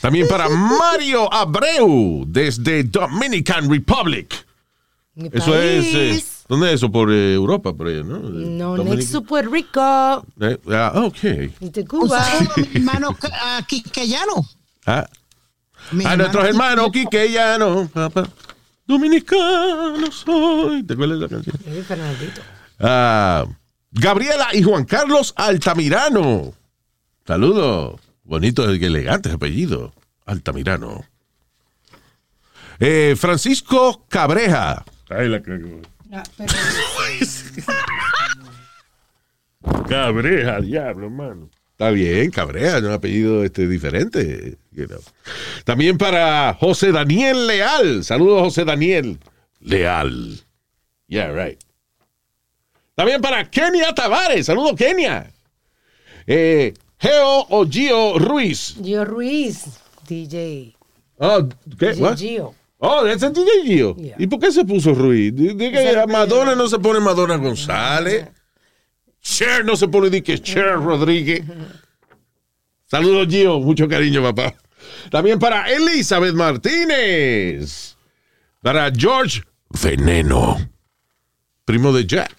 También 0.00 0.28
para 0.28 0.48
Mario 0.48 1.28
Abreu, 1.34 2.24
desde 2.28 2.84
Dominican 2.84 3.68
Republic. 3.68 4.46
Mi 5.16 5.28
Eso 5.32 5.60
es. 5.60 5.92
eh. 5.92 6.24
¿Dónde 6.48 6.68
es 6.68 6.74
eso? 6.74 6.90
Por 6.90 7.10
eh, 7.12 7.34
Europa, 7.34 7.72
por 7.72 7.86
ahí, 7.88 8.02
¿no? 8.04 8.18
No, 8.18 8.76
Dominic- 8.76 8.96
Nexo, 8.98 9.22
Puerto 9.22 9.50
Rico. 9.50 10.26
Eh, 10.40 10.58
ah, 10.70 10.92
ok. 10.96 11.24
Y 11.60 11.70
de 11.70 11.84
Cuba. 11.86 12.22
saludo 12.24 12.50
a 12.52 12.60
mi 12.60 12.68
hermano 12.74 13.10
uh, 13.10 13.64
Quiqueyano. 13.66 14.46
Ah, 14.86 15.08
Mi 15.92 16.04
a 16.04 16.12
hermano 16.12 16.16
nuestros 16.24 16.44
hermanos 16.46 16.90
Quiqueyano. 16.92 17.10
quiqueyanos. 17.10 17.90
papá. 17.90 18.28
Dominicano 18.86 20.10
soy. 20.12 20.82
¿Te 20.82 20.92
acuerdas 20.94 21.20
de 21.20 21.26
esa 21.26 21.34
canción? 21.34 21.56
Ay, 21.66 21.82
Fernandito. 21.82 22.40
Ah, 22.80 23.44
Gabriela 23.92 24.48
y 24.52 24.62
Juan 24.62 24.84
Carlos 24.84 25.32
Altamirano. 25.36 26.52
Saludos. 27.26 28.00
Bonito 28.24 28.74
y 28.74 28.84
elegante 28.84 29.30
apellido. 29.30 29.92
Altamirano. 30.26 31.04
Eh, 32.80 33.14
Francisco 33.16 34.04
Cabreja. 34.08 34.84
Ay, 35.08 35.28
la 35.28 35.40
cagó. 35.42 35.80
Cabreja, 39.88 40.60
diablo, 40.60 41.06
hermano. 41.06 41.48
Está 41.70 41.90
bien, 41.90 42.30
Cabreja, 42.30 42.76
es 42.78 42.82
un 42.82 42.92
apellido 42.92 43.42
este, 43.44 43.66
diferente. 43.66 44.58
you 44.72 44.86
know. 44.86 45.00
También 45.64 45.96
para 45.96 46.54
José 46.60 46.92
Daniel 46.92 47.46
Leal. 47.46 48.04
Saludos, 48.04 48.42
José 48.42 48.64
Daniel 48.64 49.18
Leal. 49.60 50.38
Yeah, 51.08 51.32
right. 51.32 51.58
También 52.94 53.22
para 53.22 53.48
Kenia 53.50 53.94
Tavares. 53.94 54.46
Saludos, 54.46 54.76
Kenia. 54.76 55.32
Eh, 56.26 56.74
Geo 56.98 57.46
o 57.48 57.66
Gio 57.66 58.18
Ruiz. 58.18 58.76
Gio 58.82 59.04
Ruiz, 59.04 59.64
DJ. 60.06 60.76
Oh, 61.16 61.48
¿qué? 61.78 61.94
Gio. 62.16 62.54
Oh, 62.84 63.04
that's 63.04 63.22
a 63.22 63.30
Gio. 63.32 63.94
Yeah. 63.96 64.16
¿Y 64.18 64.26
por 64.26 64.40
qué 64.40 64.50
se 64.50 64.64
puso 64.64 64.92
Ruiz? 64.92 65.32
Di- 65.32 65.54
di 65.54 65.70
que 65.70 65.78
Ese 65.78 65.96
a 65.96 66.02
es 66.02 66.08
Madonna 66.08 66.56
no 66.56 66.66
se 66.66 66.78
pone 66.80 66.98
Madonna 66.98 67.36
González. 67.36 68.26
Cher 69.22 69.64
no 69.64 69.76
se 69.76 69.86
pone 69.86 70.10
di 70.10 70.20
que 70.20 70.36
Cher 70.40 70.80
Rodríguez. 70.80 71.44
Saludos, 72.90 73.28
Gio. 73.28 73.60
Mucho 73.60 73.86
cariño, 73.86 74.20
papá. 74.22 74.52
También 75.10 75.38
para 75.38 75.70
Elizabeth 75.70 76.34
Martínez. 76.34 77.96
Para 78.60 78.90
George 78.90 79.42
Veneno. 79.80 80.58
Primo 81.64 81.92
de 81.92 82.04
Jack. 82.04 82.34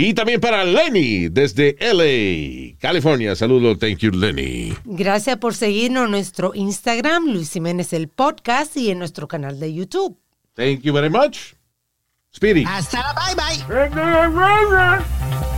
Y 0.00 0.14
también 0.14 0.40
para 0.40 0.64
Lenny 0.64 1.28
desde 1.28 1.76
LA, 1.80 2.78
California. 2.78 3.34
Saludos, 3.34 3.80
thank 3.80 3.98
you, 3.98 4.12
Lenny. 4.12 4.72
Gracias 4.84 5.38
por 5.38 5.56
seguirnos 5.56 6.04
en 6.04 6.12
nuestro 6.12 6.52
Instagram, 6.54 7.26
Luis 7.26 7.50
Jiménez 7.50 7.92
el 7.92 8.06
podcast 8.06 8.76
y 8.76 8.90
en 8.92 9.00
nuestro 9.00 9.26
canal 9.26 9.58
de 9.58 9.74
YouTube. 9.74 10.16
Thank 10.54 10.82
you 10.82 10.92
very 10.92 11.10
much. 11.10 11.54
Speedy. 12.32 12.62
Hasta 12.64 12.98
la 13.00 13.12
bye 13.12 13.34
bye. 15.48 15.57